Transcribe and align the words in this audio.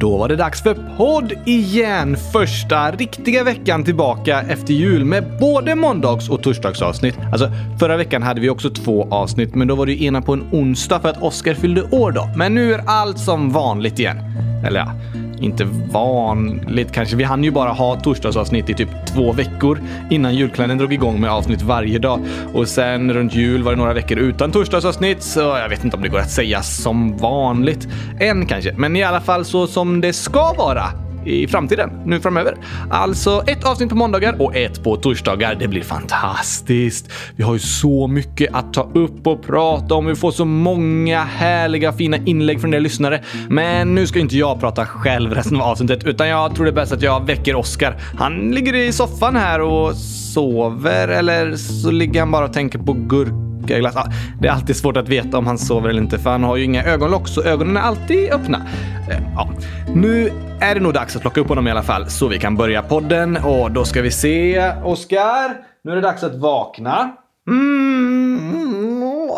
då 0.00 0.16
var 0.16 0.28
det 0.28 0.36
dags 0.36 0.62
för 0.62 0.74
podd 0.96 1.32
igen. 1.46 2.16
Första 2.32 2.90
riktiga 2.90 3.44
veckan 3.44 3.84
tillbaka 3.84 4.40
efter 4.48 4.74
jul 4.74 5.04
med 5.04 5.24
både 5.40 5.74
måndags 5.74 6.30
och 6.30 6.42
torsdagsavsnitt. 6.42 7.18
Alltså, 7.32 7.50
förra 7.78 7.96
veckan 7.96 8.22
hade 8.22 8.40
vi 8.40 8.50
också 8.50 8.70
två 8.70 9.08
avsnitt, 9.10 9.54
men 9.54 9.68
då 9.68 9.74
var 9.74 9.86
det 9.86 9.92
ju 9.92 10.06
ena 10.06 10.22
på 10.22 10.32
en 10.32 10.48
onsdag 10.52 11.00
för 11.00 11.08
att 11.08 11.22
Oscar 11.22 11.54
fyllde 11.54 11.82
år 11.82 12.12
då. 12.12 12.30
Men 12.36 12.54
nu 12.54 12.74
är 12.74 12.82
allt 12.86 13.18
som 13.18 13.50
vanligt 13.50 13.98
igen. 13.98 14.16
Eller 14.64 14.80
ja, 14.80 14.92
inte 15.40 15.64
vanligt 15.92 16.92
kanske. 16.92 17.16
Vi 17.16 17.24
hann 17.24 17.44
ju 17.44 17.50
bara 17.50 17.70
ha 17.70 18.00
torsdagsavsnitt 18.00 18.70
i 18.70 18.74
typ 18.74 18.88
två 19.06 19.32
veckor 19.32 19.80
innan 20.10 20.34
julkalendern 20.34 20.78
drog 20.78 20.92
igång 20.92 21.20
med 21.20 21.30
avsnitt 21.30 21.62
varje 21.62 21.98
dag. 21.98 22.20
Och 22.54 22.68
sen 22.68 23.12
runt 23.12 23.34
jul 23.34 23.62
var 23.62 23.72
det 23.72 23.78
några 23.78 23.92
veckor 23.92 24.18
utan 24.18 24.52
torsdagsavsnitt, 24.52 25.22
så 25.22 25.40
jag 25.40 25.68
vet 25.68 25.84
inte 25.84 25.96
om 25.96 26.02
det 26.02 26.08
går 26.08 26.18
att 26.18 26.30
säga 26.30 26.62
som 26.62 27.16
vanligt. 27.16 27.88
Än 28.20 28.46
kanske, 28.46 28.72
men 28.76 28.96
i 28.96 29.02
alla 29.02 29.20
fall 29.20 29.44
så 29.44 29.66
som 29.66 30.00
det 30.00 30.12
ska 30.12 30.52
vara 30.52 30.84
i 31.24 31.46
framtiden, 31.46 31.90
nu 32.06 32.20
framöver. 32.20 32.54
Alltså 32.90 33.42
ett 33.46 33.64
avsnitt 33.64 33.88
på 33.88 33.94
måndagar 33.94 34.42
och 34.42 34.56
ett 34.56 34.84
på 34.84 34.96
torsdagar. 34.96 35.54
Det 35.54 35.68
blir 35.68 35.82
fantastiskt. 35.82 37.12
Vi 37.36 37.42
har 37.42 37.52
ju 37.52 37.58
så 37.58 38.06
mycket 38.06 38.54
att 38.54 38.74
ta 38.74 38.90
upp 38.94 39.26
och 39.26 39.42
prata 39.42 39.94
om. 39.94 40.06
Vi 40.06 40.14
får 40.14 40.30
så 40.30 40.44
många 40.44 41.24
härliga 41.24 41.92
fina 41.92 42.16
inlägg 42.16 42.60
från 42.60 42.74
er 42.74 42.80
lyssnare. 42.80 43.22
Men 43.48 43.94
nu 43.94 44.06
ska 44.06 44.18
inte 44.18 44.36
jag 44.36 44.60
prata 44.60 44.86
själv 44.86 45.34
resten 45.34 45.56
av 45.56 45.62
avsnittet, 45.62 46.04
utan 46.04 46.28
jag 46.28 46.54
tror 46.54 46.64
det 46.64 46.70
är 46.70 46.74
bäst 46.74 46.92
att 46.92 47.02
jag 47.02 47.26
väcker 47.26 47.54
Oskar. 47.54 47.96
Han 48.18 48.50
ligger 48.50 48.74
i 48.74 48.92
soffan 48.92 49.36
här 49.36 49.60
och 49.60 49.96
sover, 50.34 51.08
eller 51.08 51.56
så 51.56 51.90
ligger 51.90 52.20
han 52.20 52.30
bara 52.30 52.44
och 52.44 52.52
tänker 52.52 52.78
på 52.78 52.92
gurka 52.92 53.49
glass. 53.78 53.94
Det 54.40 54.48
är 54.48 54.52
alltid 54.52 54.76
svårt 54.76 54.96
att 54.96 55.08
veta 55.08 55.38
om 55.38 55.46
han 55.46 55.58
sover 55.58 55.88
eller 55.88 56.02
inte 56.02 56.18
för 56.18 56.30
han 56.30 56.44
har 56.44 56.56
ju 56.56 56.64
inga 56.64 56.84
ögonlock 56.84 57.28
så 57.28 57.42
ögonen 57.42 57.76
är 57.76 57.80
alltid 57.80 58.32
öppna. 58.32 58.66
Eh, 59.10 59.22
ja. 59.34 59.50
Nu 59.94 60.32
är 60.60 60.74
det 60.74 60.80
nog 60.80 60.94
dags 60.94 61.16
att 61.16 61.22
plocka 61.22 61.40
upp 61.40 61.48
honom 61.48 61.68
i 61.68 61.70
alla 61.70 61.82
fall 61.82 62.10
så 62.10 62.28
vi 62.28 62.38
kan 62.38 62.56
börja 62.56 62.82
podden 62.82 63.36
och 63.36 63.70
då 63.70 63.84
ska 63.84 64.02
vi 64.02 64.10
se. 64.10 64.72
Oskar, 64.84 65.56
nu 65.84 65.90
är 65.90 65.94
det 65.94 66.02
dags 66.02 66.22
att 66.22 66.34
vakna. 66.34 67.16
Mm. 67.48 69.30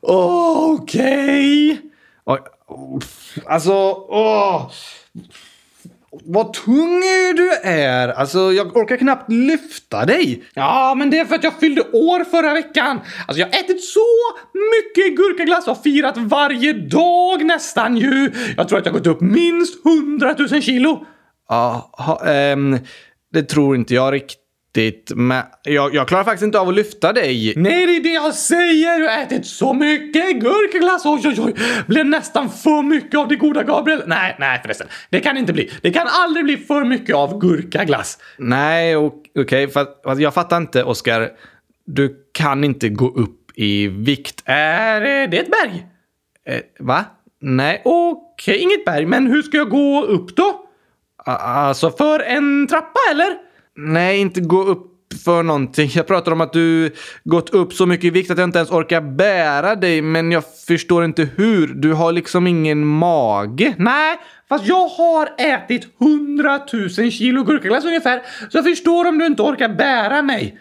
Okej. 0.00 1.80
Okay. 2.24 2.46
Alltså, 3.46 3.72
åh. 4.08 4.70
Vad 6.20 6.52
tung 6.52 7.00
du 7.36 7.52
är! 7.62 8.08
Alltså, 8.08 8.52
jag 8.52 8.76
orkar 8.76 8.96
knappt 8.96 9.32
lyfta 9.32 10.06
dig. 10.06 10.44
Ja, 10.54 10.94
men 10.96 11.10
det 11.10 11.18
är 11.18 11.24
för 11.24 11.34
att 11.34 11.44
jag 11.44 11.60
fyllde 11.60 11.82
år 11.82 12.24
förra 12.24 12.54
veckan. 12.54 13.00
Alltså, 13.26 13.40
jag 13.40 13.46
har 13.46 13.60
ätit 13.60 13.84
så 13.84 14.00
mycket 14.54 15.16
gurkaglass 15.16 15.68
och 15.68 15.82
firat 15.82 16.16
varje 16.16 16.72
dag 16.72 17.44
nästan 17.44 17.96
ju. 17.96 18.32
Jag 18.56 18.68
tror 18.68 18.78
att 18.78 18.86
jag 18.86 18.94
gått 18.94 19.06
upp 19.06 19.20
minst 19.20 19.86
100 19.86 20.34
000 20.50 20.62
kilo. 20.62 21.06
Ja, 21.48 22.20
ähm, 22.26 22.78
det 23.32 23.42
tror 23.42 23.76
inte 23.76 23.94
jag 23.94 24.12
riktigt, 24.12 24.38
men 25.14 25.42
jag, 25.62 25.94
jag, 25.94 26.08
klarar 26.08 26.24
faktiskt 26.24 26.44
inte 26.44 26.58
av 26.58 26.68
att 26.68 26.74
lyfta 26.74 27.12
dig. 27.12 27.52
Nej, 27.56 27.86
det 27.86 27.96
är 27.96 28.02
det 28.02 28.12
jag 28.12 28.34
säger! 28.34 28.98
Du 28.98 29.08
har 29.08 29.22
ätit 29.22 29.46
så 29.46 29.72
mycket 29.72 30.36
gurkaglass! 30.36 31.06
Oj, 31.06 31.20
oj, 31.24 31.36
oj! 31.38 31.54
Blev 31.86 32.06
nästan 32.06 32.50
för 32.50 32.82
mycket 32.82 33.20
av 33.20 33.28
det 33.28 33.36
goda 33.36 33.62
Gabriel. 33.62 34.02
Nej, 34.06 34.36
nej 34.38 34.60
förresten. 34.62 34.86
Det 35.10 35.20
kan 35.20 35.36
inte 35.36 35.52
bli. 35.52 35.70
Det 35.82 35.90
kan 35.90 36.06
aldrig 36.10 36.44
bli 36.44 36.56
för 36.56 36.84
mycket 36.84 37.16
av 37.16 37.38
gurkaglass. 37.38 38.18
Nej, 38.38 38.96
okej, 38.96 39.42
okay, 39.42 39.68
för, 39.68 39.86
jag 40.20 40.34
fattar 40.34 40.56
inte, 40.56 40.84
Oskar. 40.84 41.30
Du 41.86 42.16
kan 42.32 42.64
inte 42.64 42.88
gå 42.88 43.08
upp 43.08 43.42
i 43.54 43.88
vikt. 43.88 44.42
Är 44.44 45.00
det 45.26 45.38
ett 45.38 45.50
berg? 45.50 45.86
Eh, 46.46 46.60
va? 46.78 47.04
Nej. 47.40 47.82
Okej, 47.84 48.54
okay, 48.54 48.62
inget 48.62 48.84
berg. 48.84 49.06
Men 49.06 49.26
hur 49.26 49.42
ska 49.42 49.56
jag 49.56 49.70
gå 49.70 50.04
upp 50.04 50.36
då? 50.36 50.66
Alltså 51.24 51.90
för 51.90 52.20
en 52.20 52.66
trappa, 52.66 53.00
eller? 53.10 53.51
Nej, 53.76 54.20
inte 54.20 54.40
gå 54.40 54.62
upp 54.62 54.88
för 55.24 55.42
någonting. 55.42 55.90
Jag 55.94 56.06
pratar 56.06 56.32
om 56.32 56.40
att 56.40 56.52
du 56.52 56.90
gått 57.24 57.50
upp 57.50 57.72
så 57.72 57.86
mycket 57.86 58.04
i 58.04 58.10
vikt 58.10 58.30
att 58.30 58.38
jag 58.38 58.48
inte 58.48 58.58
ens 58.58 58.70
orkar 58.70 59.00
bära 59.00 59.74
dig, 59.74 60.02
men 60.02 60.32
jag 60.32 60.44
förstår 60.66 61.04
inte 61.04 61.28
hur. 61.36 61.66
Du 61.66 61.92
har 61.92 62.12
liksom 62.12 62.46
ingen 62.46 62.86
mage. 62.86 63.74
Nej, 63.78 64.18
fast 64.48 64.66
jag 64.66 64.88
har 64.88 65.28
ätit 65.38 65.86
100 66.00 66.60
000 66.72 67.10
kilo 67.10 67.44
gurkaglass 67.44 67.84
ungefär, 67.84 68.22
så 68.50 68.58
jag 68.58 68.64
förstår 68.64 69.08
om 69.08 69.18
du 69.18 69.26
inte 69.26 69.42
orkar 69.42 69.68
bära 69.68 70.22
mig. 70.22 70.58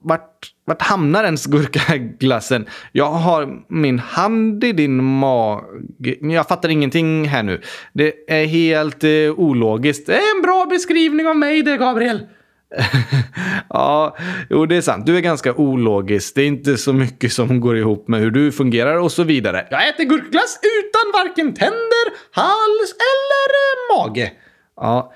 Vart, 0.00 0.52
vart 0.64 0.82
hamnar 0.82 1.24
ens 1.24 1.46
gurkaglassen? 1.46 2.66
Jag 2.92 3.10
har 3.10 3.64
min 3.68 3.98
hand 3.98 4.64
i 4.64 4.72
din 4.72 5.04
mage. 5.04 6.16
Jag 6.20 6.48
fattar 6.48 6.68
ingenting 6.68 7.28
här 7.28 7.42
nu. 7.42 7.60
Det 7.92 8.14
är 8.28 8.46
helt 8.46 9.04
eh, 9.04 9.10
ologiskt. 9.36 10.06
Det 10.06 10.14
är 10.14 10.36
en 10.36 10.42
bra 10.42 10.66
beskrivning 10.70 11.26
av 11.26 11.36
mig 11.36 11.62
det, 11.62 11.76
Gabriel. 11.76 12.26
ja, 13.68 14.16
jo 14.50 14.66
det 14.66 14.76
är 14.76 14.80
sant. 14.80 15.06
Du 15.06 15.16
är 15.16 15.20
ganska 15.20 15.54
ologisk. 15.54 16.34
Det 16.34 16.42
är 16.42 16.46
inte 16.46 16.76
så 16.76 16.92
mycket 16.92 17.32
som 17.32 17.60
går 17.60 17.76
ihop 17.76 18.08
med 18.08 18.20
hur 18.20 18.30
du 18.30 18.52
fungerar 18.52 18.96
och 18.96 19.12
så 19.12 19.22
vidare. 19.22 19.66
Jag 19.70 19.88
äter 19.88 20.04
gurkglass 20.04 20.58
utan 20.62 21.12
varken 21.12 21.54
tänder, 21.54 22.06
hals 22.32 22.94
eller 23.12 23.48
eh, 23.52 23.98
mage. 23.98 24.32
Ja, 24.76 25.12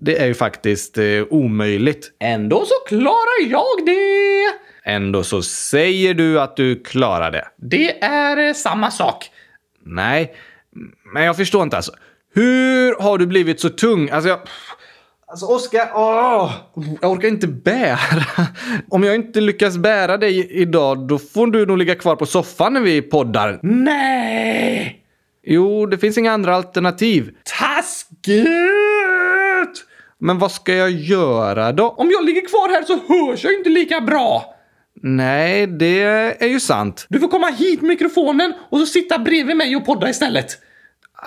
det 0.00 0.18
är 0.18 0.26
ju 0.26 0.34
faktiskt 0.34 0.98
eh, 0.98 1.04
omöjligt. 1.30 2.10
Ändå 2.20 2.64
så 2.64 2.74
klarar 2.88 3.50
jag 3.50 3.86
det! 3.86 4.90
Ändå 4.90 5.22
så 5.22 5.42
säger 5.42 6.14
du 6.14 6.40
att 6.40 6.56
du 6.56 6.82
klarar 6.82 7.30
det. 7.30 7.44
Det 7.56 8.04
är 8.04 8.48
eh, 8.48 8.54
samma 8.54 8.90
sak. 8.90 9.30
Nej, 9.86 10.34
men 11.12 11.24
jag 11.24 11.36
förstår 11.36 11.62
inte 11.62 11.76
alltså. 11.76 11.92
Hur 12.34 13.02
har 13.02 13.18
du 13.18 13.26
blivit 13.26 13.60
så 13.60 13.68
tung? 13.68 14.10
Alltså, 14.10 14.28
jag... 14.28 14.38
Alltså 15.26 15.46
Oskar, 15.46 15.88
jag 17.00 17.12
orkar 17.12 17.28
inte 17.28 17.46
bära. 17.46 17.98
Om 18.90 19.04
jag 19.04 19.14
inte 19.14 19.40
lyckas 19.40 19.76
bära 19.76 20.16
dig 20.16 20.50
idag, 20.50 21.08
då 21.08 21.18
får 21.18 21.46
du 21.46 21.66
nog 21.66 21.78
ligga 21.78 21.94
kvar 21.94 22.16
på 22.16 22.26
soffan 22.26 22.72
när 22.72 22.80
vi 22.80 23.02
poddar. 23.02 23.58
Nej! 23.62 25.00
Jo, 25.46 25.86
det 25.86 25.98
finns 25.98 26.18
inga 26.18 26.32
andra 26.32 26.56
alternativ. 26.56 27.30
Taskigt! 27.58 28.48
Men 30.24 30.38
vad 30.38 30.52
ska 30.52 30.74
jag 30.74 30.90
göra 30.90 31.72
då? 31.72 31.88
Om 31.88 32.10
jag 32.10 32.24
ligger 32.24 32.48
kvar 32.48 32.68
här 32.68 32.82
så 32.82 32.92
hörs 32.94 33.44
jag 33.44 33.54
inte 33.54 33.70
lika 33.70 34.00
bra. 34.00 34.54
Nej, 35.02 35.66
det 35.66 36.02
är 36.42 36.46
ju 36.46 36.60
sant. 36.60 37.06
Du 37.08 37.20
får 37.20 37.28
komma 37.28 37.46
hit 37.46 37.80
med 37.80 37.88
mikrofonen 37.88 38.54
och 38.70 38.78
så 38.78 38.86
sitta 38.86 39.18
bredvid 39.18 39.56
mig 39.56 39.76
och 39.76 39.86
podda 39.86 40.10
istället. 40.10 40.58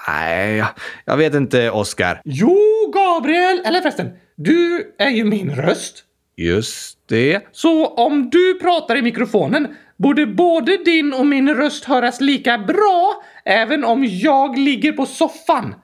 Nej, 0.08 0.64
jag 1.06 1.18
vet 1.18 1.34
inte, 1.34 1.72
Oscar. 1.72 2.22
Jo, 2.26 2.58
Gabriel! 2.94 3.62
Eller 3.66 3.82
förresten, 3.82 4.10
du 4.36 4.92
är 4.98 5.10
ju 5.10 5.24
min 5.24 5.56
röst. 5.56 6.04
Just 6.38 6.98
det. 7.10 7.42
Så 7.52 7.88
om 7.88 8.30
du 8.30 8.60
pratar 8.60 8.96
i 8.96 9.02
mikrofonen 9.02 9.68
borde 9.98 10.26
både 10.26 10.78
din 10.78 11.14
och 11.14 11.26
min 11.26 11.56
röst 11.56 11.86
höras 11.86 12.22
lika 12.22 12.58
bra 12.58 13.24
även 13.46 13.84
om 13.84 14.06
jag 14.06 14.58
ligger 14.58 14.92
på 14.92 15.06
soffan. 15.06 15.76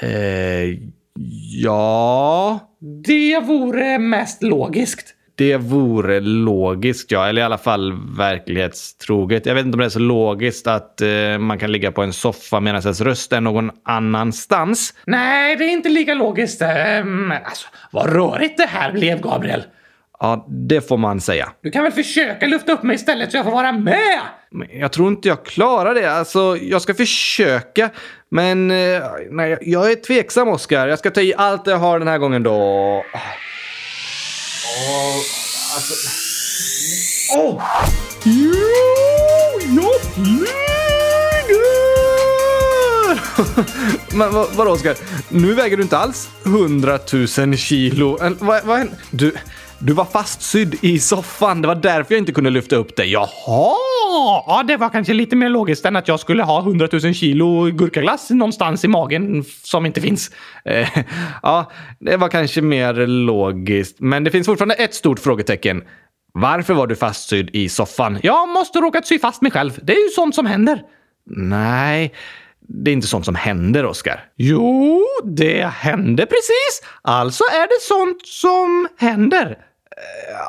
Eh, 0.00 0.92
ja... 1.62 2.68
Det 3.04 3.40
vore 3.40 3.98
mest 3.98 4.42
logiskt. 4.42 5.14
Det 5.34 5.56
vore 5.56 6.20
logiskt, 6.20 7.10
ja. 7.10 7.28
Eller 7.28 7.42
i 7.42 7.44
alla 7.44 7.58
fall 7.58 7.92
verklighetstroget. 8.16 9.46
Jag 9.46 9.54
vet 9.54 9.64
inte 9.64 9.76
om 9.76 9.80
det 9.80 9.84
är 9.84 9.88
så 9.88 9.98
logiskt 9.98 10.66
att 10.66 11.00
eh, 11.00 11.38
man 11.38 11.58
kan 11.58 11.72
ligga 11.72 11.92
på 11.92 12.02
en 12.02 12.12
soffa 12.12 12.60
medan 12.60 12.82
ens 12.82 13.00
röst 13.00 13.32
är 13.32 13.40
någon 13.40 13.70
annanstans. 13.84 14.94
Nej, 15.06 15.56
det 15.56 15.64
är 15.64 15.68
inte 15.68 15.88
lika 15.88 16.14
logiskt. 16.14 16.62
Um, 16.62 17.32
alltså, 17.44 17.68
vad 17.90 18.12
rörigt 18.12 18.56
det 18.56 18.66
här 18.66 18.92
blev, 18.92 19.20
Gabriel. 19.20 19.62
Ja, 20.20 20.46
det 20.48 20.88
får 20.88 20.96
man 20.96 21.20
säga. 21.20 21.52
Du 21.62 21.70
kan 21.70 21.82
väl 21.82 21.92
försöka 21.92 22.46
lyfta 22.46 22.72
upp 22.72 22.82
mig 22.82 22.94
istället 22.94 23.30
så 23.30 23.36
jag 23.36 23.44
får 23.44 23.52
vara 23.52 23.72
med? 23.72 24.20
Men 24.50 24.68
jag 24.78 24.92
tror 24.92 25.08
inte 25.08 25.28
jag 25.28 25.44
klarar 25.44 25.94
det. 25.94 26.12
Alltså, 26.12 26.56
jag 26.56 26.82
ska 26.82 26.94
försöka. 26.94 27.90
Men 28.34 28.70
eh, 28.70 29.02
nej, 29.30 29.58
jag 29.60 29.92
är 29.92 29.94
tveksam, 29.94 30.48
Oskar. 30.48 30.88
Jag 30.88 30.98
ska 30.98 31.10
ta 31.10 31.20
i 31.20 31.34
allt 31.36 31.66
jag 31.66 31.78
har 31.78 31.98
den 31.98 32.08
här 32.08 32.18
gången 32.18 32.42
då. 32.42 32.52
Oh, 32.52 33.02
alltså... 35.74 35.94
Oh! 37.38 37.62
Jo, 38.24 38.52
jag 39.76 40.00
flyger! 40.14 40.52
Men 44.16 44.32
vad, 44.32 44.54
vadå 44.54 44.70
Oskar? 44.70 44.96
Nu 45.28 45.54
väger 45.54 45.76
du 45.76 45.82
inte 45.82 45.98
alls 45.98 46.28
100 46.46 46.98
000 47.38 47.56
kilo. 47.56 48.18
Vad, 48.40 48.64
vad, 48.64 48.88
du, 49.10 49.32
du 49.84 49.92
var 49.92 50.04
fastsydd 50.04 50.74
i 50.80 50.98
soffan. 50.98 51.62
Det 51.62 51.68
var 51.68 51.74
därför 51.74 52.14
jag 52.14 52.18
inte 52.18 52.32
kunde 52.32 52.50
lyfta 52.50 52.76
upp 52.76 52.96
dig. 52.96 53.12
Jaha! 53.12 53.76
Ja, 54.46 54.64
det 54.68 54.76
var 54.76 54.88
kanske 54.88 55.12
lite 55.12 55.36
mer 55.36 55.48
logiskt 55.48 55.84
än 55.84 55.96
att 55.96 56.08
jag 56.08 56.20
skulle 56.20 56.42
ha 56.42 56.60
100 56.60 56.88
000 56.92 57.14
kilo 57.14 57.70
gurkaglass 57.70 58.30
någonstans 58.30 58.84
i 58.84 58.88
magen 58.88 59.44
som 59.62 59.86
inte 59.86 60.00
finns. 60.00 60.30
Eh, 60.64 60.88
ja, 61.42 61.70
det 61.98 62.16
var 62.16 62.28
kanske 62.28 62.62
mer 62.62 63.06
logiskt. 63.06 63.96
Men 64.00 64.24
det 64.24 64.30
finns 64.30 64.46
fortfarande 64.46 64.74
ett 64.74 64.94
stort 64.94 65.18
frågetecken. 65.18 65.82
Varför 66.34 66.74
var 66.74 66.86
du 66.86 66.96
fastsydd 66.96 67.50
i 67.52 67.68
soffan? 67.68 68.18
Jag 68.22 68.48
måste 68.48 68.78
råkat 68.78 69.06
sy 69.06 69.18
fast 69.18 69.42
mig 69.42 69.52
själv. 69.52 69.78
Det 69.82 69.92
är 69.92 70.04
ju 70.04 70.08
sånt 70.08 70.34
som 70.34 70.46
händer. 70.46 70.82
Nej, 71.30 72.12
det 72.68 72.90
är 72.90 72.92
inte 72.92 73.06
sånt 73.06 73.24
som 73.24 73.34
händer, 73.34 73.84
Oskar. 73.84 74.24
Jo, 74.36 75.06
det 75.24 75.66
hände 75.66 76.26
precis. 76.26 76.82
Alltså 77.02 77.44
är 77.44 77.66
det 77.66 77.82
sånt 77.82 78.26
som 78.26 78.88
händer. 78.98 79.58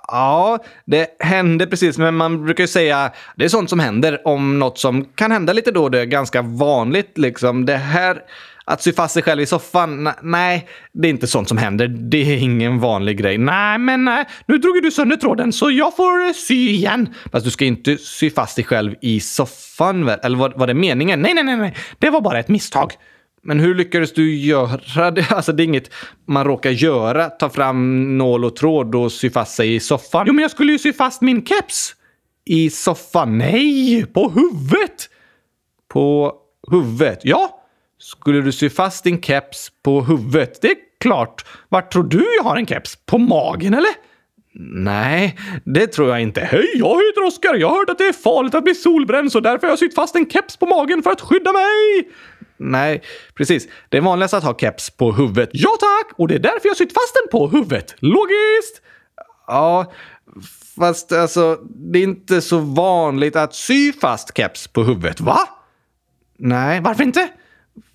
Ja, 0.07 0.59
det 0.85 1.07
händer 1.19 1.65
precis, 1.65 1.97
men 1.97 2.15
man 2.15 2.45
brukar 2.45 2.63
ju 2.63 2.67
säga 2.67 3.11
det 3.35 3.45
är 3.45 3.49
sånt 3.49 3.69
som 3.69 3.79
händer 3.79 4.27
om 4.27 4.59
något 4.59 4.77
som 4.77 5.05
kan 5.05 5.31
hända 5.31 5.53
lite 5.53 5.71
då. 5.71 5.89
Det 5.89 5.99
är 5.99 6.05
ganska 6.05 6.41
vanligt 6.41 7.17
liksom. 7.17 7.65
Det 7.65 7.77
här 7.77 8.21
att 8.65 8.81
sy 8.81 8.93
fast 8.93 9.13
sig 9.13 9.23
själv 9.23 9.41
i 9.41 9.45
soffan, 9.45 10.09
nej, 10.21 10.67
det 10.93 11.07
är 11.07 11.09
inte 11.09 11.27
sånt 11.27 11.47
som 11.47 11.57
händer. 11.57 11.87
Det 11.87 12.17
är 12.17 12.37
ingen 12.37 12.79
vanlig 12.79 13.17
grej. 13.17 13.37
Nej, 13.37 13.77
men 13.77 14.05
nej. 14.05 14.25
Nu 14.45 14.57
drog 14.57 14.75
ju 14.75 14.81
du 14.81 14.91
sönder 14.91 15.17
tråden 15.17 15.53
så 15.53 15.71
jag 15.71 15.95
får 15.95 16.25
eh, 16.25 16.33
sy 16.33 16.69
igen. 16.69 17.13
Fast 17.31 17.45
du 17.45 17.51
ska 17.51 17.65
inte 17.65 17.97
sy 17.97 18.29
fast 18.29 18.55
dig 18.55 18.65
själv 18.65 18.95
i 19.01 19.19
soffan 19.19 20.05
väl? 20.05 20.19
Eller 20.23 20.37
var, 20.37 20.53
var 20.55 20.67
det 20.67 20.73
meningen? 20.73 21.21
Nej, 21.21 21.33
nej, 21.33 21.43
nej, 21.43 21.57
nej. 21.57 21.75
Det 21.99 22.09
var 22.09 22.21
bara 22.21 22.39
ett 22.39 22.47
misstag. 22.47 22.93
Men 23.45 23.59
hur 23.59 23.75
lyckades 23.75 24.13
du 24.13 24.35
göra 24.35 25.11
det? 25.11 25.31
Alltså 25.31 25.51
det 25.51 25.63
är 25.63 25.65
inget 25.65 25.91
man 26.25 26.45
råkar 26.45 26.69
göra. 26.69 27.29
Ta 27.29 27.49
fram 27.49 28.17
nål 28.17 28.45
och 28.45 28.55
tråd 28.55 28.95
och 28.95 29.11
sy 29.11 29.29
fast 29.29 29.55
sig 29.55 29.75
i 29.75 29.79
soffan. 29.79 30.23
Jo, 30.27 30.33
men 30.33 30.41
jag 30.41 30.51
skulle 30.51 30.71
ju 30.71 30.79
sy 30.79 30.93
fast 30.93 31.21
min 31.21 31.45
keps. 31.45 31.95
I 32.45 32.69
soffan? 32.69 33.37
Nej, 33.37 34.05
på 34.05 34.29
huvudet! 34.29 35.09
På 35.87 36.33
huvudet? 36.71 37.19
Ja. 37.23 37.59
Skulle 37.99 38.41
du 38.41 38.51
sy 38.51 38.69
fast 38.69 39.03
din 39.03 39.21
keps 39.21 39.71
på 39.83 40.01
huvudet? 40.01 40.61
Det 40.61 40.67
är 40.67 40.75
klart. 40.99 41.45
Vart 41.69 41.93
tror 41.93 42.03
du 42.03 42.25
jag 42.37 42.43
har 42.43 42.57
en 42.57 42.67
keps? 42.67 42.95
På 43.05 43.17
magen 43.17 43.73
eller? 43.73 43.91
Nej, 44.75 45.37
det 45.65 45.87
tror 45.87 46.09
jag 46.09 46.21
inte. 46.21 46.41
Hej, 46.41 46.71
jag 46.75 46.87
heter 46.89 47.27
Oskar. 47.27 47.55
Jag 47.55 47.69
har 47.69 47.77
hört 47.77 47.89
att 47.89 47.97
det 47.97 48.07
är 48.07 48.13
farligt 48.13 48.55
att 48.55 48.63
bli 48.63 48.75
solbränd 48.75 49.31
så 49.31 49.39
därför 49.39 49.67
har 49.67 49.71
jag 49.71 49.79
sytt 49.79 49.95
fast 49.95 50.15
en 50.15 50.29
keps 50.29 50.57
på 50.57 50.65
magen 50.65 51.03
för 51.03 51.11
att 51.11 51.21
skydda 51.21 51.51
mig. 51.51 52.09
Nej, 52.63 53.01
precis. 53.35 53.67
Det 53.89 53.97
är 53.97 54.01
vanligast 54.01 54.33
att 54.33 54.43
ha 54.43 54.57
keps 54.57 54.89
på 54.89 55.11
huvudet. 55.11 55.49
Ja 55.53 55.69
tack! 55.79 56.19
Och 56.19 56.27
det 56.27 56.35
är 56.35 56.39
därför 56.39 56.67
jag 56.67 56.77
sytt 56.77 56.93
fast 56.93 57.13
den 57.13 57.39
på 57.39 57.47
huvudet. 57.47 57.95
Logiskt! 57.99 58.81
Ja, 59.47 59.91
fast 60.75 61.11
alltså 61.11 61.59
det 61.65 61.99
är 61.99 62.03
inte 62.03 62.41
så 62.41 62.57
vanligt 62.57 63.35
att 63.35 63.55
sy 63.55 63.93
fast 63.93 64.37
keps 64.37 64.67
på 64.67 64.83
huvudet. 64.83 65.21
Va? 65.21 65.39
Nej. 66.37 66.81
Varför 66.81 67.03
inte? 67.03 67.29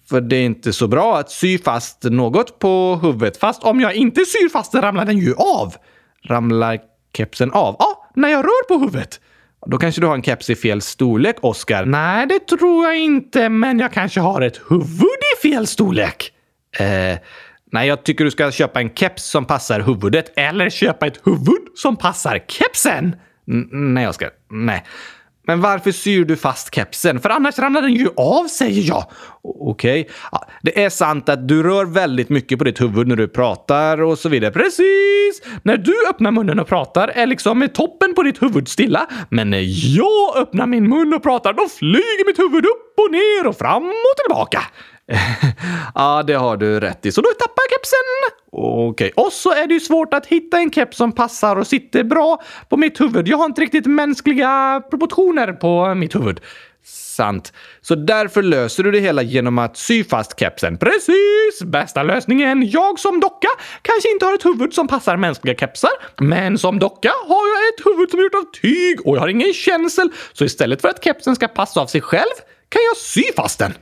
För 0.08 0.20
det 0.20 0.36
är 0.36 0.44
inte 0.44 0.72
så 0.72 0.88
bra 0.88 1.18
att 1.18 1.30
sy 1.30 1.58
fast 1.58 2.04
något 2.04 2.58
på 2.58 2.98
huvudet. 3.02 3.36
Fast 3.36 3.64
om 3.64 3.80
jag 3.80 3.94
inte 3.94 4.24
syr 4.24 4.48
fast 4.48 4.72
den 4.72 4.82
ramlar 4.82 5.04
den 5.04 5.18
ju 5.18 5.34
av. 5.34 5.74
Ramlar 6.24 6.78
kepsen 7.16 7.52
av? 7.52 7.76
Ja, 7.78 8.10
när 8.14 8.28
jag 8.28 8.44
rör 8.44 8.68
på 8.68 8.78
huvudet. 8.78 9.20
Då 9.66 9.78
kanske 9.78 10.00
du 10.00 10.06
har 10.06 10.14
en 10.14 10.22
keps 10.22 10.50
i 10.50 10.54
fel 10.54 10.82
storlek, 10.82 11.36
Oskar? 11.40 11.84
Nej, 11.84 12.26
det 12.26 12.46
tror 12.46 12.86
jag 12.86 12.98
inte, 12.98 13.48
men 13.48 13.78
jag 13.78 13.92
kanske 13.92 14.20
har 14.20 14.40
ett 14.40 14.60
huvud 14.68 15.18
i 15.36 15.42
fel 15.42 15.66
storlek. 15.66 16.32
Eh, 16.78 17.18
nej, 17.72 17.88
jag 17.88 18.04
tycker 18.04 18.24
du 18.24 18.30
ska 18.30 18.50
köpa 18.50 18.80
en 18.80 18.90
keps 18.94 19.24
som 19.24 19.44
passar 19.44 19.80
huvudet. 19.80 20.32
Eller 20.36 20.70
köpa 20.70 21.06
ett 21.06 21.20
huvud 21.24 21.68
som 21.74 21.96
passar 21.96 22.44
kepsen. 22.48 23.16
N 23.48 23.68
nej, 23.94 24.08
Oskar. 24.08 24.30
Nej. 24.50 24.84
Men 25.48 25.60
varför 25.60 25.92
syr 25.92 26.24
du 26.24 26.36
fast 26.36 26.74
kepsen? 26.74 27.20
För 27.20 27.30
annars 27.30 27.58
ramlar 27.58 27.82
den 27.82 27.94
ju 27.94 28.08
av, 28.16 28.48
säger 28.48 28.88
jag. 28.88 29.04
Okej. 29.42 30.00
Okay. 30.00 30.14
Det 30.62 30.84
är 30.84 30.90
sant 30.90 31.28
att 31.28 31.48
du 31.48 31.62
rör 31.62 31.84
väldigt 31.84 32.28
mycket 32.28 32.58
på 32.58 32.64
ditt 32.64 32.80
huvud 32.80 33.08
när 33.08 33.16
du 33.16 33.28
pratar 33.28 34.02
och 34.02 34.18
så 34.18 34.28
vidare. 34.28 34.52
Precis! 34.52 35.42
När 35.62 35.76
du 35.76 36.08
öppnar 36.10 36.30
munnen 36.30 36.60
och 36.60 36.68
pratar 36.68 37.08
är 37.08 37.26
liksom 37.26 37.68
toppen 37.74 38.14
på 38.14 38.22
ditt 38.22 38.42
huvud 38.42 38.68
stilla. 38.68 39.06
Men 39.30 39.50
när 39.50 39.64
jag 39.96 40.36
öppnar 40.36 40.66
min 40.66 40.88
mun 40.88 41.14
och 41.14 41.22
pratar, 41.22 41.52
då 41.52 41.68
flyger 41.78 42.26
mitt 42.26 42.38
huvud 42.38 42.64
upp 42.64 42.94
och 42.96 43.12
ner 43.12 43.46
och 43.46 43.58
fram 43.58 43.84
och 43.84 44.16
tillbaka 44.24 44.62
ja, 45.94 46.22
det 46.26 46.34
har 46.34 46.56
du 46.56 46.80
rätt 46.80 47.06
i. 47.06 47.12
Så 47.12 47.20
då 47.20 47.28
tappar 47.28 47.62
jag 47.70 47.78
kepsen. 47.78 47.98
Okej. 48.52 48.88
Okay. 48.88 49.24
Och 49.24 49.32
så 49.32 49.52
är 49.52 49.66
det 49.66 49.74
ju 49.74 49.80
svårt 49.80 50.14
att 50.14 50.26
hitta 50.26 50.58
en 50.58 50.72
keps 50.72 50.96
som 50.96 51.12
passar 51.12 51.56
och 51.56 51.66
sitter 51.66 52.04
bra 52.04 52.42
på 52.68 52.76
mitt 52.76 53.00
huvud. 53.00 53.28
Jag 53.28 53.36
har 53.36 53.44
inte 53.44 53.60
riktigt 53.60 53.86
mänskliga 53.86 54.82
proportioner 54.90 55.52
på 55.52 55.94
mitt 55.94 56.14
huvud. 56.14 56.40
Sant. 56.84 57.52
Så 57.80 57.94
därför 57.94 58.42
löser 58.42 58.82
du 58.82 58.90
det 58.90 59.00
hela 59.00 59.22
genom 59.22 59.58
att 59.58 59.76
sy 59.76 60.04
fast 60.04 60.40
kepsen. 60.40 60.78
Precis! 60.78 61.62
Bästa 61.64 62.02
lösningen. 62.02 62.70
Jag 62.70 62.98
som 62.98 63.20
docka 63.20 63.48
kanske 63.82 64.10
inte 64.12 64.26
har 64.26 64.34
ett 64.34 64.44
huvud 64.44 64.74
som 64.74 64.88
passar 64.88 65.16
mänskliga 65.16 65.54
kepsar, 65.54 65.90
men 66.16 66.58
som 66.58 66.78
docka 66.78 67.12
har 67.26 67.48
jag 67.48 67.68
ett 67.68 67.86
huvud 67.86 68.10
som 68.10 68.18
är 68.18 68.24
gjort 68.24 68.34
av 68.34 68.60
tyg 68.62 69.06
och 69.06 69.16
jag 69.16 69.20
har 69.20 69.28
ingen 69.28 69.52
känsel. 69.52 70.10
Så 70.32 70.44
istället 70.44 70.80
för 70.80 70.88
att 70.88 71.04
kepsen 71.04 71.36
ska 71.36 71.48
passa 71.48 71.80
av 71.80 71.86
sig 71.86 72.00
själv 72.00 72.34
kan 72.68 72.82
jag 72.82 72.96
sy 72.96 73.22
fast 73.36 73.58
den. 73.58 73.74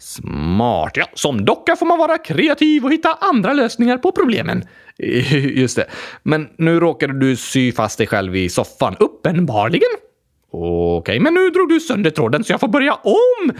Smart. 0.00 0.96
Ja, 0.96 1.06
som 1.14 1.44
docka 1.44 1.76
får 1.76 1.86
man 1.86 1.98
vara 1.98 2.18
kreativ 2.18 2.84
och 2.84 2.92
hitta 2.92 3.18
andra 3.20 3.52
lösningar 3.52 3.98
på 3.98 4.12
problemen. 4.12 4.64
Just 4.98 5.76
det. 5.76 5.86
Men 6.22 6.48
nu 6.56 6.80
råkade 6.80 7.18
du 7.20 7.36
sy 7.36 7.72
fast 7.72 7.98
dig 7.98 8.06
själv 8.06 8.36
i 8.36 8.48
soffan. 8.48 8.96
Uppenbarligen. 9.00 9.88
Okej, 10.52 10.98
okay, 10.98 11.20
men 11.20 11.34
nu 11.34 11.50
drog 11.50 11.68
du 11.68 11.80
sönder 11.80 12.10
tråden 12.10 12.44
så 12.44 12.52
jag 12.52 12.60
får 12.60 12.68
börja 12.68 12.94
om. 12.94 13.52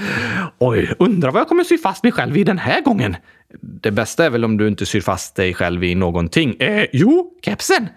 Oj, 0.59 0.95
undrar 0.99 1.31
vad 1.31 1.41
jag 1.41 1.49
kommer 1.49 1.65
sy 1.65 1.79
fast 1.79 2.03
mig 2.03 2.13
själv 2.13 2.37
i 2.37 2.45
den 2.45 2.59
här 2.59 2.81
gången. 2.81 3.17
Det 3.61 3.91
bästa 3.91 4.25
är 4.25 4.31
väl 4.31 4.45
om 4.45 4.57
du 4.57 4.69
inte 4.69 4.87
syr 4.87 5.01
fast 5.01 5.37
dig 5.37 5.55
själv 5.55 5.85
i 5.85 5.95
någonting? 5.95 6.57
Eh, 6.61 6.87
jo, 6.93 7.31
kepsen. 7.45 7.89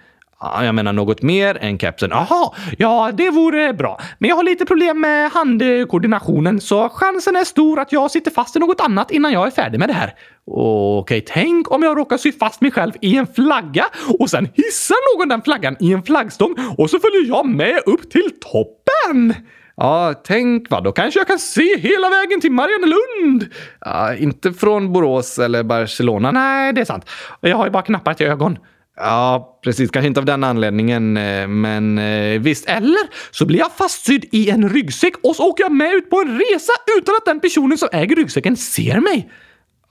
Ja, 0.44 0.66
jag 0.66 0.76
menar 0.76 0.94
något 0.94 1.22
mer 1.22 1.58
än 1.62 1.80
kepsen. 1.80 2.10
Jaha, 2.10 2.52
ja 2.78 3.12
det 3.14 3.30
vore 3.30 3.74
bra. 3.74 4.00
Men 4.18 4.30
jag 4.30 4.36
har 4.36 4.44
lite 4.44 4.66
problem 4.66 5.02
med 5.02 5.32
handkoordinationen 5.32 6.62
så 6.62 6.90
chansen 6.90 7.36
är 7.36 7.44
stor 7.44 7.80
att 7.80 7.92
jag 7.92 8.12
sitter 8.12 8.32
fast 8.32 8.56
i 8.56 8.60
något 8.60 8.82
annat 8.82 9.12
innan 9.12 9.32
jag 9.32 9.48
är 9.48 9.52
färdig 9.52 9.80
med 9.80 9.90
det 9.90 9.94
här. 9.94 10.14
Okej, 10.46 11.22
tänk 11.28 11.72
om 11.72 11.84
jag 11.84 11.98
råkar 11.98 12.18
sy 12.18 12.32
fast 12.32 12.62
mig 12.62 12.72
själv 12.72 12.92
i 13.02 13.18
en 13.18 13.28
flagga 13.28 13.86
och 14.20 14.30
sen 14.30 14.50
hissar 14.54 15.18
någon 15.18 15.30
den 15.30 15.42
flaggan 15.42 15.76
i 15.80 15.94
en 15.94 16.04
flaggstång 16.04 16.56
och 16.78 16.90
så 16.90 17.00
följer 17.00 17.28
jag 17.28 17.46
med 17.46 17.80
upp 17.86 18.12
till 18.12 18.30
toppen! 18.52 19.34
Ja, 19.76 20.14
tänk 20.26 20.70
vad. 20.70 20.84
Då 20.84 20.92
kanske 20.92 21.20
jag 21.20 21.28
kan 21.28 21.40
se 21.40 21.78
hela 21.78 22.10
vägen 22.10 22.42
till 22.42 22.52
Mariannelund. 22.52 23.54
Ja, 23.82 24.16
inte 24.16 24.54
från 24.54 24.94
Borås 24.94 25.40
eller 25.40 25.64
Barcelona. 25.64 26.32
Nej, 26.32 26.74
det 26.74 26.82
är 26.82 26.86
sant. 26.86 27.10
Jag 27.42 27.58
har 27.58 27.66
ju 27.66 27.72
bara 27.72 27.84
knappar 27.84 28.14
till 28.14 28.28
ögon. 28.28 28.58
Ja, 28.98 29.60
precis. 29.64 29.92
Kanske 29.92 30.08
inte 30.08 30.20
av 30.20 30.26
den 30.26 30.44
anledningen, 30.44 31.18
eh, 31.18 31.48
men 31.48 31.98
eh, 31.98 32.42
visst. 32.42 32.70
Eller 32.70 33.32
så 33.32 33.46
blir 33.46 33.60
jag 33.60 33.72
fastsydd 33.72 34.26
i 34.32 34.50
en 34.50 34.70
ryggsäck 34.70 35.14
och 35.24 35.36
så 35.36 35.50
åker 35.50 35.64
jag 35.64 35.72
med 35.72 35.94
ut 35.94 36.10
på 36.10 36.22
en 36.22 36.40
resa 36.40 36.74
utan 36.98 37.16
att 37.16 37.26
den 37.26 37.40
personen 37.40 37.78
som 37.78 37.90
äger 37.92 38.16
ryggsäcken 38.16 38.58
ser 38.58 39.00
mig. 39.00 39.30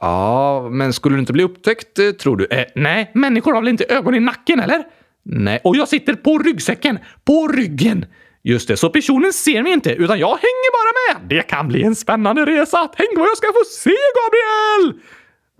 Ja, 0.00 0.69
men 0.70 0.93
skulle 0.93 1.16
du 1.16 1.20
inte 1.20 1.32
bli 1.32 1.43
upptäckt, 1.43 1.99
eh, 1.99 2.10
tror 2.10 2.37
du? 2.37 2.47
Eh, 2.50 2.64
nej, 2.75 3.11
människor 3.14 3.52
har 3.52 3.61
väl 3.61 3.68
inte 3.68 3.85
ögon 3.85 4.14
i 4.14 4.21
nacken, 4.21 4.61
eller? 4.61 4.82
Nej. 5.25 5.61
Och 5.64 5.76
jag 5.76 5.88
sitter 5.88 6.14
på 6.14 6.38
ryggsäcken, 6.38 6.99
på 7.25 7.49
ryggen. 7.49 8.04
Just 8.44 8.68
det, 8.68 8.76
så 8.76 8.90
personen 8.90 9.32
ser 9.32 9.62
mig 9.62 9.73
inte, 9.73 9.90
utan 9.90 10.18
jag 10.18 10.28
hänger 10.28 10.73
bara 10.73 11.18
med. 11.21 11.28
Det 11.28 11.42
kan 11.42 11.68
bli 11.68 11.82
en 11.82 11.94
spännande 11.94 12.47
resa. 12.47 12.88
Tänk 12.97 13.18
vad 13.18 13.28
jag 13.28 13.37
ska 13.37 13.47
få 13.47 13.64
se, 13.71 13.90
Gabriel! 13.90 15.00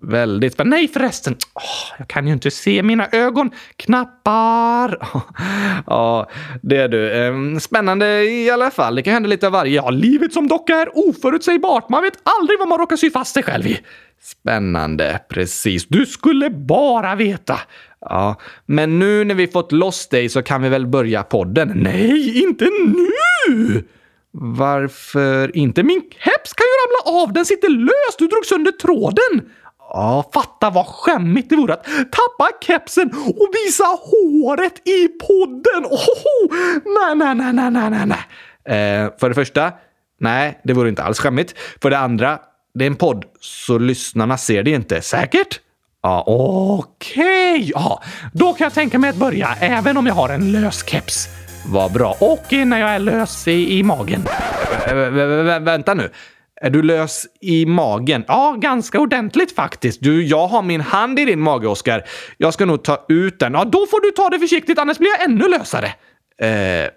Väldigt 0.03 0.53
spännande. 0.53 0.77
Nej 0.77 0.89
förresten, 0.89 1.33
oh, 1.55 1.95
jag 1.99 2.09
kan 2.09 2.27
ju 2.27 2.33
inte 2.33 2.51
se 2.51 2.83
mina 2.83 3.09
ögon. 3.13 3.51
Knappar. 3.77 5.09
ja, 5.87 6.31
det 6.63 6.77
är 6.77 6.89
du. 6.89 7.13
Ehm, 7.13 7.61
spännande 7.61 8.25
i 8.25 8.51
alla 8.51 8.71
fall. 8.71 8.95
Det 8.95 9.03
kan 9.03 9.13
hända 9.15 9.29
lite 9.29 9.47
av 9.47 9.53
varje. 9.53 9.75
Ja, 9.75 9.91
livet 9.91 10.33
som 10.33 10.49
docka 10.49 10.75
är 10.75 11.09
oförutsägbart. 11.09 11.89
Man 11.89 12.03
vet 12.03 12.19
aldrig 12.41 12.59
vad 12.59 12.69
man 12.69 12.79
råkar 12.79 12.97
sy 12.97 13.11
fast 13.11 13.35
sig 13.35 13.43
själv 13.43 13.67
i. 13.67 13.79
Spännande, 14.23 15.21
precis. 15.29 15.87
Du 15.89 16.07
skulle 16.07 16.51
bara 16.51 17.15
veta. 17.15 17.59
Ja, 18.01 18.41
men 18.67 18.99
nu 18.99 19.25
när 19.25 19.35
vi 19.35 19.47
fått 19.47 19.73
loss 19.73 20.09
dig 20.09 20.29
så 20.29 20.43
kan 20.43 20.63
vi 20.63 20.69
väl 20.69 20.87
börja 20.87 21.23
podden? 21.23 21.73
Nej, 21.75 22.43
inte 22.43 22.65
nu! 22.65 23.85
Varför 24.35 25.57
inte? 25.57 25.83
Min 25.83 26.01
keps 26.01 26.53
kan 26.53 26.65
ju 26.65 26.75
ramla 26.83 27.23
av. 27.23 27.33
Den 27.33 27.45
sitter 27.45 27.69
löst! 27.69 28.19
Du 28.19 28.27
drog 28.27 28.47
sönder 28.47 28.73
tråden. 28.73 29.51
Ja, 29.95 30.31
fatta 30.35 30.71
vad 30.71 30.87
skämmigt 30.87 31.51
det 31.51 31.57
vore 31.57 31.75
att 31.75 31.85
tappa 31.85 32.51
kepsen 32.67 33.11
och 33.13 33.49
visa 33.53 33.85
håret 33.85 34.89
i 34.89 35.09
podden! 35.09 35.85
Ohoho! 35.85 36.49
nej, 36.85 37.15
nej, 37.17 37.35
nej, 37.35 37.53
nej, 37.53 37.71
nej, 37.71 37.91
nej, 37.91 38.07
nej. 38.07 39.05
Eh, 39.05 39.11
för 39.21 39.29
det 39.29 39.35
första, 39.35 39.73
nej, 40.21 40.61
det 40.65 40.73
vore 40.73 40.89
inte 40.89 41.03
alls 41.03 41.19
skämmigt. 41.19 41.55
För 41.83 41.91
det 41.91 41.99
andra, 41.99 42.39
det 42.75 42.85
är 42.85 42.87
en 42.87 42.97
podd, 42.97 43.25
så 43.41 43.79
lyssnarna 43.79 44.39
ser 44.39 44.63
det 44.63 44.71
inte. 44.71 45.03
Säkert? 45.03 45.61
Ja, 46.03 46.25
okej. 46.27 47.55
Okay. 47.55 47.71
Ja, 47.75 48.03
då 48.33 48.53
kan 48.53 48.65
jag 48.65 48.75
tänka 48.75 48.99
mig 48.99 49.11
att 49.11 49.17
börja, 49.17 49.49
även 49.61 49.97
om 49.97 50.07
jag 50.07 50.15
har 50.15 50.29
en 50.29 50.53
lös 50.53 50.85
keps. 50.87 51.29
Vad 51.67 51.93
bra. 51.93 52.17
Och 52.21 52.53
när 52.53 52.81
jag 52.81 52.91
är 52.91 52.99
lös 52.99 53.49
i, 53.49 53.79
i 53.79 53.83
magen. 53.83 54.25
Vä 54.87 55.59
vänta 55.59 55.95
nu. 55.95 56.11
Är 56.63 56.71
du 56.71 56.83
lös 56.83 57.27
i 57.41 57.67
magen? 57.67 58.25
Ja, 58.29 58.57
ganska 58.59 59.01
ordentligt 59.01 59.55
faktiskt. 59.55 60.01
Du, 60.03 60.27
jag 60.27 60.47
har 60.47 60.63
min 60.63 60.81
hand 60.81 61.19
i 61.19 61.25
din 61.25 61.41
mage, 61.41 61.69
Oskar. 61.69 62.03
Jag 62.37 62.55
ska 62.55 62.67
nog 62.67 62.83
ta 62.83 63.05
ut 63.09 63.39
den. 63.39 63.53
Ja, 63.53 63.65
då 63.65 63.87
får 63.87 64.01
du 64.01 64.11
ta 64.11 64.29
det 64.29 64.39
försiktigt, 64.39 64.79
annars 64.79 64.99
blir 64.99 65.11
jag 65.11 65.23
ännu 65.31 65.49
lösare. 65.49 65.87
Eh, 66.43 66.91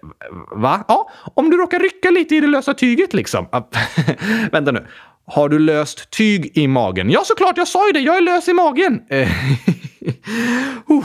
va? 0.56 0.84
Ja, 0.88 1.10
om 1.34 1.50
du 1.50 1.56
råkar 1.56 1.80
rycka 1.80 2.10
lite 2.10 2.36
i 2.36 2.40
det 2.40 2.46
lösa 2.46 2.74
tyget 2.74 3.14
liksom. 3.14 3.48
Vänta 4.52 4.72
nu. 4.72 4.86
Har 5.26 5.48
du 5.48 5.58
löst 5.58 6.10
tyg 6.10 6.58
i 6.58 6.68
magen? 6.68 7.10
Ja, 7.10 7.20
såklart. 7.24 7.56
Jag 7.56 7.68
sa 7.68 7.86
ju 7.86 7.92
det. 7.92 8.00
Jag 8.00 8.16
är 8.16 8.20
lös 8.20 8.48
i 8.48 8.52
magen. 8.52 9.00
Eh, 9.10 9.28
Oh. 10.88 11.04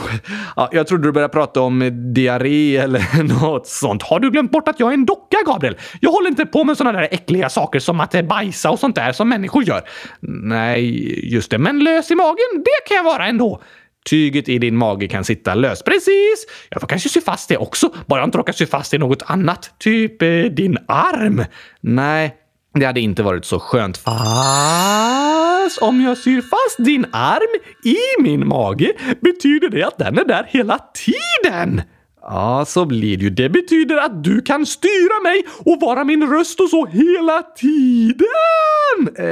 ja, 0.56 0.68
jag 0.72 0.86
trodde 0.86 1.08
du 1.08 1.12
började 1.12 1.32
prata 1.32 1.60
om 1.60 1.90
diarré 2.14 2.76
eller 2.76 3.22
något 3.40 3.66
sånt. 3.66 4.02
Har 4.02 4.20
du 4.20 4.30
glömt 4.30 4.50
bort 4.50 4.68
att 4.68 4.80
jag 4.80 4.88
är 4.88 4.94
en 4.94 5.06
docka, 5.06 5.36
Gabriel? 5.46 5.76
Jag 6.00 6.10
håller 6.10 6.28
inte 6.28 6.46
på 6.46 6.64
med 6.64 6.76
såna 6.76 6.92
där 6.92 7.08
äckliga 7.10 7.48
saker 7.48 7.80
som 7.80 8.00
att 8.00 8.24
bajsa 8.28 8.70
och 8.70 8.78
sånt 8.78 8.96
där 8.96 9.12
som 9.12 9.28
människor 9.28 9.64
gör. 9.64 9.82
Nej, 10.20 11.34
just 11.34 11.50
det. 11.50 11.58
Men 11.58 11.84
lös 11.84 12.10
i 12.10 12.14
magen, 12.14 12.64
det 12.64 12.88
kan 12.88 12.96
jag 12.96 13.04
vara 13.04 13.26
ändå. 13.26 13.62
Tyget 14.04 14.48
i 14.48 14.58
din 14.58 14.76
mage 14.76 15.08
kan 15.08 15.24
sitta 15.24 15.54
löst. 15.54 15.84
Precis! 15.84 16.46
Jag 16.70 16.80
får 16.80 16.88
kanske 16.88 17.08
sy 17.08 17.20
fast 17.20 17.48
det 17.48 17.56
också, 17.56 17.94
bara 18.06 18.20
jag 18.20 18.26
inte 18.26 18.38
råkar 18.38 18.52
sy 18.52 18.66
fast 18.66 18.90
det 18.90 18.94
i 18.94 18.98
något 18.98 19.22
annat. 19.26 19.74
Typ 19.78 20.22
eh, 20.22 20.28
din 20.28 20.78
arm. 20.88 21.44
Nej, 21.80 22.36
det 22.74 22.84
hade 22.86 23.00
inte 23.00 23.22
varit 23.22 23.44
så 23.44 23.58
skönt. 23.58 23.98
Fast 23.98 25.78
om 25.80 26.00
jag 26.00 26.18
syr 26.18 26.40
fast 26.40 26.84
din 26.84 27.06
arm 27.12 27.60
i 27.84 28.22
min 28.22 28.48
mage 28.48 28.92
betyder 29.20 29.68
det 29.68 29.82
att 29.82 29.98
den 29.98 30.18
är 30.18 30.24
där 30.24 30.46
hela 30.48 30.78
tiden. 30.78 31.82
Ja, 32.24 32.64
så 32.66 32.84
blir 32.84 33.16
det 33.16 33.22
ju. 33.24 33.30
Det 33.30 33.48
betyder 33.48 33.96
att 33.96 34.24
du 34.24 34.40
kan 34.40 34.66
styra 34.66 35.20
mig 35.22 35.44
och 35.58 35.80
vara 35.80 36.04
min 36.04 36.30
röst 36.30 36.60
och 36.60 36.68
så 36.68 36.86
hela 36.86 37.42
tiden! 37.56 39.16
Eh, 39.18 39.26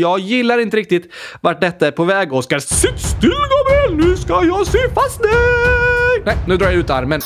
jag 0.00 0.18
gillar 0.18 0.58
inte 0.58 0.76
riktigt 0.76 1.12
vart 1.40 1.60
detta 1.60 1.86
är 1.86 1.90
på 1.90 2.04
väg, 2.04 2.32
Oskar. 2.32 2.58
Sitt 2.58 3.00
still, 3.00 3.30
Gabriel! 3.30 4.06
Nu 4.06 4.16
ska 4.16 4.44
jag 4.44 4.66
sy 4.66 4.78
fast 4.94 5.22
dig! 5.22 6.22
Nej, 6.26 6.36
nu 6.46 6.56
drar 6.56 6.66
jag 6.66 6.74
ut 6.74 6.90
armen. 6.90 7.20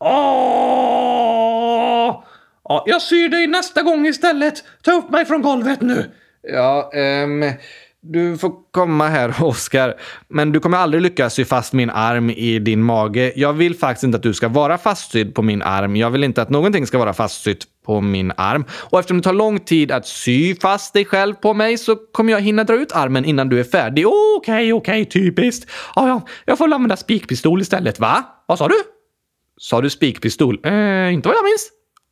Åh! 0.00 1.43
Ja, 2.68 2.84
jag 2.86 3.02
syr 3.02 3.28
dig 3.28 3.46
nästa 3.46 3.82
gång 3.82 4.06
istället. 4.06 4.64
Ta 4.82 4.92
upp 4.92 5.10
mig 5.10 5.24
från 5.24 5.42
golvet 5.42 5.80
nu. 5.80 6.10
Ja, 6.42 6.90
ehm... 6.94 7.44
Du 8.06 8.38
får 8.38 8.52
komma 8.70 9.08
här, 9.08 9.34
Oskar. 9.44 9.94
Men 10.28 10.52
du 10.52 10.60
kommer 10.60 10.78
aldrig 10.78 11.02
lyckas 11.02 11.34
sy 11.34 11.44
fast 11.44 11.72
min 11.72 11.90
arm 11.90 12.30
i 12.30 12.58
din 12.58 12.82
mage. 12.82 13.32
Jag 13.36 13.52
vill 13.52 13.74
faktiskt 13.74 14.04
inte 14.04 14.16
att 14.16 14.22
du 14.22 14.34
ska 14.34 14.48
vara 14.48 14.78
fastsydd 14.78 15.34
på 15.34 15.42
min 15.42 15.62
arm. 15.62 15.96
Jag 15.96 16.10
vill 16.10 16.24
inte 16.24 16.42
att 16.42 16.50
någonting 16.50 16.86
ska 16.86 16.98
vara 16.98 17.12
fastsytt 17.12 17.64
på 17.86 18.00
min 18.00 18.32
arm. 18.36 18.64
Och 18.70 18.98
eftersom 18.98 19.16
det 19.16 19.22
tar 19.22 19.32
lång 19.32 19.60
tid 19.60 19.92
att 19.92 20.06
sy 20.06 20.54
fast 20.54 20.92
dig 20.92 21.04
själv 21.04 21.34
på 21.34 21.54
mig 21.54 21.78
så 21.78 21.96
kommer 21.96 22.32
jag 22.32 22.40
hinna 22.40 22.64
dra 22.64 22.74
ut 22.74 22.92
armen 22.92 23.24
innan 23.24 23.48
du 23.48 23.60
är 23.60 23.64
färdig. 23.64 24.06
Okej, 24.06 24.32
okay, 24.36 24.72
okej, 24.72 25.02
okay, 25.02 25.04
typiskt. 25.04 25.70
Ja, 25.94 26.08
ja, 26.08 26.22
jag 26.44 26.58
får 26.58 26.74
använda 26.74 26.96
spikpistol 26.96 27.60
istället, 27.60 28.00
va? 28.00 28.24
Vad 28.46 28.58
sa 28.58 28.68
du? 28.68 28.76
Sa 29.56 29.80
du 29.80 29.90
spikpistol? 29.90 30.60
Eh, 30.64 31.14
inte 31.14 31.28
vad 31.28 31.36
jag 31.36 31.44
minns. 31.44 31.70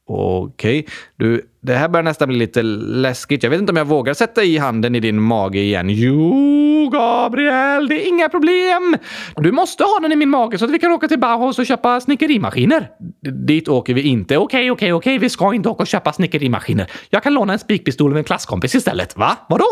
Okej. 0.09 0.81
Okay. 0.81 0.93
Du, 1.17 1.43
det 1.61 1.75
här 1.75 1.89
börjar 1.89 2.05
nästan 2.05 2.29
bli 2.29 2.39
lite 2.39 2.63
läskigt. 2.63 3.43
Jag 3.43 3.51
vet 3.51 3.61
inte 3.61 3.71
om 3.71 3.77
jag 3.77 3.85
vågar 3.85 4.15
sätta 4.15 4.43
i 4.43 4.59
handen 4.59 4.95
i 4.95 5.01
din 5.01 5.23
mage 5.23 5.59
igen. 5.59 5.87
Jo, 5.91 6.89
Gabriel, 6.93 7.89
det 7.89 8.05
är 8.05 8.09
inga 8.09 8.29
problem. 8.29 8.97
Du 9.37 9.53
måste 9.53 9.85
ha 9.85 9.99
den 10.03 10.13
i 10.13 10.17
min 10.17 10.29
mage 10.31 10.59
så 10.59 10.65
att 10.65 10.71
vi 10.71 10.79
kan 10.79 10.93
åka 10.93 11.09
till 11.09 11.19
Bauhaus 11.19 11.59
och 11.59 11.67
köpa 11.67 12.01
snickerimaskiner. 12.01 12.89
D 13.21 13.31
dit 13.31 13.69
åker 13.69 13.95
vi 13.95 14.03
inte. 14.03 14.39
Okej, 14.39 14.71
okej, 14.71 14.93
okej. 14.93 15.19
Vi 15.19 15.29
ska 15.29 15.55
inte 15.55 15.69
åka 15.69 15.83
och 15.83 15.87
köpa 15.87 16.13
snickerimaskiner. 16.13 16.91
Jag 17.11 17.23
kan 17.23 17.35
låna 17.35 17.53
en 17.53 17.59
spikpistol 17.59 18.13
av 18.13 18.19
en 18.19 18.25
klasskompis 18.25 18.75
istället. 18.75 19.17
Va? 19.17 19.37
Vadå? 19.49 19.67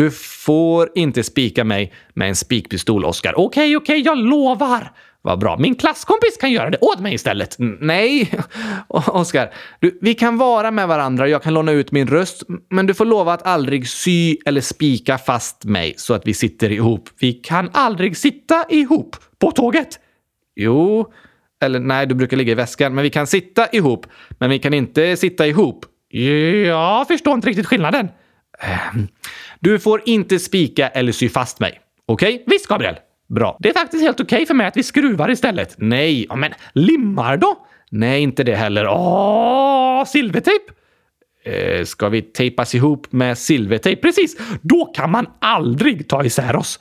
Du 0.00 0.10
får 0.10 0.88
inte 0.94 1.22
spika 1.22 1.64
mig 1.64 1.92
med 2.14 2.28
en 2.28 2.36
spikpistol, 2.36 3.04
Oskar. 3.04 3.38
Okej, 3.38 3.76
okej, 3.76 4.00
jag 4.00 4.18
lovar. 4.18 4.92
Vad 5.22 5.38
bra. 5.38 5.56
Min 5.58 5.74
klasskompis 5.74 6.36
kan 6.40 6.52
göra 6.52 6.70
det 6.70 6.78
åt 6.80 7.00
mig 7.00 7.14
istället. 7.14 7.56
Nej, 7.80 8.30
Oskar. 8.88 9.50
Vi 10.00 10.14
kan 10.14 10.38
vara 10.38 10.70
med 10.70 10.88
varandra 10.88 11.28
jag 11.28 11.42
kan 11.42 11.54
låna 11.54 11.72
ut 11.72 11.92
min 11.92 12.06
röst, 12.06 12.42
men 12.70 12.86
du 12.86 12.94
får 12.94 13.04
lova 13.04 13.32
att 13.32 13.46
aldrig 13.46 13.88
sy 13.88 14.36
eller 14.46 14.60
spika 14.60 15.18
fast 15.18 15.64
mig 15.64 15.94
så 15.96 16.14
att 16.14 16.26
vi 16.26 16.34
sitter 16.34 16.72
ihop. 16.72 17.08
Vi 17.20 17.32
kan 17.32 17.70
aldrig 17.72 18.16
sitta 18.16 18.64
ihop 18.68 19.16
på 19.38 19.50
tåget. 19.50 19.98
Jo, 20.56 21.12
eller 21.62 21.80
nej, 21.80 22.06
du 22.06 22.14
brukar 22.14 22.36
ligga 22.36 22.52
i 22.52 22.54
väskan, 22.54 22.94
men 22.94 23.02
vi 23.02 23.10
kan 23.10 23.26
sitta 23.26 23.66
ihop. 23.72 24.06
Men 24.38 24.50
vi 24.50 24.58
kan 24.58 24.74
inte 24.74 25.16
sitta 25.16 25.46
ihop. 25.46 25.84
Jag 26.66 27.08
förstår 27.08 27.34
inte 27.34 27.48
riktigt 27.48 27.66
skillnaden. 27.66 28.08
Ehm, 28.60 29.08
du 29.60 29.78
får 29.78 30.02
inte 30.04 30.38
spika 30.38 30.88
eller 30.88 31.12
sy 31.12 31.28
fast 31.28 31.60
mig. 31.60 31.80
Okej? 32.06 32.34
Okay? 32.34 32.44
Visst, 32.46 32.66
Gabriel. 32.66 32.96
Bra. 33.28 33.56
Det 33.60 33.68
är 33.68 33.72
faktiskt 33.72 34.02
helt 34.02 34.20
okej 34.20 34.36
okay 34.36 34.46
för 34.46 34.54
mig 34.54 34.66
att 34.66 34.76
vi 34.76 34.82
skruvar 34.82 35.30
istället. 35.30 35.74
Nej, 35.78 36.26
ja, 36.28 36.36
men 36.36 36.52
limmar 36.74 37.36
då? 37.36 37.66
Nej, 37.90 38.22
inte 38.22 38.44
det 38.44 38.56
heller. 38.56 38.86
Åh, 38.88 40.04
silvertejp? 40.04 40.64
Eh, 41.44 41.84
ska 41.84 42.08
vi 42.08 42.22
tejpas 42.22 42.74
ihop 42.74 43.12
med 43.12 43.38
silvertejp? 43.38 44.02
Precis! 44.02 44.36
Då 44.62 44.84
kan 44.84 45.10
man 45.10 45.26
aldrig 45.40 46.08
ta 46.08 46.24
isär 46.24 46.56
oss. 46.56 46.80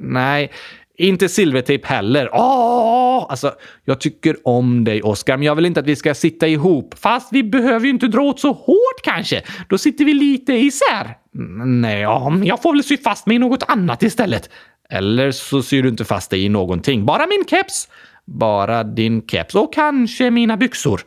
Nej, 0.00 0.52
inte 0.98 1.28
silvertejp 1.28 1.86
heller. 1.86 2.30
Åh! 2.32 3.26
Alltså, 3.28 3.52
jag 3.84 4.00
tycker 4.00 4.36
om 4.44 4.84
dig, 4.84 5.02
Oskar, 5.02 5.36
men 5.36 5.46
jag 5.46 5.54
vill 5.54 5.66
inte 5.66 5.80
att 5.80 5.86
vi 5.86 5.96
ska 5.96 6.14
sitta 6.14 6.48
ihop. 6.48 6.94
Fast 6.98 7.32
vi 7.32 7.42
behöver 7.42 7.86
ju 7.86 7.90
inte 7.90 8.06
dra 8.06 8.20
åt 8.20 8.40
så 8.40 8.52
hårt 8.52 9.02
kanske. 9.02 9.42
Då 9.68 9.78
sitter 9.78 10.04
vi 10.04 10.14
lite 10.14 10.52
isär. 10.52 11.16
Mm, 11.36 11.80
nej, 11.80 12.00
ja, 12.00 12.32
jag 12.42 12.62
får 12.62 12.72
väl 12.72 12.84
sy 12.84 12.96
fast 12.96 13.26
mig 13.26 13.36
i 13.36 13.38
något 13.38 13.62
annat 13.68 14.02
istället. 14.02 14.50
Eller 14.90 15.30
så 15.30 15.62
syr 15.62 15.82
du 15.82 15.88
inte 15.88 16.04
fast 16.04 16.30
dig 16.30 16.44
i 16.44 16.48
någonting. 16.48 17.06
Bara 17.06 17.26
min 17.26 17.44
keps. 17.46 17.88
Bara 18.24 18.84
din 18.84 19.26
keps 19.26 19.54
och 19.54 19.74
kanske 19.74 20.30
mina 20.30 20.56
byxor. 20.56 21.00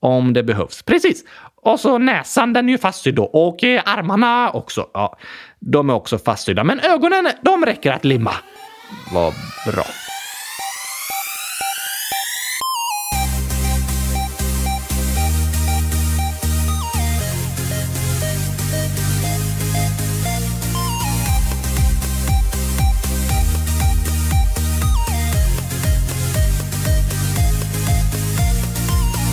Om 0.00 0.32
det 0.32 0.42
behövs. 0.42 0.82
Precis. 0.82 1.24
Och 1.62 1.80
så 1.80 1.98
näsan, 1.98 2.52
den 2.52 2.68
är 2.68 2.72
ju 2.72 2.78
fastsydd 2.78 3.14
då. 3.14 3.24
Och 3.24 3.64
eh, 3.64 3.82
armarna 3.84 4.50
också. 4.50 4.86
Ja, 4.94 5.18
de 5.58 5.90
är 5.90 5.94
också 5.94 6.18
fastsydda. 6.18 6.64
Men 6.64 6.80
ögonen, 6.80 7.28
de 7.42 7.66
räcker 7.66 7.92
att 7.92 8.04
limma. 8.04 8.32
Vad 9.12 9.32
bra. 9.72 9.84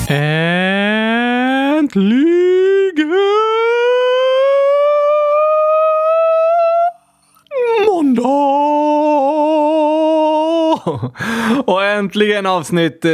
Äntligen 0.10 1.98
måndag! 7.88 8.22
Och 11.66 11.84
äntligen 11.84 12.46
avsnitt... 12.46 13.06
Eh, 13.06 13.12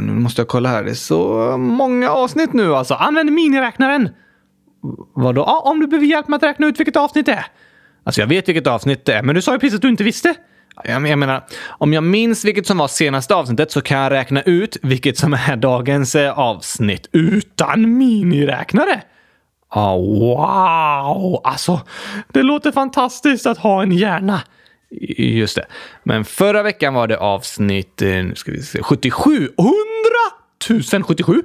nu 0.00 0.12
måste 0.12 0.40
jag 0.40 0.48
kolla 0.48 0.68
här. 0.68 0.84
Det 0.84 0.90
är 0.90 0.94
så 0.94 1.56
många 1.58 2.10
avsnitt 2.10 2.52
nu 2.52 2.74
alltså. 2.74 2.94
Använd 2.94 3.32
miniräknaren. 3.32 4.08
Vadå? 5.14 5.44
Ja, 5.46 5.62
om 5.64 5.80
du 5.80 5.86
behöver 5.86 6.06
hjälp 6.06 6.28
med 6.28 6.36
att 6.36 6.42
räkna 6.42 6.66
ut 6.66 6.80
vilket 6.80 6.96
avsnitt 6.96 7.26
det 7.26 7.32
är. 7.32 7.46
Alltså 8.04 8.20
jag 8.20 8.28
vet 8.28 8.48
vilket 8.48 8.66
avsnitt 8.66 9.04
det 9.04 9.12
är, 9.12 9.22
men 9.22 9.34
du 9.34 9.42
sa 9.42 9.52
ju 9.52 9.58
precis 9.58 9.76
att 9.76 9.82
du 9.82 9.88
inte 9.88 10.04
visste. 10.04 10.34
Jag, 10.84 11.08
jag 11.08 11.18
menar, 11.18 11.44
om 11.68 11.92
jag 11.92 12.04
minns 12.04 12.44
vilket 12.44 12.66
som 12.66 12.78
var 12.78 12.88
senaste 12.88 13.34
avsnittet 13.34 13.70
så 13.70 13.80
kan 13.80 13.98
jag 13.98 14.12
räkna 14.12 14.42
ut 14.42 14.76
vilket 14.82 15.18
som 15.18 15.34
är 15.34 15.56
dagens 15.56 16.14
eh, 16.14 16.38
avsnitt. 16.38 17.08
Utan 17.12 17.98
miniräknare? 17.98 19.02
Oh, 19.74 20.28
wow! 20.28 21.40
Alltså, 21.44 21.80
det 22.32 22.42
låter 22.42 22.72
fantastiskt 22.72 23.46
att 23.46 23.58
ha 23.58 23.82
en 23.82 23.92
hjärna. 23.92 24.40
Just 25.18 25.56
det. 25.56 25.66
Men 26.02 26.24
förra 26.24 26.62
veckan 26.62 26.94
var 26.94 27.06
det 27.06 27.18
avsnitt 27.18 28.02
eh, 28.02 28.08
nu 28.08 28.32
ska 28.34 28.52
vi 28.52 28.62
se, 28.62 28.82
77. 28.82 29.48
100 29.58 31.04
077! 31.06 31.42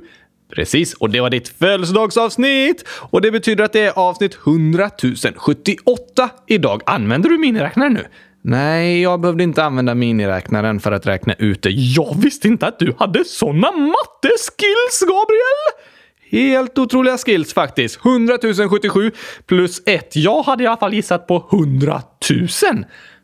Precis, 0.55 0.93
och 0.93 1.09
det 1.09 1.21
var 1.21 1.29
ditt 1.29 1.47
födelsedagsavsnitt! 1.47 2.87
Och 2.89 3.21
det 3.21 3.31
betyder 3.31 3.63
att 3.63 3.73
det 3.73 3.81
är 3.81 3.99
avsnitt 3.99 4.37
100 4.45 4.89
078 5.35 6.29
idag. 6.47 6.81
Använder 6.85 7.29
du 7.29 7.37
miniräknare 7.37 7.89
nu? 7.89 8.05
Nej, 8.41 9.01
jag 9.01 9.21
behövde 9.21 9.43
inte 9.43 9.63
använda 9.63 9.95
miniräknaren 9.95 10.79
för 10.79 10.91
att 10.91 11.07
räkna 11.07 11.33
ut 11.33 11.61
det. 11.61 11.69
Jag 11.69 12.15
visste 12.21 12.47
inte 12.47 12.67
att 12.67 12.79
du 12.79 12.95
hade 12.99 13.25
såna 13.25 13.71
matteskills, 13.71 14.99
Gabriel! 15.01 15.85
Helt 16.31 16.77
otroliga 16.77 17.17
skills 17.17 17.53
faktiskt. 17.53 18.05
100 18.05 18.37
077 18.69 19.11
plus 19.45 19.81
1. 19.85 20.15
Jag 20.15 20.43
hade 20.43 20.63
i 20.63 20.67
alla 20.67 20.77
fall 20.77 20.93
gissat 20.93 21.27
på 21.27 21.47
100 21.51 22.01
000. 22.29 22.47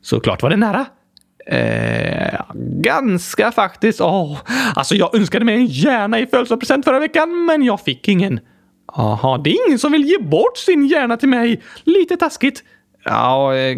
Såklart 0.02 0.44
var 0.44 0.50
det 0.50 0.56
nära. 0.56 0.86
Eh, 1.48 2.42
ganska 2.82 3.52
faktiskt. 3.52 4.02
Oh, 4.02 4.38
alltså 4.76 4.96
jag 4.96 5.16
önskade 5.16 5.46
mig 5.46 5.56
en 5.56 5.66
hjärna 5.66 6.20
i 6.20 6.26
födelsedagspresent 6.26 6.86
förra 6.86 7.00
veckan, 7.00 7.46
men 7.46 7.64
jag 7.64 7.82
fick 7.82 8.08
ingen. 8.08 8.40
Aha, 8.88 9.38
det 9.38 9.50
är 9.50 9.68
ingen 9.68 9.80
som 9.80 9.92
vill 9.92 10.06
ge 10.06 10.18
bort 10.20 10.58
sin 10.58 10.88
hjärna 10.88 11.18
till 11.18 11.30
mig. 11.30 11.62
Lite 11.84 12.18
taskigt. 12.18 12.64
Ja, 13.06 13.56
eh, 13.56 13.78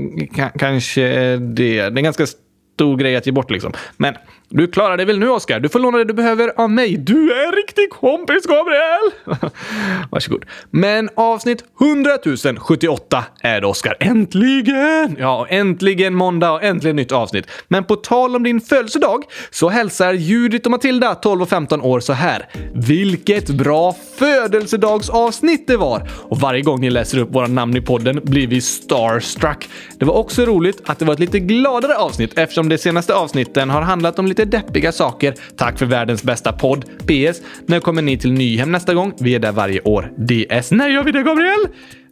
kanske 0.60 1.02
det. 1.38 1.38
Det 1.38 1.80
är 1.80 1.98
en 1.98 2.04
ganska 2.04 2.26
stor 2.74 2.98
grej 2.98 3.16
att 3.16 3.26
ge 3.26 3.32
bort 3.32 3.52
liksom. 3.52 3.74
Men 3.98 4.16
du 4.50 4.68
klarar 4.68 4.98
det 4.98 5.06
väl 5.06 5.20
nu, 5.20 5.30
Oskar? 5.30 5.60
Du 5.60 5.70
får 5.70 5.80
låna 5.80 5.98
det 5.98 6.04
du 6.04 6.13
behöver 6.13 6.54
av 6.56 6.70
mig. 6.70 6.98
Du 6.98 7.34
är 7.34 7.48
en 7.48 7.51
riktig 7.51 7.89
kompis, 7.89 8.46
Gabriel! 8.46 9.12
Varsågod. 10.12 10.46
Men 10.72 11.10
avsnitt 11.16 11.63
100 11.82 12.12
078 12.60 13.24
är 13.42 13.62
det, 13.62 13.68
Oskar. 13.68 13.98
Äntligen! 14.00 15.16
Ja, 15.20 15.48
äntligen 15.50 16.13
måndag 16.16 16.51
och 16.51 16.63
äntligen 16.63 16.96
nytt 16.96 17.12
avsnitt. 17.12 17.46
Men 17.68 17.84
på 17.84 17.96
tal 17.96 18.36
om 18.36 18.44
din 18.44 18.62
födelsedag 18.62 19.24
så 19.50 19.70
hälsar 19.70 20.13
Judith 20.13 20.66
och 20.66 20.72
Matilda, 20.72 21.16
12 21.16 21.42
och 21.42 21.50
15 21.50 21.82
år, 21.82 22.00
så 22.00 22.13
här. 22.13 22.50
Vilket 22.74 23.50
bra 23.50 23.96
födelsedagsavsnitt 24.18 25.68
det 25.68 25.77
var! 25.77 26.10
Och 26.12 26.39
varje 26.39 26.62
gång 26.62 26.82
ni 26.82 26.89
läser 26.89 27.18
upp 27.18 27.36
våra 27.36 27.48
namn 27.48 27.77
i 27.77 27.82
podden 27.82 28.22
blir 28.24 28.48
vi 28.48 28.62
starstruck. 28.62 29.70
Det 30.00 30.06
var 30.06 30.13
också 30.13 30.46
roligt 30.46 30.82
att 30.86 31.00
det 31.00 31.06
var 31.06 31.13
ett 31.13 31.20
lite 31.20 31.39
gladare 31.39 31.96
avsnitt 31.96 32.38
eftersom 32.38 32.70
de 32.70 32.77
senaste 32.77 33.13
avsnitten 33.13 33.70
har 33.70 33.82
handlat 33.82 34.20
om 34.20 34.27
lite 34.27 34.37
deppiga 34.46 34.91
saker. 34.91 35.34
Tack 35.58 35.79
för 35.79 35.86
världens 35.86 36.24
bästa 36.24 36.51
podd. 36.53 36.86
PS. 36.86 37.41
När 37.65 37.79
kommer 37.79 38.01
ni 38.01 38.17
till 38.17 38.32
Nyhem 38.32 38.72
nästa 38.72 38.94
gång? 38.94 39.13
Vi 39.20 39.36
är 39.36 39.39
där 39.39 39.51
varje 39.51 39.82
år. 39.82 40.12
DS. 40.17 40.72
När 40.72 40.89
gör 40.89 41.03
vi 41.03 41.12
det, 41.12 41.24
Gabriel? 41.24 41.67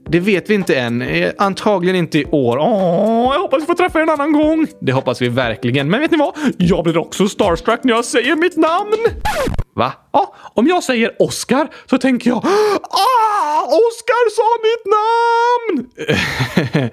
Det 0.10 0.20
vet 0.20 0.50
vi 0.50 0.54
inte 0.54 0.76
än. 0.76 1.02
Eh, 1.02 1.32
antagligen 1.38 1.96
inte 1.96 2.20
i 2.20 2.26
år. 2.26 2.58
Åh, 2.58 3.34
jag 3.34 3.42
hoppas 3.42 3.62
vi 3.62 3.66
får 3.66 3.74
träffa 3.74 4.00
er 4.00 4.04
en 4.04 4.10
annan 4.10 4.34
gång. 4.34 4.68
Det 4.82 4.92
hoppas 4.92 5.22
vi 5.22 5.30
verkligen. 5.30 5.90
Men 5.90 6.00
vet 6.02 6.12
ni 6.12 6.18
vad? 6.18 6.36
Jag 6.58 6.84
blir 6.84 6.98
också 6.98 7.28
starstruck 7.28 7.84
när 7.84 7.94
jag 7.94 8.06
säger 8.06 8.36
mitt 8.36 8.58
namn. 8.58 9.06
Va? 9.76 9.94
Ja, 10.14 10.36
om 10.54 10.68
jag 10.68 10.84
säger 10.84 11.12
Oscar 11.20 11.68
så 11.90 11.98
tänker 11.98 12.30
jag 12.30 12.38
Ah! 12.46 13.62
Oscar 13.66 14.30
sa 14.36 14.44
mitt 14.68 14.86
namn! 14.96 16.90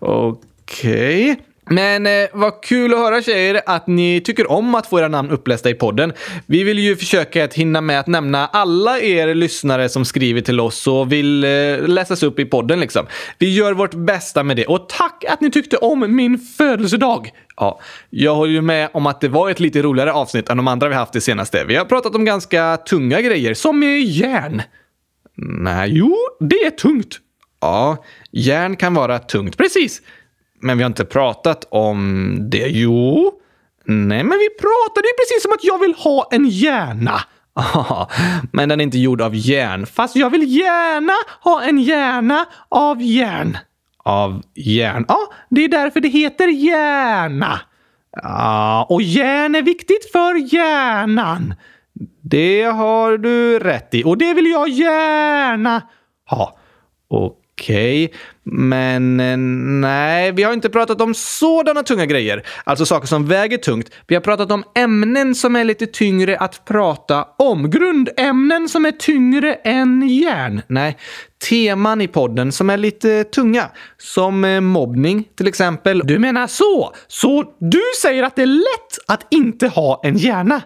Okej. 0.00 1.40
Men 1.72 2.06
eh, 2.06 2.28
vad 2.32 2.62
kul 2.62 2.94
att 2.94 2.98
höra 2.98 3.22
tjejer 3.22 3.60
att 3.66 3.86
ni 3.86 4.20
tycker 4.20 4.50
om 4.50 4.74
att 4.74 4.86
få 4.86 4.98
era 4.98 5.08
namn 5.08 5.30
upplästa 5.30 5.70
i 5.70 5.74
podden. 5.74 6.12
Vi 6.46 6.64
vill 6.64 6.78
ju 6.78 6.96
försöka 6.96 7.44
att 7.44 7.54
hinna 7.54 7.80
med 7.80 8.00
att 8.00 8.06
nämna 8.06 8.46
alla 8.46 9.00
er 9.00 9.34
lyssnare 9.34 9.88
som 9.88 10.04
skriver 10.04 10.40
till 10.40 10.60
oss 10.60 10.86
och 10.86 11.12
vill 11.12 11.44
eh, 11.44 11.50
läsas 11.88 12.22
upp 12.22 12.38
i 12.38 12.44
podden 12.44 12.80
liksom. 12.80 13.06
Vi 13.38 13.54
gör 13.54 13.72
vårt 13.72 13.94
bästa 13.94 14.42
med 14.42 14.56
det 14.56 14.66
och 14.66 14.88
tack 14.88 15.24
att 15.28 15.40
ni 15.40 15.50
tyckte 15.50 15.76
om 15.76 16.16
min 16.16 16.38
födelsedag. 16.38 17.30
Ja, 17.56 17.80
jag 18.10 18.34
håller 18.34 18.52
ju 18.52 18.62
med 18.62 18.88
om 18.92 19.06
att 19.06 19.20
det 19.20 19.28
var 19.28 19.50
ett 19.50 19.60
lite 19.60 19.82
roligare 19.82 20.12
avsnitt 20.12 20.48
än 20.48 20.56
de 20.56 20.68
andra 20.68 20.88
vi 20.88 20.94
haft 20.94 21.12
det 21.12 21.20
senaste. 21.20 21.64
Vi 21.64 21.76
har 21.76 21.84
pratat 21.84 22.14
om 22.14 22.24
ganska 22.24 22.76
tunga 22.76 23.20
grejer, 23.20 23.54
som 23.54 23.82
är 23.82 23.98
järn. 23.98 24.62
Nej, 25.36 25.90
jo, 25.92 26.16
det 26.40 26.64
är 26.64 26.70
tungt. 26.70 27.18
Ja, 27.60 28.04
järn 28.32 28.76
kan 28.76 28.94
vara 28.94 29.18
tungt. 29.18 29.56
Precis. 29.56 30.02
Men 30.60 30.78
vi 30.78 30.82
har 30.82 30.90
inte 30.90 31.04
pratat 31.04 31.68
om 31.70 32.36
det. 32.50 32.66
Jo. 32.68 33.32
Nej, 33.84 34.24
men 34.24 34.38
vi 34.38 34.48
pratade 34.50 35.08
ju 35.08 35.12
precis 35.18 35.42
som 35.42 35.52
att 35.52 35.64
jag 35.64 35.78
vill 35.78 35.94
ha 35.94 36.28
en 36.30 36.48
hjärna. 36.48 37.20
Men 38.52 38.68
den 38.68 38.80
är 38.80 38.84
inte 38.84 38.98
gjord 38.98 39.20
av 39.20 39.34
järn. 39.34 39.86
Fast 39.86 40.16
jag 40.16 40.30
vill 40.30 40.56
gärna 40.56 41.12
ha 41.40 41.62
en 41.62 41.78
hjärna 41.78 42.46
av 42.68 43.02
järn. 43.02 43.58
Av 44.04 44.42
järn? 44.54 45.04
Ja, 45.08 45.32
det 45.50 45.64
är 45.64 45.68
därför 45.68 46.00
det 46.00 46.08
heter 46.08 46.48
hjärna. 46.48 47.60
Ja, 48.22 48.86
och 48.90 49.02
järn 49.02 49.54
är 49.54 49.62
viktigt 49.62 50.12
för 50.12 50.54
hjärnan. 50.54 51.54
Det 52.22 52.62
har 52.62 53.18
du 53.18 53.58
rätt 53.58 53.94
i 53.94 54.04
och 54.04 54.18
det 54.18 54.34
vill 54.34 54.46
jag 54.46 54.68
gärna 54.68 55.82
ha. 56.30 56.58
Och 57.08 57.39
Okej, 57.60 58.12
men 58.44 59.20
eh, 59.20 59.36
nej, 59.80 60.32
vi 60.32 60.42
har 60.42 60.52
inte 60.52 60.70
pratat 60.70 61.00
om 61.00 61.14
sådana 61.14 61.82
tunga 61.82 62.06
grejer. 62.06 62.42
Alltså 62.64 62.86
saker 62.86 63.06
som 63.06 63.26
väger 63.26 63.58
tungt. 63.58 63.90
Vi 64.06 64.14
har 64.14 64.22
pratat 64.22 64.52
om 64.52 64.64
ämnen 64.74 65.34
som 65.34 65.56
är 65.56 65.64
lite 65.64 65.86
tyngre 65.86 66.36
att 66.36 66.64
prata 66.64 67.26
om. 67.38 67.70
Grundämnen 67.70 68.68
som 68.68 68.86
är 68.86 68.92
tyngre 68.92 69.54
än 69.54 70.08
järn. 70.08 70.62
Nej, 70.66 70.96
teman 71.48 72.00
i 72.00 72.08
podden 72.08 72.52
som 72.52 72.70
är 72.70 72.76
lite 72.76 73.24
tunga. 73.24 73.70
Som 73.98 74.44
eh, 74.44 74.60
mobbning 74.60 75.24
till 75.36 75.48
exempel. 75.48 76.02
Du 76.04 76.18
menar 76.18 76.46
så? 76.46 76.94
Så 77.08 77.44
du 77.58 77.82
säger 78.02 78.22
att 78.22 78.36
det 78.36 78.42
är 78.42 78.46
lätt 78.46 78.98
att 79.08 79.26
inte 79.30 79.68
ha 79.68 80.00
en 80.04 80.16
hjärna? 80.16 80.62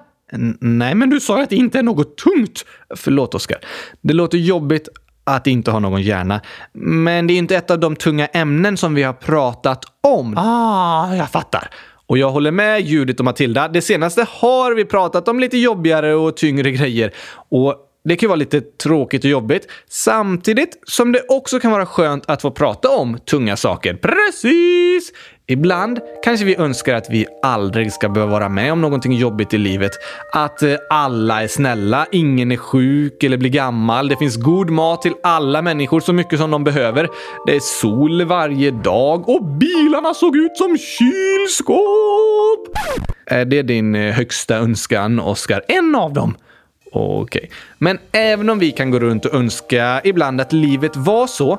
Nej, 0.61 0.95
men 0.95 1.11
du 1.11 1.21
sa 1.21 1.37
ju 1.37 1.43
att 1.43 1.51
det 1.51 1.57
inte 1.57 1.79
är 1.79 1.83
något 1.83 2.17
tungt. 2.17 2.65
Förlåt, 2.97 3.35
Oskar. 3.35 3.59
Det 4.01 4.13
låter 4.13 4.39
jobbigt 4.39 4.89
att 5.25 5.47
inte 5.47 5.71
ha 5.71 5.79
någon 5.79 6.03
hjärna. 6.03 6.41
Men 6.73 7.27
det 7.27 7.33
är 7.35 7.39
inte 7.39 7.57
ett 7.57 7.71
av 7.71 7.81
de 7.81 7.97
tunga 7.97 8.27
ämnen 8.27 8.77
som 8.77 8.95
vi 8.95 9.03
har 9.03 9.13
pratat 9.13 9.85
om. 10.01 10.35
Ah, 10.39 11.15
jag 11.15 11.31
fattar. 11.31 11.71
Och 12.07 12.19
jag 12.19 12.31
håller 12.31 12.51
med 12.51 12.81
Judith 12.81 13.21
och 13.21 13.25
Matilda. 13.25 13.69
Det 13.69 13.83
senaste 13.83 14.27
har 14.31 14.75
vi 14.75 14.85
pratat 14.85 15.29
om 15.29 15.41
lite 15.41 15.59
jobbigare 15.59 16.15
och 16.15 16.37
tyngre 16.37 16.71
grejer. 16.71 17.13
Och 17.49 17.77
det 18.05 18.17
kan 18.17 18.29
vara 18.29 18.37
lite 18.37 18.61
tråkigt 18.61 19.25
och 19.25 19.31
jobbigt, 19.31 19.69
samtidigt 19.89 20.79
som 20.87 21.13
det 21.13 21.23
också 21.29 21.61
kan 21.61 21.71
vara 21.73 21.87
skönt 21.87 22.31
att 22.31 22.43
få 22.43 22.51
prata 22.51 22.89
om 22.89 23.19
tunga 23.19 23.57
saker. 23.57 23.95
Precis! 23.95 25.13
Ibland 25.47 26.01
kanske 26.23 26.47
vi 26.47 26.57
önskar 26.57 26.95
att 26.95 27.11
vi 27.11 27.27
aldrig 27.43 27.93
ska 27.93 28.09
behöva 28.09 28.33
vara 28.33 28.49
med 28.49 28.73
om 28.73 28.81
någonting 28.81 29.13
jobbigt 29.13 29.55
i 29.55 29.59
livet. 29.59 29.93
Att 30.33 30.63
eh, 30.63 30.75
alla 30.91 31.43
är 31.43 31.49
snälla, 31.49 32.07
ingen 32.13 32.53
är 32.53 32.57
sjuk 32.57 33.23
eller 33.23 33.37
blir 33.37 33.51
gammal. 33.51 34.09
Det 34.09 34.17
finns 34.17 34.37
god 34.37 34.71
mat 34.71 35.03
till 35.03 35.15
alla 35.23 35.63
människor 35.63 36.01
så 36.01 36.13
mycket 36.13 36.39
som 36.39 36.51
de 36.51 36.65
behöver. 36.65 37.09
Det 37.47 37.57
är 37.57 37.61
sol 37.61 38.25
varje 38.25 38.71
dag 38.71 39.29
och 39.29 39.45
bilarna 39.45 40.15
såg 40.15 40.37
ut 40.37 40.57
som 40.57 40.79
kylskåp! 40.79 41.79
Eh, 43.27 43.39
är 43.39 43.45
det 43.45 43.63
din 43.63 43.95
eh, 43.95 44.15
högsta 44.15 44.57
önskan, 44.57 45.21
Oskar? 45.21 45.63
En 45.69 45.95
av 45.95 46.13
dem? 46.13 46.37
Okej. 46.93 47.39
Okay. 47.39 47.51
Men 47.79 47.99
även 48.13 48.51
om 48.51 48.59
vi 48.59 48.71
kan 48.71 48.91
gå 48.91 48.99
runt 48.99 49.25
och 49.25 49.35
önska 49.35 50.01
ibland 50.05 50.41
att 50.41 50.53
livet 50.53 50.97
var 50.97 51.27
så, 51.27 51.59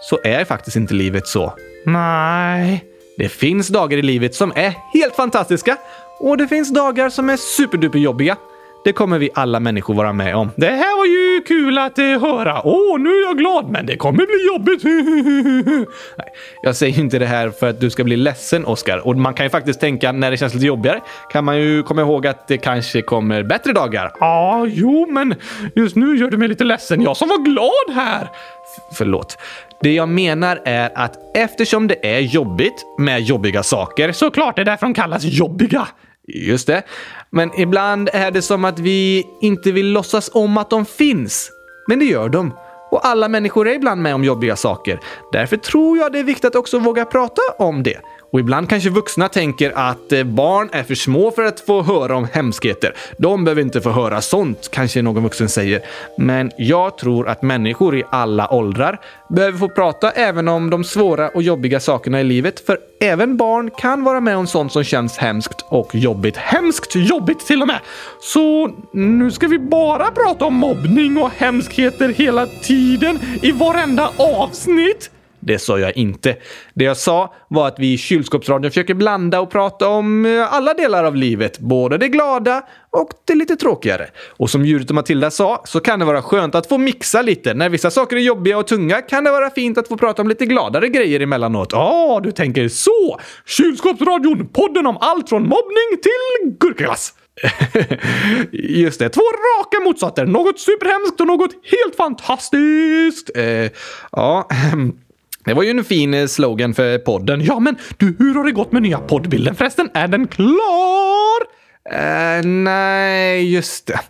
så 0.00 0.18
är 0.24 0.44
faktiskt 0.44 0.76
inte 0.76 0.94
livet 0.94 1.26
så. 1.26 1.52
Nej. 1.86 2.93
Det 3.16 3.28
finns 3.28 3.68
dagar 3.68 3.98
i 3.98 4.02
livet 4.02 4.34
som 4.34 4.52
är 4.54 4.74
helt 4.92 5.16
fantastiska 5.16 5.76
och 6.20 6.36
det 6.36 6.48
finns 6.48 6.70
dagar 6.70 7.08
som 7.08 7.30
är 7.30 7.36
superduper 7.36 7.98
jobbiga. 7.98 8.36
Det 8.84 8.92
kommer 8.92 9.18
vi 9.18 9.30
alla 9.34 9.60
människor 9.60 9.94
vara 9.94 10.12
med 10.12 10.36
om. 10.36 10.50
Det 10.56 10.70
här 10.70 10.93
ju 11.34 11.40
kul 11.40 11.78
att 11.78 11.98
eh, 11.98 12.04
höra. 12.04 12.62
Åh, 12.64 13.00
nu 13.00 13.10
är 13.10 13.22
jag 13.22 13.38
glad, 13.38 13.70
men 13.70 13.86
det 13.86 13.96
kommer 13.96 14.26
bli 14.26 14.46
jobbigt. 14.46 14.84
Nej, 16.18 16.26
jag 16.62 16.76
säger 16.76 16.98
inte 16.98 17.18
det 17.18 17.26
här 17.26 17.50
för 17.50 17.68
att 17.70 17.80
du 17.80 17.90
ska 17.90 18.04
bli 18.04 18.16
ledsen, 18.16 18.64
Oskar. 18.64 19.06
Och 19.06 19.16
man 19.16 19.34
kan 19.34 19.46
ju 19.46 19.50
faktiskt 19.50 19.80
tänka 19.80 20.12
när 20.12 20.30
det 20.30 20.36
känns 20.36 20.54
lite 20.54 20.66
jobbigare 20.66 21.00
kan 21.32 21.44
man 21.44 21.58
ju 21.58 21.82
komma 21.82 22.00
ihåg 22.00 22.26
att 22.26 22.48
det 22.48 22.58
kanske 22.58 23.02
kommer 23.02 23.42
bättre 23.42 23.72
dagar. 23.72 24.12
Ja, 24.20 24.66
jo, 24.68 25.06
men 25.10 25.34
just 25.74 25.96
nu 25.96 26.16
gör 26.16 26.30
du 26.30 26.36
mig 26.36 26.48
lite 26.48 26.64
ledsen. 26.64 27.02
Jag 27.02 27.16
som 27.16 27.28
var 27.28 27.38
glad 27.38 27.96
här. 27.96 28.22
F 28.22 28.82
förlåt. 28.98 29.38
Det 29.82 29.92
jag 29.92 30.08
menar 30.08 30.60
är 30.64 30.90
att 30.94 31.36
eftersom 31.36 31.86
det 31.86 32.16
är 32.16 32.20
jobbigt 32.20 32.84
med 32.98 33.20
jobbiga 33.22 33.62
saker, 33.62 34.12
såklart 34.12 34.56
det 34.56 34.62
är 34.62 34.66
därför 34.66 34.86
de 34.86 34.94
kallas 34.94 35.24
jobbiga. 35.24 35.88
Just 36.26 36.66
det. 36.66 36.82
Men 37.30 37.60
ibland 37.60 38.10
är 38.12 38.30
det 38.30 38.42
som 38.42 38.64
att 38.64 38.78
vi 38.78 39.26
inte 39.40 39.72
vill 39.72 39.92
låtsas 39.92 40.30
om 40.32 40.58
att 40.58 40.70
de 40.70 40.84
finns. 40.84 41.50
Men 41.88 41.98
det 41.98 42.04
gör 42.04 42.28
de. 42.28 42.54
Och 42.90 43.06
alla 43.06 43.28
människor 43.28 43.68
är 43.68 43.74
ibland 43.74 44.02
med 44.02 44.14
om 44.14 44.24
jobbiga 44.24 44.56
saker. 44.56 45.00
Därför 45.32 45.56
tror 45.56 45.98
jag 45.98 46.12
det 46.12 46.18
är 46.18 46.24
viktigt 46.24 46.44
att 46.44 46.56
också 46.56 46.78
våga 46.78 47.04
prata 47.04 47.42
om 47.58 47.82
det. 47.82 48.00
Och 48.34 48.40
ibland 48.40 48.68
kanske 48.68 48.90
vuxna 48.90 49.28
tänker 49.28 49.72
att 49.76 50.12
eh, 50.12 50.24
barn 50.24 50.68
är 50.72 50.82
för 50.82 50.94
små 50.94 51.30
för 51.30 51.44
att 51.44 51.60
få 51.60 51.82
höra 51.82 52.16
om 52.16 52.28
hemskheter. 52.32 52.94
De 53.18 53.44
behöver 53.44 53.62
inte 53.62 53.80
få 53.80 53.90
höra 53.90 54.20
sånt, 54.20 54.68
kanske 54.72 55.02
någon 55.02 55.22
vuxen 55.22 55.48
säger. 55.48 55.82
Men 56.18 56.50
jag 56.58 56.98
tror 56.98 57.28
att 57.28 57.42
människor 57.42 57.96
i 57.96 58.04
alla 58.10 58.54
åldrar 58.54 59.00
behöver 59.30 59.58
få 59.58 59.68
prata 59.68 60.10
även 60.10 60.48
om 60.48 60.70
de 60.70 60.84
svåra 60.84 61.28
och 61.28 61.42
jobbiga 61.42 61.80
sakerna 61.80 62.20
i 62.20 62.24
livet. 62.24 62.60
För 62.66 62.78
även 63.00 63.36
barn 63.36 63.70
kan 63.70 64.04
vara 64.04 64.20
med 64.20 64.36
om 64.36 64.46
sånt 64.46 64.72
som 64.72 64.84
känns 64.84 65.18
hemskt 65.18 65.64
och 65.68 65.94
jobbigt. 65.94 66.36
Hemskt 66.36 66.94
jobbigt 66.94 67.46
till 67.46 67.62
och 67.62 67.68
med! 67.68 67.80
Så 68.20 68.70
nu 68.92 69.30
ska 69.30 69.46
vi 69.46 69.58
bara 69.58 70.10
prata 70.10 70.44
om 70.44 70.54
mobbning 70.54 71.16
och 71.16 71.30
hemskheter 71.30 72.08
hela 72.08 72.46
tiden 72.46 73.18
i 73.42 73.52
varenda 73.52 74.10
avsnitt? 74.16 75.10
Det 75.46 75.58
sa 75.58 75.78
jag 75.78 75.96
inte. 75.96 76.36
Det 76.74 76.84
jag 76.84 76.96
sa 76.96 77.34
var 77.48 77.68
att 77.68 77.78
vi 77.78 77.92
i 77.92 77.98
kylskåpsradion 77.98 78.70
försöker 78.70 78.94
blanda 78.94 79.40
och 79.40 79.50
prata 79.50 79.88
om 79.88 80.26
eh, 80.26 80.54
alla 80.54 80.74
delar 80.74 81.04
av 81.04 81.16
livet, 81.16 81.58
både 81.58 81.98
det 81.98 82.08
glada 82.08 82.62
och 82.90 83.10
det 83.24 83.34
lite 83.34 83.56
tråkigare. 83.56 84.06
Och 84.36 84.50
som 84.50 84.64
djuret 84.64 84.90
och 84.90 84.94
Matilda 84.94 85.30
sa 85.30 85.62
så 85.64 85.80
kan 85.80 85.98
det 85.98 86.04
vara 86.04 86.22
skönt 86.22 86.54
att 86.54 86.66
få 86.66 86.78
mixa 86.78 87.22
lite. 87.22 87.54
När 87.54 87.68
vissa 87.68 87.90
saker 87.90 88.16
är 88.16 88.20
jobbiga 88.20 88.58
och 88.58 88.66
tunga 88.66 89.02
kan 89.02 89.24
det 89.24 89.30
vara 89.30 89.50
fint 89.50 89.78
att 89.78 89.88
få 89.88 89.96
prata 89.96 90.22
om 90.22 90.28
lite 90.28 90.46
gladare 90.46 90.88
grejer 90.88 91.20
emellanåt. 91.20 91.68
Ja, 91.72 91.78
ah, 91.78 92.20
du 92.20 92.32
tänker 92.32 92.68
så! 92.68 93.20
Kylskåpsradion, 93.46 94.48
podden 94.52 94.86
om 94.86 94.96
allt 95.00 95.28
från 95.28 95.42
mobbning 95.42 96.00
till 96.02 96.58
gurkaglass. 96.58 97.14
Just 98.52 98.98
det, 98.98 99.08
två 99.08 99.22
raka 99.22 99.80
motsatser. 99.84 100.26
Något 100.26 100.60
superhemskt 100.60 101.20
och 101.20 101.26
något 101.26 101.50
helt 101.52 101.96
fantastiskt. 101.96 103.30
Eh, 103.34 103.70
ja, 104.12 104.48
Det 105.44 105.54
var 105.54 105.62
ju 105.62 105.70
en 105.70 105.84
fin 105.84 106.14
eh, 106.14 106.26
slogan 106.26 106.74
för 106.74 106.98
podden. 106.98 107.44
Ja, 107.44 107.60
men 107.60 107.76
du, 107.96 108.16
hur 108.18 108.34
har 108.34 108.44
det 108.44 108.52
gått 108.52 108.72
med 108.72 108.82
nya 108.82 108.98
poddbilden 108.98 109.54
förresten? 109.54 109.90
Är 109.94 110.08
den 110.08 110.26
klar? 110.26 111.54
Uh, 111.92 112.46
nej, 112.46 113.54
just 113.54 113.86
det. 113.86 114.00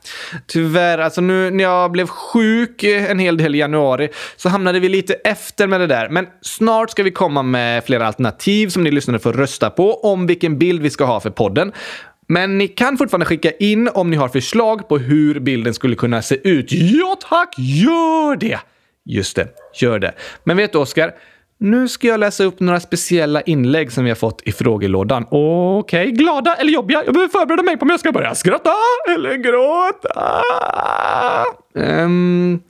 Tyvärr, 0.47 0.99
alltså 0.99 1.21
nu 1.21 1.51
när 1.51 1.65
jag 1.65 1.93
blev 1.93 2.07
sjuk 2.07 2.83
eh, 2.83 3.11
en 3.11 3.19
hel 3.19 3.37
del 3.37 3.55
i 3.55 3.59
januari 3.59 4.09
så 4.37 4.49
hamnade 4.49 4.81
vi 4.81 4.89
lite 4.89 5.15
efter 5.15 5.67
med 5.67 5.81
det 5.81 5.87
där. 5.87 6.09
Men 6.09 6.27
snart 6.41 6.91
ska 6.91 7.03
vi 7.03 7.11
komma 7.11 7.43
med 7.43 7.85
flera 7.85 8.07
alternativ 8.07 8.69
som 8.69 8.85
ni 8.85 8.91
lyssnare 8.91 9.19
får 9.19 9.33
rösta 9.33 9.71
på 9.71 10.01
om 10.05 10.27
vilken 10.27 10.59
bild 10.59 10.83
vi 10.83 10.91
ska 10.91 11.05
ha 11.05 11.21
för 11.21 11.31
podden. 11.31 11.73
Men 12.29 12.59
ni 12.59 12.69
kan 12.69 12.99
fortfarande 12.99 13.27
skicka 13.27 13.51
in 13.51 13.89
om 13.95 14.11
ni 14.11 14.17
har 14.17 14.29
förslag 14.29 14.89
på 14.89 14.99
hur 14.99 15.41
bilden 15.41 15.75
skulle 15.75 15.97
kunna 15.97 16.23
se 16.23 16.49
ut. 16.49 16.73
Ja 16.73 17.17
tack, 17.29 17.55
gör 17.59 18.37
det! 18.37 18.59
Just 19.05 19.37
det, 19.37 19.49
gör 19.75 19.99
det. 19.99 20.13
Men 20.45 20.57
vet 20.57 20.73
du 20.73 20.79
Oskar? 20.79 21.15
Nu 21.59 21.89
ska 21.89 22.07
jag 22.07 22.21
läsa 22.21 22.45
upp 22.45 22.61
några 22.61 22.81
speciella 22.81 23.41
inlägg 23.41 23.93
som 23.93 24.05
vi 24.05 24.11
har 24.11 24.15
fått 24.15 24.43
i 24.45 24.53
frågelådan. 24.53 25.27
Okej, 25.31 26.09
okay. 26.09 26.11
glada 26.11 26.55
eller 26.55 26.73
jobbiga? 26.73 27.03
Jag 27.05 27.15
behöver 27.15 27.33
förbereda 27.33 27.63
mig 27.63 27.77
på 27.77 27.83
om 27.83 27.91
jag 27.91 28.01
ska 28.01 28.13
börja 28.13 28.35
skratta 28.35 28.75
eller 29.15 29.35
gråta. 29.35 30.43
Um, 31.75 32.63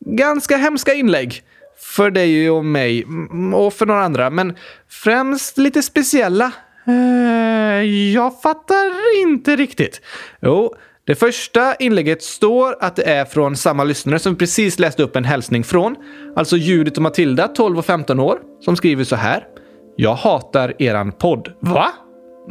ganska 0.00 0.56
hemska 0.56 0.94
inlägg. 0.94 1.42
För 1.78 2.10
dig 2.10 2.50
och 2.50 2.64
mig 2.64 3.06
och 3.54 3.72
för 3.72 3.86
några 3.86 4.04
andra, 4.04 4.30
men 4.30 4.56
främst 4.88 5.58
lite 5.58 5.82
speciella. 5.82 6.52
Uh, 6.88 7.84
jag 8.14 8.42
fattar 8.42 9.20
inte 9.22 9.56
riktigt. 9.56 10.00
Jo, 10.40 10.74
det 11.06 11.14
första 11.14 11.74
inlägget 11.74 12.22
står 12.22 12.76
att 12.80 12.96
det 12.96 13.02
är 13.02 13.24
från 13.24 13.56
samma 13.56 13.84
lyssnare 13.84 14.18
som 14.18 14.36
precis 14.36 14.78
läste 14.78 15.02
upp 15.02 15.16
en 15.16 15.24
hälsning 15.24 15.64
från. 15.64 15.96
Alltså 16.36 16.56
Judith 16.56 16.98
och 16.98 17.02
Matilda, 17.02 17.48
12 17.48 17.78
och 17.78 17.84
15 17.84 18.20
år, 18.20 18.38
som 18.60 18.76
skriver 18.76 19.04
så 19.04 19.16
här. 19.16 19.44
Jag 19.96 20.14
hatar 20.14 20.82
eran 20.82 21.12
podd. 21.12 21.52
Va? 21.60 21.86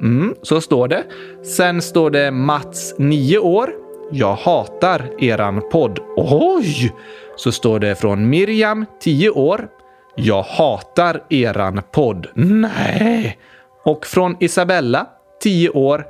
Mm, 0.01 0.35
så 0.41 0.61
står 0.61 0.87
det. 0.87 1.03
Sen 1.43 1.81
står 1.81 2.09
det 2.09 2.31
Mats, 2.31 2.95
9 2.97 3.37
år. 3.37 3.69
Jag 4.11 4.35
hatar 4.35 5.23
eran 5.23 5.61
podd. 5.71 5.99
Oj! 6.17 6.93
Så 7.35 7.51
står 7.51 7.79
det 7.79 7.95
från 7.95 8.29
Miriam, 8.29 8.85
10 9.01 9.29
år. 9.29 9.67
Jag 10.15 10.43
hatar 10.43 11.23
eran 11.29 11.81
podd. 11.91 12.27
Nej! 12.33 13.37
Och 13.85 14.05
från 14.05 14.37
Isabella, 14.39 15.07
10 15.43 15.69
år. 15.69 16.05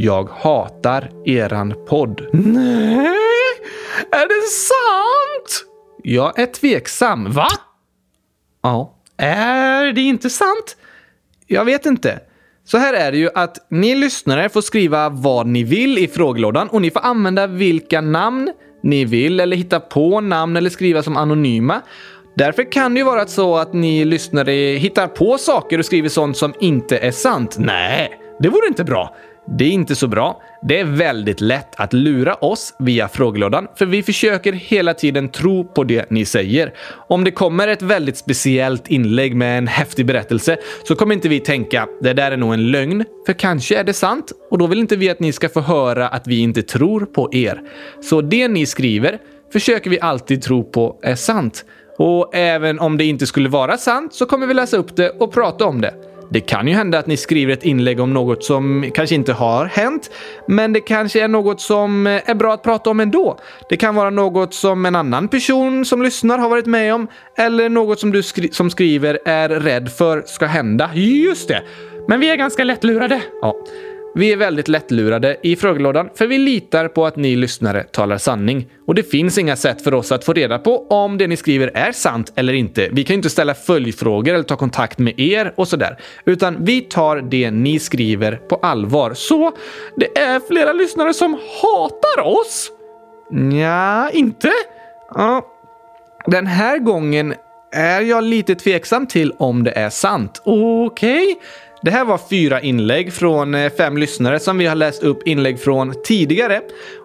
Jag 0.00 0.28
hatar 0.28 1.10
eran 1.24 1.74
podd. 1.88 2.26
Nej! 2.32 3.16
Är 4.10 4.28
det 4.28 4.48
sant? 4.48 5.70
Jag 6.02 6.38
är 6.38 6.46
tveksam. 6.46 7.32
Va? 7.32 7.48
Ja. 8.62 8.94
Är 9.16 9.92
det 9.92 10.00
inte 10.00 10.30
sant? 10.30 10.76
Jag 11.46 11.64
vet 11.64 11.86
inte. 11.86 12.20
Så 12.64 12.78
här 12.78 12.94
är 12.94 13.12
det 13.12 13.18
ju 13.18 13.30
att 13.34 13.66
ni 13.70 13.94
lyssnare 13.94 14.48
får 14.48 14.60
skriva 14.60 15.08
vad 15.08 15.46
ni 15.46 15.64
vill 15.64 15.98
i 15.98 16.08
frågelådan 16.08 16.68
och 16.68 16.82
ni 16.82 16.90
får 16.90 17.00
använda 17.00 17.46
vilka 17.46 18.00
namn 18.00 18.52
ni 18.82 19.04
vill 19.04 19.40
eller 19.40 19.56
hitta 19.56 19.80
på 19.80 20.20
namn 20.20 20.56
eller 20.56 20.70
skriva 20.70 21.02
som 21.02 21.16
anonyma. 21.16 21.80
Därför 22.36 22.72
kan 22.72 22.94
det 22.94 22.98
ju 22.98 23.04
vara 23.04 23.26
så 23.26 23.56
att 23.56 23.72
ni 23.72 24.04
lyssnare 24.04 24.52
hittar 24.52 25.06
på 25.06 25.38
saker 25.38 25.78
och 25.78 25.84
skriver 25.84 26.08
sånt 26.08 26.36
som 26.36 26.54
inte 26.60 26.98
är 26.98 27.10
sant. 27.10 27.56
Nej, 27.58 28.20
det 28.40 28.48
vore 28.48 28.66
inte 28.66 28.84
bra. 28.84 29.16
Det 29.50 29.64
är 29.64 29.70
inte 29.70 29.94
så 29.94 30.08
bra. 30.08 30.42
Det 30.62 30.80
är 30.80 30.84
väldigt 30.84 31.40
lätt 31.40 31.68
att 31.76 31.92
lura 31.92 32.34
oss 32.34 32.74
via 32.78 33.08
frågelådan, 33.08 33.66
för 33.76 33.86
vi 33.86 34.02
försöker 34.02 34.52
hela 34.52 34.94
tiden 34.94 35.28
tro 35.28 35.64
på 35.64 35.84
det 35.84 36.10
ni 36.10 36.24
säger. 36.24 36.74
Om 37.08 37.24
det 37.24 37.30
kommer 37.30 37.68
ett 37.68 37.82
väldigt 37.82 38.16
speciellt 38.16 38.88
inlägg 38.88 39.36
med 39.36 39.58
en 39.58 39.66
häftig 39.66 40.06
berättelse 40.06 40.56
så 40.84 40.94
kommer 40.94 41.14
inte 41.14 41.28
vi 41.28 41.40
tänka 41.40 41.86
det 42.00 42.12
där 42.12 42.30
är 42.30 42.36
nog 42.36 42.54
en 42.54 42.70
lögn, 42.70 43.04
för 43.26 43.32
kanske 43.32 43.76
är 43.78 43.84
det 43.84 43.92
sant 43.92 44.32
och 44.50 44.58
då 44.58 44.66
vill 44.66 44.78
inte 44.78 44.96
vi 44.96 45.10
att 45.10 45.20
ni 45.20 45.32
ska 45.32 45.48
få 45.48 45.60
höra 45.60 46.08
att 46.08 46.26
vi 46.26 46.38
inte 46.38 46.62
tror 46.62 47.00
på 47.00 47.34
er. 47.34 47.60
Så 48.02 48.20
det 48.20 48.48
ni 48.48 48.66
skriver 48.66 49.18
försöker 49.52 49.90
vi 49.90 50.00
alltid 50.00 50.42
tro 50.42 50.64
på 50.64 50.98
är 51.02 51.14
sant. 51.14 51.64
Och 51.98 52.34
även 52.34 52.78
om 52.78 52.96
det 52.96 53.04
inte 53.04 53.26
skulle 53.26 53.48
vara 53.48 53.76
sant 53.76 54.14
så 54.14 54.26
kommer 54.26 54.46
vi 54.46 54.54
läsa 54.54 54.76
upp 54.76 54.96
det 54.96 55.10
och 55.10 55.32
prata 55.32 55.64
om 55.64 55.80
det. 55.80 56.07
Det 56.30 56.40
kan 56.40 56.68
ju 56.68 56.74
hända 56.74 56.98
att 56.98 57.06
ni 57.06 57.16
skriver 57.16 57.52
ett 57.52 57.64
inlägg 57.64 58.00
om 58.00 58.14
något 58.14 58.44
som 58.44 58.90
kanske 58.94 59.14
inte 59.14 59.32
har 59.32 59.66
hänt, 59.66 60.10
men 60.48 60.72
det 60.72 60.80
kanske 60.80 61.24
är 61.24 61.28
något 61.28 61.60
som 61.60 62.06
är 62.06 62.34
bra 62.34 62.54
att 62.54 62.62
prata 62.62 62.90
om 62.90 63.00
ändå. 63.00 63.38
Det 63.68 63.76
kan 63.76 63.94
vara 63.94 64.10
något 64.10 64.54
som 64.54 64.86
en 64.86 64.96
annan 64.96 65.28
person 65.28 65.84
som 65.84 66.02
lyssnar 66.02 66.38
har 66.38 66.48
varit 66.48 66.66
med 66.66 66.94
om, 66.94 67.08
eller 67.36 67.68
något 67.68 68.00
som 68.00 68.12
du 68.12 68.22
skri 68.22 68.48
som 68.52 68.70
skriver 68.70 69.18
är 69.24 69.48
rädd 69.48 69.92
för 69.92 70.22
ska 70.26 70.46
hända. 70.46 70.90
Just 70.94 71.48
det! 71.48 71.62
Men 72.08 72.20
vi 72.20 72.30
är 72.30 72.36
ganska 72.36 72.64
lättlurade. 72.64 73.22
Ja. 73.42 73.54
Vi 74.18 74.32
är 74.32 74.36
väldigt 74.36 74.68
lättlurade 74.68 75.36
i 75.42 75.56
frågelådan 75.56 76.08
för 76.14 76.26
vi 76.26 76.38
litar 76.38 76.88
på 76.88 77.06
att 77.06 77.16
ni 77.16 77.36
lyssnare 77.36 77.82
talar 77.82 78.18
sanning. 78.18 78.66
Och 78.86 78.94
det 78.94 79.02
finns 79.02 79.38
inga 79.38 79.56
sätt 79.56 79.82
för 79.82 79.94
oss 79.94 80.12
att 80.12 80.24
få 80.24 80.32
reda 80.32 80.58
på 80.58 80.86
om 80.88 81.18
det 81.18 81.26
ni 81.26 81.36
skriver 81.36 81.70
är 81.74 81.92
sant 81.92 82.32
eller 82.36 82.52
inte. 82.52 82.88
Vi 82.92 83.04
kan 83.04 83.14
inte 83.14 83.30
ställa 83.30 83.54
följdfrågor 83.54 84.34
eller 84.34 84.44
ta 84.44 84.56
kontakt 84.56 84.98
med 84.98 85.20
er 85.20 85.54
och 85.56 85.68
sådär. 85.68 85.98
Utan 86.24 86.64
vi 86.64 86.80
tar 86.80 87.16
det 87.16 87.50
ni 87.50 87.78
skriver 87.78 88.36
på 88.36 88.56
allvar. 88.56 89.14
Så 89.14 89.52
det 89.96 90.18
är 90.18 90.40
flera 90.48 90.72
lyssnare 90.72 91.14
som 91.14 91.38
hatar 91.62 92.22
oss? 92.22 92.70
Ja, 93.60 94.10
inte? 94.10 94.50
Ja. 95.14 95.46
Den 96.26 96.46
här 96.46 96.78
gången 96.78 97.34
är 97.72 98.00
jag 98.00 98.24
lite 98.24 98.54
tveksam 98.54 99.06
till 99.06 99.32
om 99.38 99.64
det 99.64 99.70
är 99.70 99.90
sant. 99.90 100.42
Okej. 100.44 101.22
Okay. 101.22 101.36
Det 101.82 101.90
här 101.90 102.04
var 102.04 102.20
fyra 102.30 102.60
inlägg 102.60 103.12
från 103.12 103.54
eh, 103.54 103.72
fem 103.72 103.96
lyssnare 103.96 104.40
som 104.40 104.58
vi 104.58 104.66
har 104.66 104.74
läst 104.74 105.02
upp 105.02 105.28
inlägg 105.28 105.60
från 105.60 105.94
tidigare. 106.04 106.60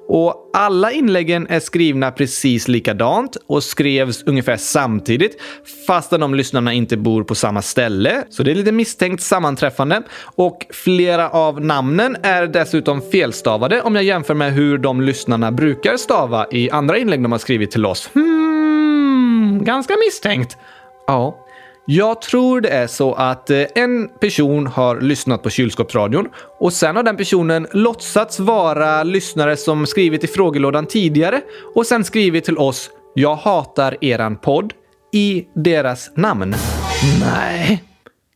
Och 0.08 0.50
alla 0.54 0.92
inläggen 0.92 1.48
är 1.50 1.60
skrivna 1.60 2.12
precis 2.12 2.68
likadant 2.68 3.38
och 3.48 3.64
skrevs 3.64 4.24
ungefär 4.24 4.58
samtidigt 4.58 5.42
fastän 5.88 6.20
de 6.20 6.36
lyssnarna 6.36 6.74
inte 6.74 6.98
bor 6.98 7.24
på 7.24 7.36
samma 7.36 7.62
ställe. 7.62 8.24
Så 8.30 8.44
det 8.44 8.52
är 8.52 8.56
lite 8.56 8.72
misstänkt 8.72 9.24
sammanträffande. 9.24 10.02
Och 10.36 10.66
flera 10.70 11.30
av 11.30 11.62
namnen 11.62 12.18
är 12.24 12.48
dessutom 12.48 13.02
felstavade 13.02 13.82
om 13.82 13.96
jag 13.96 14.04
jämför 14.04 14.34
med 14.34 14.54
hur 14.54 14.78
de 14.78 15.02
lyssnarna 15.02 15.52
brukar 15.52 15.98
stava 15.98 16.48
i 16.52 16.70
andra 16.70 16.98
inlägg 16.98 17.24
de 17.24 17.32
har 17.32 17.40
skrivit 17.40 17.72
till 17.72 17.86
oss. 17.86 18.10
Hmm, 18.14 19.64
ganska 19.64 19.94
misstänkt. 20.06 20.58
Ja. 21.08 21.43
Jag 21.86 22.22
tror 22.22 22.62
det 22.62 22.70
är 22.70 22.88
så 22.88 23.14
att 23.14 23.50
eh, 23.50 23.64
en 23.76 24.08
person 24.08 24.68
har 24.68 25.02
lyssnat 25.02 25.44
på 25.44 25.50
kylskåpsradion 25.50 26.30
och 26.60 26.74
sen 26.74 26.96
har 26.96 27.04
den 27.04 27.18
personen 27.18 27.68
låtsats 27.72 28.40
vara 28.40 29.04
lyssnare 29.04 29.58
som 29.58 29.86
skrivit 29.86 30.24
i 30.24 30.28
frågelådan 30.28 30.86
tidigare 30.86 31.42
och 31.76 31.86
sen 31.86 32.04
skrivit 32.04 32.46
till 32.46 32.58
oss 32.58 32.90
“Jag 33.14 33.36
hatar 33.36 33.98
eran 34.02 34.36
podd” 34.36 34.74
i 35.14 35.46
deras 35.56 36.12
namn. 36.16 36.56
Nej. 37.20 37.84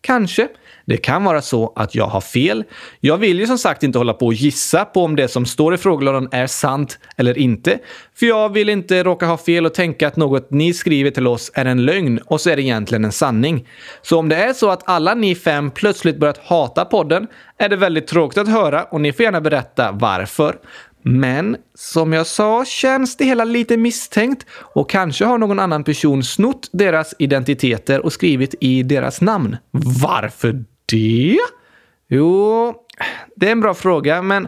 Kanske. 0.01 0.47
Det 0.87 0.97
kan 0.97 1.23
vara 1.23 1.41
så 1.41 1.73
att 1.75 1.95
jag 1.95 2.07
har 2.07 2.21
fel. 2.21 2.63
Jag 2.99 3.17
vill 3.17 3.39
ju 3.39 3.47
som 3.47 3.57
sagt 3.57 3.83
inte 3.83 3.97
hålla 3.97 4.13
på 4.13 4.25
och 4.25 4.33
gissa 4.33 4.85
på 4.85 5.03
om 5.03 5.15
det 5.15 5.27
som 5.27 5.45
står 5.45 5.73
i 5.73 5.77
frågelådan 5.77 6.29
är 6.31 6.47
sant 6.47 6.99
eller 7.17 7.37
inte. 7.37 7.79
För 8.19 8.25
jag 8.25 8.53
vill 8.53 8.69
inte 8.69 9.03
råka 9.03 9.25
ha 9.25 9.37
fel 9.37 9.65
och 9.65 9.73
tänka 9.73 10.07
att 10.07 10.15
något 10.15 10.51
ni 10.51 10.73
skriver 10.73 11.11
till 11.11 11.27
oss 11.27 11.51
är 11.53 11.65
en 11.65 11.85
lögn 11.85 12.19
och 12.25 12.41
så 12.41 12.49
är 12.49 12.55
det 12.55 12.61
egentligen 12.61 13.05
en 13.05 13.11
sanning. 13.11 13.67
Så 14.01 14.19
om 14.19 14.29
det 14.29 14.35
är 14.35 14.53
så 14.53 14.69
att 14.69 14.89
alla 14.89 15.13
ni 15.13 15.35
fem 15.35 15.71
plötsligt 15.71 16.17
börjat 16.17 16.37
hata 16.37 16.85
podden 16.85 17.27
är 17.57 17.69
det 17.69 17.75
väldigt 17.75 18.07
tråkigt 18.07 18.37
att 18.37 18.47
höra 18.47 18.83
och 18.83 19.01
ni 19.01 19.13
får 19.13 19.23
gärna 19.23 19.41
berätta 19.41 19.91
varför. 19.91 20.55
Men 21.03 21.57
som 21.75 22.13
jag 22.13 22.27
sa 22.27 22.65
känns 22.65 23.17
det 23.17 23.25
hela 23.25 23.43
lite 23.43 23.77
misstänkt 23.77 24.45
och 24.51 24.89
kanske 24.89 25.25
har 25.25 25.37
någon 25.37 25.59
annan 25.59 25.83
person 25.83 26.23
snott 26.23 26.69
deras 26.73 27.13
identiteter 27.19 28.05
och 28.05 28.13
skrivit 28.13 28.55
i 28.61 28.83
deras 28.83 29.21
namn. 29.21 29.57
Varför 30.01 30.63
det? 30.91 31.37
Jo, 32.09 32.73
det 33.35 33.47
är 33.47 33.51
en 33.51 33.61
bra 33.61 33.73
fråga, 33.73 34.21
men 34.21 34.47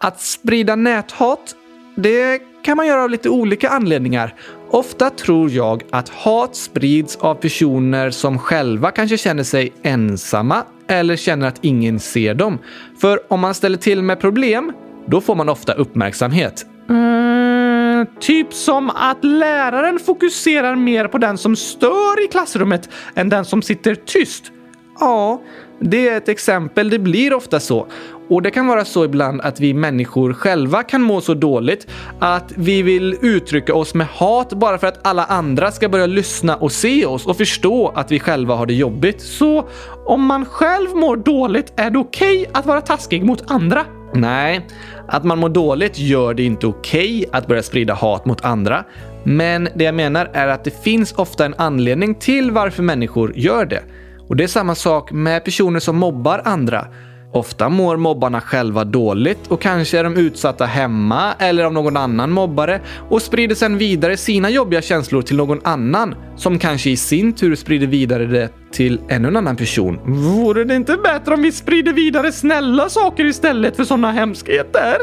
att 0.00 0.20
sprida 0.20 0.76
näthat, 0.76 1.54
det 1.96 2.42
kan 2.64 2.76
man 2.76 2.86
göra 2.86 3.02
av 3.02 3.10
lite 3.10 3.28
olika 3.28 3.68
anledningar. 3.68 4.34
Ofta 4.70 5.10
tror 5.10 5.50
jag 5.50 5.82
att 5.90 6.08
hat 6.08 6.56
sprids 6.56 7.16
av 7.16 7.34
personer 7.34 8.10
som 8.10 8.38
själva 8.38 8.90
kanske 8.90 9.18
känner 9.18 9.42
sig 9.42 9.72
ensamma 9.82 10.62
eller 10.88 11.16
känner 11.16 11.48
att 11.48 11.58
ingen 11.60 12.00
ser 12.00 12.34
dem. 12.34 12.58
För 13.00 13.32
om 13.32 13.40
man 13.40 13.54
ställer 13.54 13.78
till 13.78 14.02
med 14.02 14.20
problem, 14.20 14.72
då 15.06 15.20
får 15.20 15.34
man 15.34 15.48
ofta 15.48 15.72
uppmärksamhet. 15.72 16.66
Mm, 16.88 18.06
typ 18.20 18.54
som 18.54 18.90
att 18.90 19.24
läraren 19.24 19.98
fokuserar 19.98 20.76
mer 20.76 21.08
på 21.08 21.18
den 21.18 21.38
som 21.38 21.56
stör 21.56 22.24
i 22.24 22.28
klassrummet 22.28 22.88
än 23.14 23.28
den 23.28 23.44
som 23.44 23.62
sitter 23.62 23.94
tyst. 23.94 24.52
Ja, 25.00 25.42
det 25.80 26.08
är 26.08 26.16
ett 26.16 26.28
exempel. 26.28 26.90
Det 26.90 26.98
blir 26.98 27.34
ofta 27.34 27.60
så. 27.60 27.86
Och 28.28 28.42
det 28.42 28.50
kan 28.50 28.66
vara 28.66 28.84
så 28.84 29.04
ibland 29.04 29.40
att 29.40 29.60
vi 29.60 29.74
människor 29.74 30.32
själva 30.32 30.82
kan 30.82 31.02
må 31.02 31.20
så 31.20 31.34
dåligt 31.34 31.86
att 32.18 32.52
vi 32.56 32.82
vill 32.82 33.16
uttrycka 33.22 33.74
oss 33.74 33.94
med 33.94 34.06
hat 34.06 34.52
bara 34.52 34.78
för 34.78 34.86
att 34.86 35.06
alla 35.06 35.24
andra 35.24 35.70
ska 35.70 35.88
börja 35.88 36.06
lyssna 36.06 36.56
och 36.56 36.72
se 36.72 37.06
oss 37.06 37.26
och 37.26 37.36
förstå 37.36 37.92
att 37.94 38.12
vi 38.12 38.20
själva 38.20 38.54
har 38.54 38.66
det 38.66 38.74
jobbigt. 38.74 39.20
Så 39.20 39.68
om 40.06 40.24
man 40.24 40.44
själv 40.44 40.94
mår 40.94 41.16
dåligt 41.16 41.72
är 41.76 41.90
det 41.90 41.98
okej 41.98 42.40
okay 42.40 42.50
att 42.52 42.66
vara 42.66 42.80
taskig 42.80 43.24
mot 43.24 43.50
andra? 43.50 43.84
Nej, 44.14 44.66
att 45.08 45.24
man 45.24 45.38
mår 45.38 45.48
dåligt 45.48 45.98
gör 45.98 46.34
det 46.34 46.42
inte 46.42 46.66
okej 46.66 47.18
okay 47.18 47.38
att 47.38 47.46
börja 47.46 47.62
sprida 47.62 47.94
hat 47.94 48.26
mot 48.26 48.44
andra. 48.44 48.84
Men 49.24 49.68
det 49.74 49.84
jag 49.84 49.94
menar 49.94 50.30
är 50.32 50.48
att 50.48 50.64
det 50.64 50.82
finns 50.84 51.12
ofta 51.12 51.44
en 51.44 51.54
anledning 51.58 52.14
till 52.14 52.50
varför 52.50 52.82
människor 52.82 53.32
gör 53.36 53.64
det. 53.64 53.82
Och 54.28 54.36
det 54.36 54.44
är 54.44 54.48
samma 54.48 54.74
sak 54.74 55.12
med 55.12 55.44
personer 55.44 55.80
som 55.80 55.96
mobbar 55.96 56.42
andra. 56.44 56.86
Ofta 57.32 57.68
mår 57.68 57.96
mobbarna 57.96 58.40
själva 58.40 58.84
dåligt 58.84 59.46
och 59.48 59.60
kanske 59.60 59.98
är 59.98 60.04
de 60.04 60.16
utsatta 60.16 60.64
hemma 60.64 61.34
eller 61.38 61.64
av 61.64 61.72
någon 61.72 61.96
annan 61.96 62.30
mobbare 62.30 62.80
och 63.08 63.22
sprider 63.22 63.54
sedan 63.54 63.78
vidare 63.78 64.16
sina 64.16 64.50
jobbiga 64.50 64.82
känslor 64.82 65.22
till 65.22 65.36
någon 65.36 65.60
annan 65.64 66.14
som 66.36 66.58
kanske 66.58 66.90
i 66.90 66.96
sin 66.96 67.32
tur 67.32 67.54
sprider 67.54 67.86
vidare 67.86 68.26
det 68.26 68.48
till 68.72 69.00
ännu 69.08 69.28
en 69.28 69.36
annan 69.36 69.56
person. 69.56 69.98
Vore 70.04 70.64
det 70.64 70.76
inte 70.76 70.96
bättre 70.96 71.34
om 71.34 71.42
vi 71.42 71.52
sprider 71.52 71.92
vidare 71.92 72.32
snälla 72.32 72.88
saker 72.88 73.24
istället 73.24 73.76
för 73.76 73.84
sådana 73.84 74.12
hemskheter? 74.12 74.96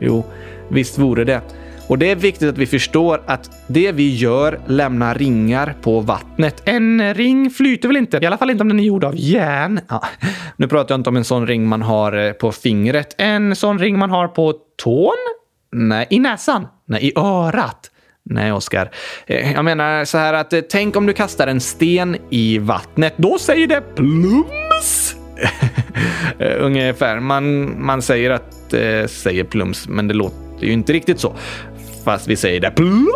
Jo, 0.00 0.24
visst 0.68 0.98
vore 0.98 1.24
det. 1.24 1.40
Och 1.88 1.98
det 1.98 2.10
är 2.10 2.16
viktigt 2.16 2.48
att 2.48 2.58
vi 2.58 2.66
förstår 2.66 3.22
att 3.26 3.50
det 3.66 3.92
vi 3.92 4.16
gör 4.16 4.60
lämnar 4.66 5.14
ringar 5.14 5.74
på 5.82 6.00
vattnet. 6.00 6.62
En 6.64 7.14
ring 7.14 7.50
flyter 7.50 7.88
väl 7.88 7.96
inte? 7.96 8.18
I 8.22 8.26
alla 8.26 8.38
fall 8.38 8.50
inte 8.50 8.62
om 8.62 8.68
den 8.68 8.80
är 8.80 8.84
gjord 8.84 9.04
av 9.04 9.14
järn. 9.16 9.80
Ja, 9.88 10.02
nu 10.56 10.68
pratar 10.68 10.92
jag 10.94 11.00
inte 11.00 11.10
om 11.10 11.16
en 11.16 11.24
sån 11.24 11.46
ring 11.46 11.66
man 11.66 11.82
har 11.82 12.12
eh, 12.12 12.32
på 12.32 12.52
fingret. 12.52 13.14
En 13.18 13.56
sån 13.56 13.78
ring 13.78 13.98
man 13.98 14.10
har 14.10 14.28
på 14.28 14.54
tån? 14.82 15.16
Nej. 15.72 16.06
I 16.10 16.18
näsan? 16.18 16.66
Nej, 16.86 17.06
i 17.06 17.12
örat. 17.16 17.90
Nej, 18.30 18.52
Oskar. 18.52 18.90
Eh, 19.26 19.52
jag 19.52 19.64
menar 19.64 20.04
så 20.04 20.18
här 20.18 20.34
att 20.34 20.52
eh, 20.52 20.60
tänk 20.60 20.96
om 20.96 21.06
du 21.06 21.12
kastar 21.12 21.46
en 21.46 21.60
sten 21.60 22.16
i 22.30 22.58
vattnet. 22.58 23.14
Då 23.16 23.38
säger 23.38 23.66
det 23.66 23.80
plums! 23.80 25.16
Ungefär. 26.58 27.20
Man, 27.20 27.74
man 27.84 28.02
säger 28.02 28.30
att 28.30 28.70
det 28.70 29.10
säger 29.10 29.44
plums, 29.44 29.88
men 29.88 30.08
det 30.08 30.14
låter 30.14 30.66
ju 30.66 30.72
inte 30.72 30.92
riktigt 30.92 31.20
så 31.20 31.34
fast 32.04 32.28
vi 32.28 32.36
säger 32.36 32.60
det 32.60 32.70
plums. 32.70 33.08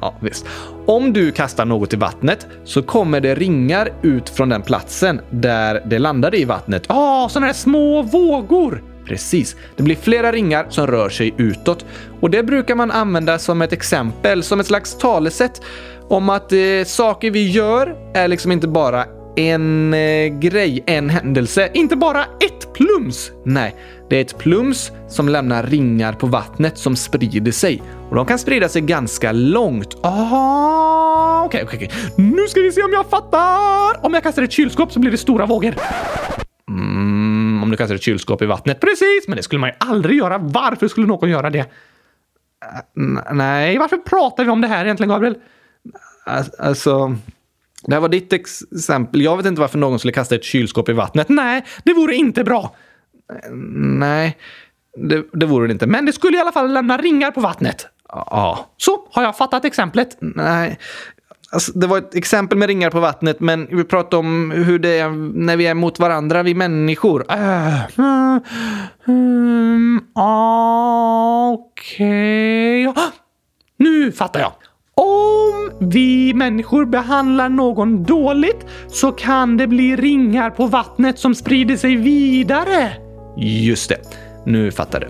Ja, 0.00 0.14
visst. 0.20 0.46
Om 0.86 1.12
du 1.12 1.32
kastar 1.32 1.64
något 1.64 1.92
i 1.92 1.96
vattnet 1.96 2.46
så 2.64 2.82
kommer 2.82 3.20
det 3.20 3.34
ringar 3.34 3.88
ut 4.02 4.28
från 4.28 4.48
den 4.48 4.62
platsen 4.62 5.20
där 5.30 5.82
det 5.86 5.98
landade 5.98 6.38
i 6.38 6.44
vattnet. 6.44 6.84
Ja, 6.88 7.24
oh, 7.24 7.28
sådana 7.28 7.46
här 7.46 7.54
små 7.54 8.02
vågor! 8.02 8.82
Precis. 9.06 9.56
Det 9.76 9.82
blir 9.82 9.96
flera 9.96 10.32
ringar 10.32 10.66
som 10.68 10.86
rör 10.86 11.08
sig 11.08 11.34
utåt 11.36 11.84
och 12.20 12.30
det 12.30 12.42
brukar 12.42 12.74
man 12.74 12.90
använda 12.90 13.38
som 13.38 13.62
ett 13.62 13.72
exempel, 13.72 14.42
som 14.42 14.60
ett 14.60 14.66
slags 14.66 14.98
talesätt 14.98 15.60
om 16.08 16.30
att 16.30 16.52
eh, 16.52 16.84
saker 16.86 17.30
vi 17.30 17.50
gör 17.50 17.96
är 18.14 18.28
liksom 18.28 18.52
inte 18.52 18.68
bara 18.68 19.04
en 19.36 19.94
eh, 19.94 20.26
grej, 20.26 20.84
en 20.86 21.10
händelse, 21.10 21.70
inte 21.74 21.96
bara 21.96 22.22
ett 22.22 22.72
plums. 22.74 23.30
Nej, 23.44 23.74
det 24.08 24.16
är 24.16 24.20
ett 24.20 24.38
plums 24.38 24.92
som 25.08 25.28
lämnar 25.28 25.62
ringar 25.62 26.12
på 26.12 26.26
vattnet 26.26 26.78
som 26.78 26.96
sprider 26.96 27.52
sig. 27.52 27.82
Och 28.08 28.16
de 28.16 28.26
kan 28.26 28.38
sprida 28.38 28.68
sig 28.68 28.82
ganska 28.82 29.32
långt. 29.32 29.96
Aha, 30.02 31.42
okej, 31.46 31.64
okay, 31.64 31.76
okej. 31.76 31.90
Okay. 32.12 32.24
Nu 32.24 32.46
ska 32.48 32.60
vi 32.60 32.72
se 32.72 32.82
om 32.82 32.92
jag 32.92 33.10
fattar! 33.10 34.06
Om 34.06 34.14
jag 34.14 34.22
kastar 34.22 34.42
ett 34.42 34.52
kylskåp 34.52 34.92
så 34.92 35.00
blir 35.00 35.10
det 35.10 35.16
stora 35.16 35.46
vågor. 35.46 35.74
Mm, 36.70 37.60
om 37.62 37.70
du 37.70 37.76
kastar 37.76 37.94
ett 37.94 38.02
kylskåp 38.02 38.42
i 38.42 38.46
vattnet. 38.46 38.80
Precis, 38.80 39.28
men 39.28 39.36
det 39.36 39.42
skulle 39.42 39.60
man 39.60 39.70
ju 39.70 39.76
aldrig 39.78 40.18
göra. 40.18 40.38
Varför 40.38 40.88
skulle 40.88 41.06
någon 41.06 41.30
göra 41.30 41.50
det? 41.50 41.60
Uh, 41.60 43.20
nej. 43.32 43.78
Varför 43.78 43.96
pratar 43.96 44.44
vi 44.44 44.50
om 44.50 44.60
det 44.60 44.68
här 44.68 44.84
egentligen, 44.84 45.08
Gabriel? 45.08 45.34
Äh, 46.26 46.44
alltså... 46.58 47.16
Det 47.82 47.94
här 47.94 48.00
var 48.00 48.08
ditt 48.08 48.32
exempel. 48.32 49.22
Jag 49.22 49.36
vet 49.36 49.46
inte 49.46 49.60
varför 49.60 49.78
någon 49.78 49.98
skulle 49.98 50.12
kasta 50.12 50.34
ett 50.34 50.44
kylskåp 50.44 50.88
i 50.88 50.92
vattnet. 50.92 51.28
Nej, 51.28 51.64
det 51.84 51.92
vore 51.92 52.14
inte 52.14 52.44
bra. 52.44 52.74
Nej, 53.98 54.36
det, 54.96 55.24
det 55.32 55.46
vore 55.46 55.66
det 55.66 55.72
inte. 55.72 55.86
Men 55.86 56.06
det 56.06 56.12
skulle 56.12 56.36
i 56.36 56.40
alla 56.40 56.52
fall 56.52 56.72
lämna 56.72 56.96
ringar 56.96 57.30
på 57.30 57.40
vattnet. 57.40 57.86
Ja. 58.08 58.70
Så, 58.76 59.08
har 59.10 59.22
jag 59.22 59.36
fattat 59.36 59.64
exemplet? 59.64 60.16
Nej. 60.20 60.78
Alltså, 61.50 61.72
det 61.72 61.86
var 61.86 61.98
ett 61.98 62.14
exempel 62.14 62.58
med 62.58 62.68
ringar 62.68 62.90
på 62.90 63.00
vattnet, 63.00 63.40
men 63.40 63.66
vi 63.70 63.84
pratar 63.84 64.18
om 64.18 64.50
hur 64.50 64.78
det 64.78 64.98
är 64.98 65.08
när 65.44 65.56
vi 65.56 65.66
är 65.66 65.74
mot 65.74 65.98
varandra, 65.98 66.42
vi 66.42 66.54
människor. 66.54 67.20
Uh, 67.32 68.38
mm, 69.06 70.00
Okej. 71.54 72.88
Okay. 72.88 73.04
Nu 73.76 74.12
fattar 74.12 74.40
jag. 74.40 74.52
Om 74.94 75.70
vi 75.80 76.34
människor 76.34 76.84
behandlar 76.84 77.48
någon 77.48 78.04
dåligt 78.04 78.66
så 78.88 79.12
kan 79.12 79.56
det 79.56 79.66
bli 79.66 79.96
ringar 79.96 80.50
på 80.50 80.66
vattnet 80.66 81.18
som 81.18 81.34
sprider 81.34 81.76
sig 81.76 81.96
vidare. 81.96 83.07
Just 83.38 83.88
det. 83.88 83.96
Nu 84.46 84.70
fattar 84.70 85.00
du. 85.00 85.08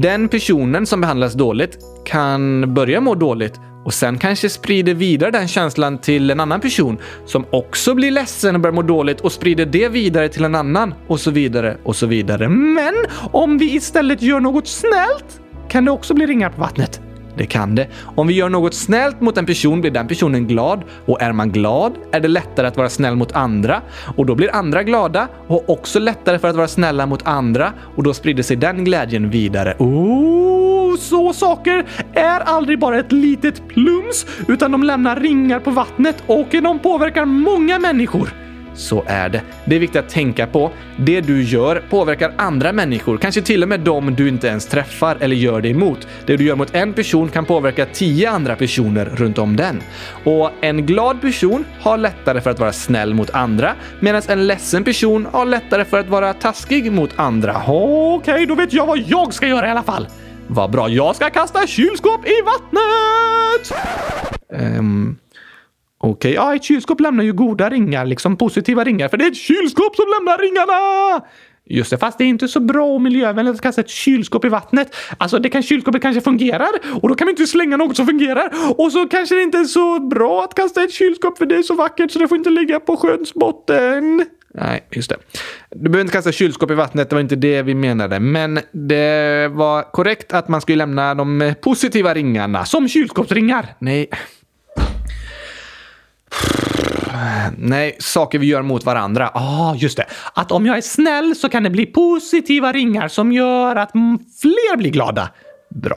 Den 0.00 0.28
personen 0.28 0.86
som 0.86 1.00
behandlas 1.00 1.34
dåligt 1.34 1.78
kan 2.04 2.74
börja 2.74 3.00
må 3.00 3.14
dåligt 3.14 3.60
och 3.84 3.94
sen 3.94 4.18
kanske 4.18 4.48
sprider 4.48 4.94
vidare 4.94 5.30
den 5.30 5.48
känslan 5.48 5.98
till 5.98 6.30
en 6.30 6.40
annan 6.40 6.60
person 6.60 6.98
som 7.26 7.44
också 7.50 7.94
blir 7.94 8.10
ledsen 8.10 8.54
och 8.54 8.60
börjar 8.60 8.74
må 8.74 8.82
dåligt 8.82 9.20
och 9.20 9.32
sprider 9.32 9.66
det 9.66 9.88
vidare 9.88 10.28
till 10.28 10.44
en 10.44 10.54
annan 10.54 10.94
och 11.06 11.20
så 11.20 11.30
vidare 11.30 11.76
och 11.84 11.96
så 11.96 12.06
vidare. 12.06 12.48
Men 12.48 12.94
om 13.32 13.58
vi 13.58 13.74
istället 13.74 14.22
gör 14.22 14.40
något 14.40 14.68
snällt 14.68 15.40
kan 15.68 15.84
det 15.84 15.90
också 15.90 16.14
bli 16.14 16.26
ringar 16.26 16.50
på 16.50 16.60
vattnet. 16.60 17.00
Det 17.36 17.46
kan 17.46 17.74
det. 17.74 17.86
Om 18.16 18.26
vi 18.26 18.34
gör 18.34 18.48
något 18.48 18.74
snällt 18.74 19.20
mot 19.20 19.38
en 19.38 19.46
person 19.46 19.80
blir 19.80 19.90
den 19.90 20.08
personen 20.08 20.46
glad 20.46 20.82
och 21.06 21.22
är 21.22 21.32
man 21.32 21.50
glad 21.50 21.92
är 22.12 22.20
det 22.20 22.28
lättare 22.28 22.66
att 22.66 22.76
vara 22.76 22.88
snäll 22.88 23.16
mot 23.16 23.32
andra 23.32 23.80
och 24.16 24.26
då 24.26 24.34
blir 24.34 24.54
andra 24.54 24.82
glada 24.82 25.28
och 25.46 25.70
också 25.70 25.98
lättare 25.98 26.38
för 26.38 26.48
att 26.48 26.56
vara 26.56 26.68
snälla 26.68 27.06
mot 27.06 27.26
andra 27.26 27.72
och 27.96 28.02
då 28.02 28.14
sprider 28.14 28.42
sig 28.42 28.56
den 28.56 28.84
glädjen 28.84 29.30
vidare. 29.30 29.74
Oh, 29.78 30.96
så 30.96 31.32
saker 31.32 31.84
är 32.14 32.40
aldrig 32.40 32.78
bara 32.78 32.98
ett 32.98 33.12
litet 33.12 33.68
plums 33.68 34.26
utan 34.48 34.72
de 34.72 34.82
lämnar 34.82 35.16
ringar 35.16 35.60
på 35.60 35.70
vattnet 35.70 36.22
och 36.26 36.48
de 36.50 36.78
påverkar 36.78 37.24
många 37.24 37.78
människor. 37.78 38.51
Så 38.74 39.04
är 39.06 39.28
det. 39.28 39.42
Det 39.64 39.76
är 39.76 39.80
viktigt 39.80 40.00
att 40.00 40.08
tänka 40.08 40.46
på. 40.46 40.70
Det 40.96 41.20
du 41.20 41.42
gör 41.42 41.82
påverkar 41.90 42.32
andra 42.38 42.72
människor, 42.72 43.18
kanske 43.18 43.42
till 43.42 43.62
och 43.62 43.68
med 43.68 43.80
dem 43.80 44.14
du 44.14 44.28
inte 44.28 44.46
ens 44.46 44.66
träffar 44.66 45.16
eller 45.20 45.36
gör 45.36 45.60
det 45.60 45.68
emot. 45.68 46.06
Det 46.26 46.36
du 46.36 46.44
gör 46.44 46.56
mot 46.56 46.74
en 46.74 46.92
person 46.92 47.28
kan 47.28 47.44
påverka 47.44 47.86
tio 47.86 48.30
andra 48.30 48.56
personer 48.56 49.04
runt 49.04 49.38
om 49.38 49.56
den. 49.56 49.82
Och 50.24 50.50
en 50.60 50.86
glad 50.86 51.20
person 51.20 51.64
har 51.80 51.98
lättare 51.98 52.40
för 52.40 52.50
att 52.50 52.58
vara 52.58 52.72
snäll 52.72 53.14
mot 53.14 53.30
andra, 53.30 53.74
medan 54.00 54.22
en 54.28 54.46
ledsen 54.46 54.84
person 54.84 55.28
har 55.32 55.44
lättare 55.44 55.84
för 55.84 56.00
att 56.00 56.08
vara 56.08 56.34
taskig 56.34 56.92
mot 56.92 57.10
andra. 57.16 57.62
Okej, 57.66 58.34
okay, 58.34 58.46
då 58.46 58.54
vet 58.54 58.72
jag 58.72 58.86
vad 58.86 58.98
jag 58.98 59.34
ska 59.34 59.46
göra 59.46 59.68
i 59.68 59.70
alla 59.70 59.82
fall. 59.82 60.06
Vad 60.46 60.70
bra, 60.70 60.88
jag 60.88 61.16
ska 61.16 61.30
kasta 61.30 61.66
kylskåp 61.66 62.26
i 62.26 62.34
vattnet! 62.44 63.72
Um, 64.78 65.16
Okej, 66.04 66.12
okay. 66.12 66.32
ja, 66.32 66.54
ett 66.54 66.64
kylskåp 66.64 67.00
lämnar 67.00 67.24
ju 67.24 67.32
goda 67.32 67.70
ringar, 67.70 68.06
liksom 68.06 68.36
positiva 68.36 68.84
ringar, 68.84 69.08
för 69.08 69.16
det 69.16 69.24
är 69.24 69.28
ett 69.28 69.36
kylskåp 69.36 69.96
som 69.96 70.04
lämnar 70.18 70.38
ringarna! 70.38 71.26
Just 71.64 71.90
det, 71.90 71.98
fast 71.98 72.18
det 72.18 72.24
är 72.24 72.28
inte 72.28 72.48
så 72.48 72.60
bra 72.60 72.86
och 72.86 73.00
miljövänligt 73.00 73.54
att 73.54 73.60
kasta 73.60 73.80
ett 73.80 73.88
kylskåp 73.88 74.44
i 74.44 74.48
vattnet. 74.48 74.96
Alltså, 75.18 75.38
det 75.38 75.48
kan, 75.48 75.62
kylskåpet 75.62 76.02
kanske 76.02 76.20
fungerar 76.20 76.68
och 77.02 77.08
då 77.08 77.14
kan 77.14 77.26
vi 77.26 77.30
inte 77.30 77.46
slänga 77.46 77.76
något 77.76 77.96
som 77.96 78.06
fungerar. 78.06 78.50
Och 78.76 78.92
så 78.92 79.08
kanske 79.08 79.34
det 79.34 79.42
inte 79.42 79.58
är 79.58 79.64
så 79.64 80.00
bra 80.00 80.44
att 80.44 80.54
kasta 80.54 80.82
ett 80.82 80.92
kylskåp 80.92 81.38
för 81.38 81.46
det 81.46 81.56
är 81.56 81.62
så 81.62 81.74
vackert 81.74 82.10
så 82.10 82.18
det 82.18 82.28
får 82.28 82.38
inte 82.38 82.50
ligga 82.50 82.80
på 82.80 82.96
sjöns 82.96 83.34
botten. 83.34 84.26
Nej, 84.54 84.86
just 84.90 85.08
det. 85.08 85.16
Du 85.70 85.88
behöver 85.88 86.00
inte 86.00 86.12
kasta 86.12 86.32
kylskåp 86.32 86.70
i 86.70 86.74
vattnet, 86.74 87.10
det 87.10 87.16
var 87.16 87.20
inte 87.20 87.36
det 87.36 87.62
vi 87.62 87.74
menade. 87.74 88.20
Men 88.20 88.60
det 88.72 89.48
var 89.52 89.82
korrekt 89.82 90.32
att 90.32 90.48
man 90.48 90.60
skulle 90.60 90.78
lämna 90.78 91.14
de 91.14 91.54
positiva 91.60 92.14
ringarna. 92.14 92.64
Som 92.64 92.88
kylskåpsringar? 92.88 93.66
Nej, 93.78 94.08
Nej, 97.58 97.96
saker 97.98 98.38
vi 98.38 98.46
gör 98.46 98.62
mot 98.62 98.84
varandra. 98.84 99.30
Ja, 99.34 99.40
ah, 99.40 99.74
just 99.74 99.96
det. 99.96 100.06
Att 100.34 100.52
om 100.52 100.66
jag 100.66 100.76
är 100.76 100.80
snäll 100.80 101.36
så 101.36 101.48
kan 101.48 101.62
det 101.62 101.70
bli 101.70 101.86
positiva 101.86 102.72
ringar 102.72 103.08
som 103.08 103.32
gör 103.32 103.76
att 103.76 103.90
fler 104.40 104.76
blir 104.76 104.90
glada. 104.90 105.30
Bra. 105.70 105.96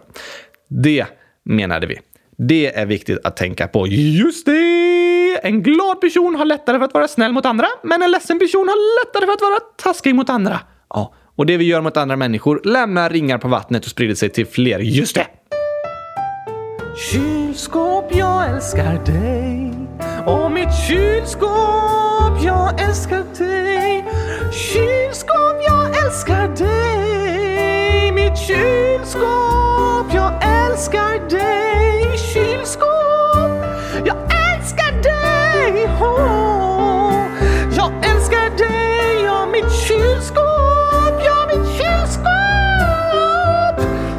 Det 0.69 1.05
menade 1.43 1.87
vi. 1.87 1.99
Det 2.37 2.77
är 2.77 2.85
viktigt 2.85 3.19
att 3.23 3.37
tänka 3.37 3.67
på. 3.67 3.87
Just 3.87 4.45
det! 4.45 5.39
En 5.43 5.63
glad 5.63 6.01
person 6.01 6.35
har 6.35 6.45
lättare 6.45 6.77
för 6.77 6.85
att 6.85 6.93
vara 6.93 7.07
snäll 7.07 7.33
mot 7.33 7.45
andra, 7.45 7.67
men 7.83 8.01
en 8.01 8.11
ledsen 8.11 8.39
person 8.39 8.67
har 8.67 9.05
lättare 9.05 9.25
för 9.25 9.33
att 9.33 9.41
vara 9.41 9.59
taskig 9.59 10.15
mot 10.15 10.29
andra. 10.29 10.59
Ja, 10.89 11.13
och 11.35 11.45
det 11.45 11.57
vi 11.57 11.65
gör 11.65 11.81
mot 11.81 11.97
andra 11.97 12.15
människor 12.15 12.61
lämnar 12.63 13.09
ringar 13.09 13.37
på 13.37 13.47
vattnet 13.47 13.85
och 13.85 13.91
sprider 13.91 14.15
sig 14.15 14.29
till 14.29 14.45
fler. 14.45 14.79
Just 14.79 15.15
det! 15.15 15.27
Kylskåp, 17.11 18.15
jag 18.15 18.49
älskar 18.49 19.05
dig 19.05 19.54
och 20.25 20.51
mitt 20.51 20.73
kylskåp, 20.73 22.43
jag 22.45 22.81
älskar 22.81 23.23
dig. 23.37 24.05
Kylskåp, 24.51 25.57
jag 25.67 26.05
älskar 26.05 26.47
dig. 26.47 28.11
Mitt 28.11 28.37
kylskåp, 28.37 30.13
jag 30.13 30.31
älskar 30.43 31.29
dig. 31.29 32.17
Kylskåp, 32.17 33.65
jag 34.05 34.17
älskar 34.17 34.91
dig. 35.03 35.85
Oh, 36.01 37.27
jag 37.77 37.91
älskar 38.11 38.57
dig, 38.57 39.23
ja 39.23 39.45
mitt 39.51 39.71
kylskåp, 39.71 41.21
ja 41.25 41.47
mitt 41.47 41.67
kylskåp. 41.67 42.25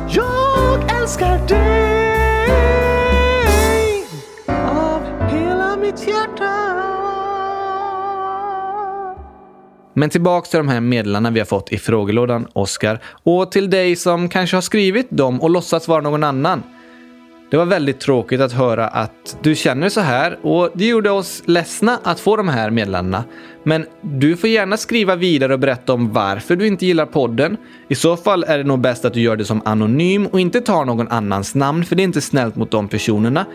Jag 0.09 1.01
älskar 1.01 1.39
dig. 1.49 1.66
Men 9.99 10.11
tillbaks 10.11 10.51
till 10.51 10.59
de 10.59 10.69
här 10.69 10.81
meddelandena 10.81 11.35
vi 11.35 11.41
har 11.41 11.47
fått 11.47 11.73
i 11.73 11.79
frågelådan, 11.79 12.47
Oskar. 12.53 13.01
Och 13.23 13.53
till 13.53 13.71
dig 13.71 13.97
som 13.97 14.29
kanske 14.29 14.57
har 14.57 14.63
skrivit 14.63 15.11
dem 15.11 15.43
och 15.43 15.51
låtsats 15.51 15.89
vara 15.89 16.01
någon 16.01 16.25
annan. 16.25 16.63
Det 17.51 17.57
var 17.57 17.65
väldigt 17.65 18.01
tråkigt 18.01 18.41
att 18.41 18.53
höra 18.53 18.89
att 18.89 19.39
du 19.43 19.55
känner 19.55 19.89
så 19.89 20.01
här 20.01 20.39
och 20.43 20.71
det 20.75 20.87
gjorde 20.87 21.11
oss 21.11 21.43
ledsna 21.47 22.01
att 22.03 22.21
få 22.21 22.37
de 22.37 22.49
här 22.49 22.71
meddelandena. 22.71 23.25
Men 23.63 23.87
du 24.01 24.37
får 24.37 24.51
gärna 24.51 24.77
skriva 24.77 25.17
vidare 25.17 25.53
och 25.53 25.59
berätta 25.59 25.93
om 25.93 26.13
varför 26.13 26.57
du 26.57 26.67
inte 26.67 26.87
gillar 26.87 27.07
podden. 27.07 27.57
I 27.89 27.95
så 27.95 28.17
fall 28.17 28.45
är 28.45 28.59
det 28.59 28.65
nog 28.65 28.81
bäst 28.81 29.05
att 29.05 29.15
du 29.15 29.21
gör 29.21 29.37
det 29.37 29.45
som 29.45 29.63
anonym 29.65 30.27
och 30.27 30.41
inte 30.41 30.61
tar 30.61 30.85
någon 30.85 31.09
annans 31.09 31.55
namn 31.55 31.85
för 31.85 31.97
det 31.97 32.03
är 32.03 32.05
inte 32.05 32.21
snällt 32.21 32.57
mot 32.57 32.71
de 32.71 32.89
personerna. 32.89 33.47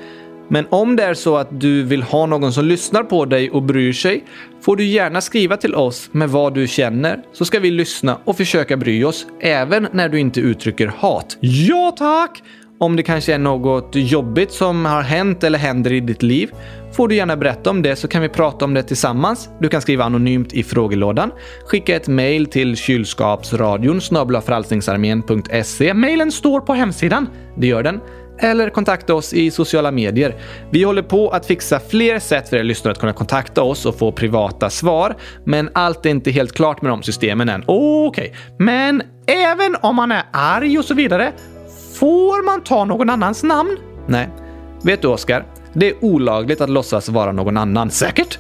Men 0.51 0.65
om 0.69 0.95
det 0.95 1.03
är 1.03 1.13
så 1.13 1.37
att 1.37 1.61
du 1.61 1.83
vill 1.83 2.03
ha 2.03 2.25
någon 2.25 2.53
som 2.53 2.65
lyssnar 2.65 3.03
på 3.03 3.25
dig 3.25 3.49
och 3.49 3.63
bryr 3.63 3.93
sig 3.93 4.23
får 4.61 4.75
du 4.75 4.85
gärna 4.85 5.21
skriva 5.21 5.57
till 5.57 5.75
oss 5.75 6.09
med 6.11 6.29
vad 6.29 6.53
du 6.53 6.67
känner 6.67 7.19
så 7.33 7.45
ska 7.45 7.59
vi 7.59 7.71
lyssna 7.71 8.17
och 8.25 8.37
försöka 8.37 8.77
bry 8.77 9.03
oss 9.03 9.27
även 9.41 9.87
när 9.91 10.09
du 10.09 10.19
inte 10.19 10.39
uttrycker 10.39 10.87
hat. 10.87 11.37
Ja 11.41 11.95
tack! 11.97 12.43
Om 12.79 12.95
det 12.95 13.03
kanske 13.03 13.33
är 13.33 13.39
något 13.39 13.91
jobbigt 13.93 14.51
som 14.51 14.85
har 14.85 15.01
hänt 15.01 15.43
eller 15.43 15.59
händer 15.59 15.93
i 15.93 15.99
ditt 15.99 16.23
liv 16.23 16.51
får 16.93 17.07
du 17.07 17.15
gärna 17.15 17.37
berätta 17.37 17.69
om 17.69 17.81
det 17.81 17.95
så 17.95 18.07
kan 18.07 18.21
vi 18.21 18.29
prata 18.29 18.65
om 18.65 18.73
det 18.73 18.83
tillsammans. 18.83 19.49
Du 19.59 19.69
kan 19.69 19.81
skriva 19.81 20.03
anonymt 20.03 20.53
i 20.53 20.63
frågelådan, 20.63 21.31
skicka 21.65 21.95
ett 21.95 22.07
mejl 22.07 22.45
till 22.45 22.75
kylskapsradion 22.75 24.01
frälsningsarmén.se. 24.45 25.93
Mailen 25.93 26.31
står 26.31 26.59
på 26.61 26.73
hemsidan. 26.73 27.27
Det 27.57 27.67
gör 27.67 27.83
den. 27.83 27.99
Eller 28.39 28.69
kontakta 28.69 29.15
oss 29.15 29.33
i 29.33 29.51
sociala 29.51 29.91
medier. 29.91 30.35
Vi 30.71 30.83
håller 30.83 31.01
på 31.01 31.29
att 31.29 31.45
fixa 31.45 31.79
fler 31.79 32.19
sätt 32.19 32.49
för 32.49 32.57
er 32.57 32.63
lyssnare 32.63 32.91
att 32.91 32.99
kunna 32.99 33.13
kontakta 33.13 33.63
oss 33.63 33.85
och 33.85 33.99
få 33.99 34.11
privata 34.11 34.69
svar, 34.69 35.15
men 35.45 35.69
allt 35.73 36.05
är 36.05 36.09
inte 36.09 36.31
helt 36.31 36.51
klart 36.51 36.81
med 36.81 36.91
de 36.91 37.03
systemen 37.03 37.49
än. 37.49 37.63
Okej, 37.67 38.07
okay. 38.07 38.41
men 38.57 39.03
även 39.25 39.75
om 39.81 39.95
man 39.95 40.11
är 40.11 40.23
arg 40.31 40.79
och 40.79 40.85
så 40.85 40.93
vidare 40.93 41.31
Får 42.01 42.45
man 42.45 42.63
ta 42.63 42.85
någon 42.85 43.09
annans 43.09 43.43
namn? 43.43 43.77
Nej. 44.07 44.29
Vet 44.83 45.01
du, 45.01 45.07
Oskar? 45.07 45.45
Det 45.73 45.89
är 45.89 46.05
olagligt 46.05 46.61
att 46.61 46.69
låtsas 46.69 47.09
vara 47.09 47.31
någon 47.31 47.57
annan. 47.57 47.91
Säkert? 47.91 48.39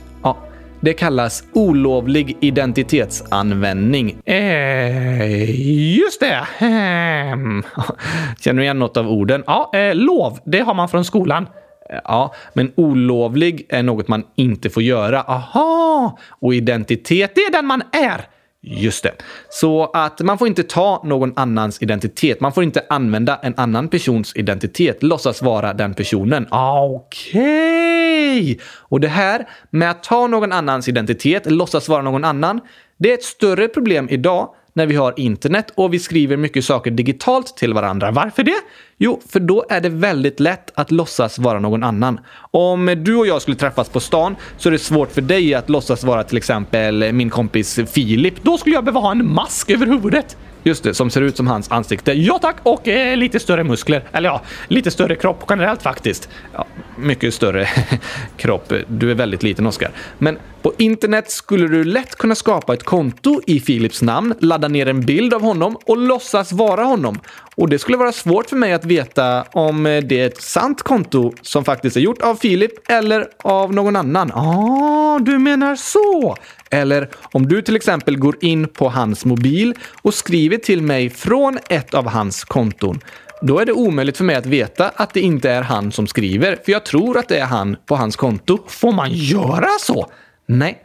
Det 0.83 0.93
kallas 0.93 1.43
olovlig 1.53 2.37
identitetsanvändning. 2.39 4.21
Eh, 4.25 5.95
just 5.97 6.19
det. 6.19 6.65
Ehm. 6.65 7.63
Känner 8.39 8.57
du 8.57 8.63
igen 8.63 8.79
något 8.79 8.97
av 8.97 9.07
orden? 9.07 9.43
Ja, 9.47 9.71
eh, 9.73 9.95
lov. 9.95 10.39
Det 10.45 10.59
har 10.59 10.73
man 10.73 10.89
från 10.89 11.05
skolan. 11.05 11.47
Eh, 11.89 11.99
ja, 12.03 12.33
men 12.53 12.71
olovlig 12.75 13.65
är 13.69 13.83
något 13.83 14.07
man 14.07 14.23
inte 14.35 14.69
får 14.69 14.83
göra. 14.83 15.21
Aha! 15.21 16.17
Och 16.29 16.53
identitet, 16.53 17.31
det 17.35 17.41
är 17.41 17.51
den 17.51 17.65
man 17.65 17.83
är. 17.91 18.21
Just 18.63 19.03
det. 19.03 19.13
Så 19.49 19.91
att 19.93 20.19
man 20.19 20.37
får 20.37 20.47
inte 20.47 20.63
ta 20.63 21.01
någon 21.05 21.33
annans 21.35 21.81
identitet. 21.81 22.39
Man 22.39 22.53
får 22.53 22.63
inte 22.63 22.85
använda 22.89 23.39
en 23.43 23.53
annan 23.57 23.87
persons 23.87 24.35
identitet, 24.35 25.03
låtsas 25.03 25.41
vara 25.41 25.73
den 25.73 25.93
personen. 25.93 26.47
Okej! 26.51 28.41
Okay. 28.41 28.57
Och 28.65 28.99
det 28.99 29.07
här 29.07 29.49
med 29.69 29.91
att 29.91 30.03
ta 30.03 30.27
någon 30.27 30.51
annans 30.51 30.87
identitet, 30.87 31.51
låtsas 31.51 31.89
vara 31.89 32.01
någon 32.01 32.23
annan, 32.23 32.61
det 32.97 33.09
är 33.09 33.13
ett 33.13 33.23
större 33.23 33.67
problem 33.67 34.07
idag 34.09 34.49
när 34.73 34.85
vi 34.85 34.95
har 34.95 35.13
internet 35.17 35.71
och 35.75 35.93
vi 35.93 35.99
skriver 35.99 36.37
mycket 36.37 36.65
saker 36.65 36.91
digitalt 36.91 37.57
till 37.57 37.73
varandra. 37.73 38.11
Varför 38.11 38.43
det? 38.43 38.61
Jo, 38.97 39.21
för 39.29 39.39
då 39.39 39.65
är 39.69 39.81
det 39.81 39.89
väldigt 39.89 40.39
lätt 40.39 40.71
att 40.75 40.91
låtsas 40.91 41.39
vara 41.39 41.59
någon 41.59 41.83
annan. 41.83 42.19
Om 42.51 42.95
du 42.97 43.15
och 43.15 43.27
jag 43.27 43.41
skulle 43.41 43.57
träffas 43.57 43.89
på 43.89 43.99
stan 43.99 44.35
så 44.57 44.69
är 44.69 44.71
det 44.71 44.79
svårt 44.79 45.11
för 45.11 45.21
dig 45.21 45.53
att 45.53 45.69
låtsas 45.69 46.03
vara 46.03 46.23
till 46.23 46.37
exempel 46.37 47.13
min 47.13 47.29
kompis 47.29 47.79
Filip. 47.91 48.43
Då 48.43 48.57
skulle 48.57 48.75
jag 48.75 48.83
behöva 48.83 48.99
ha 48.99 49.11
en 49.11 49.33
mask 49.33 49.69
över 49.69 49.85
huvudet. 49.85 50.37
Just 50.63 50.83
det, 50.83 50.93
som 50.93 51.09
ser 51.09 51.21
ut 51.21 51.37
som 51.37 51.47
hans 51.47 51.71
ansikte. 51.71 52.13
Ja 52.13 52.39
tack! 52.41 52.55
Och 52.63 52.87
eh, 52.87 53.17
lite 53.17 53.39
större 53.39 53.63
muskler. 53.63 54.03
Eller 54.11 54.29
ja, 54.29 54.41
lite 54.67 54.91
större 54.91 55.15
kropp 55.15 55.45
generellt 55.49 55.81
faktiskt. 55.81 56.29
Ja, 56.53 56.65
mycket 56.97 57.33
större 57.33 57.69
kropp. 58.37 58.73
Du 58.87 59.11
är 59.11 59.15
väldigt 59.15 59.43
liten, 59.43 59.67
Oskar. 59.67 59.91
Men 60.17 60.37
på 60.61 60.73
internet 60.77 61.31
skulle 61.31 61.67
du 61.67 61.83
lätt 61.83 62.15
kunna 62.15 62.35
skapa 62.35 62.73
ett 62.73 62.83
konto 62.83 63.41
i 63.47 63.59
Philips 63.59 64.01
namn, 64.01 64.33
ladda 64.39 64.67
ner 64.67 64.87
en 64.87 65.01
bild 65.01 65.33
av 65.33 65.41
honom 65.41 65.77
och 65.85 65.97
låtsas 65.97 66.51
vara 66.51 66.83
honom. 66.83 67.19
Och 67.55 67.69
det 67.69 67.79
skulle 67.79 67.97
vara 67.97 68.11
svårt 68.11 68.49
för 68.49 68.55
mig 68.55 68.73
att 68.73 68.85
veta 68.85 69.43
om 69.43 69.85
eh, 69.85 70.03
det 70.03 70.19
är 70.19 70.27
ett 70.27 70.41
sant 70.41 70.81
konto 70.81 71.33
som 71.41 71.65
faktiskt 71.65 71.97
är 71.97 72.01
gjort 72.01 72.21
av 72.21 72.35
Filip 72.35 72.71
eller 72.89 73.27
av 73.43 73.73
någon 73.73 73.95
annan. 73.95 74.31
Ah, 74.31 75.19
du 75.19 75.39
menar 75.39 75.75
så! 75.75 76.35
Eller 76.69 77.09
om 77.31 77.47
du 77.47 77.61
till 77.61 77.75
exempel 77.75 78.17
går 78.17 78.35
in 78.41 78.67
på 78.67 78.89
hans 78.89 79.25
mobil 79.25 79.73
och 80.01 80.13
skriver 80.13 80.57
till 80.57 80.81
mig 80.81 81.09
från 81.09 81.59
ett 81.69 81.93
av 81.93 82.07
hans 82.07 82.43
konton. 82.43 82.99
Då 83.41 83.59
är 83.59 83.65
det 83.65 83.73
omöjligt 83.73 84.17
för 84.17 84.23
mig 84.23 84.35
att 84.35 84.45
veta 84.45 84.89
att 84.89 85.13
det 85.13 85.21
inte 85.21 85.49
är 85.49 85.61
han 85.61 85.91
som 85.91 86.07
skriver, 86.07 86.57
för 86.65 86.71
jag 86.71 86.85
tror 86.85 87.17
att 87.17 87.27
det 87.27 87.37
är 87.37 87.45
han 87.45 87.77
på 87.85 87.95
hans 87.95 88.15
konto. 88.15 88.59
Får 88.67 88.91
man 88.91 89.09
göra 89.11 89.69
så? 89.79 90.11
Nej, 90.45 90.81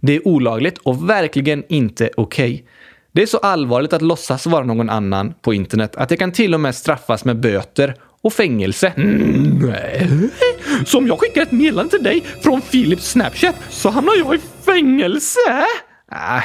det 0.00 0.16
är 0.16 0.28
olagligt 0.28 0.78
och 0.78 1.10
verkligen 1.10 1.64
inte 1.68 2.10
okej. 2.16 2.54
Okay. 2.54 2.66
Det 3.12 3.22
är 3.22 3.26
så 3.26 3.38
allvarligt 3.38 3.92
att 3.92 4.02
låtsas 4.02 4.46
vara 4.46 4.64
någon 4.64 4.90
annan 4.90 5.34
på 5.42 5.54
internet 5.54 5.96
att 5.96 6.08
det 6.08 6.16
kan 6.16 6.32
till 6.32 6.54
och 6.54 6.60
med 6.60 6.74
straffas 6.74 7.24
med 7.24 7.40
böter 7.40 7.94
och 8.22 8.32
fängelse. 8.32 8.92
Mm, 8.96 9.58
nej. 9.58 10.08
Så 10.86 10.98
om 10.98 11.06
jag 11.06 11.20
skickar 11.20 11.42
ett 11.42 11.52
meddelande 11.52 11.90
till 11.90 12.02
dig 12.02 12.24
från 12.42 12.60
Philips 12.60 13.10
Snapchat 13.10 13.56
så 13.70 13.90
hamnar 13.90 14.12
jag 14.16 14.34
i 14.34 14.38
fängelse? 14.64 15.38
Äh, 16.12 16.42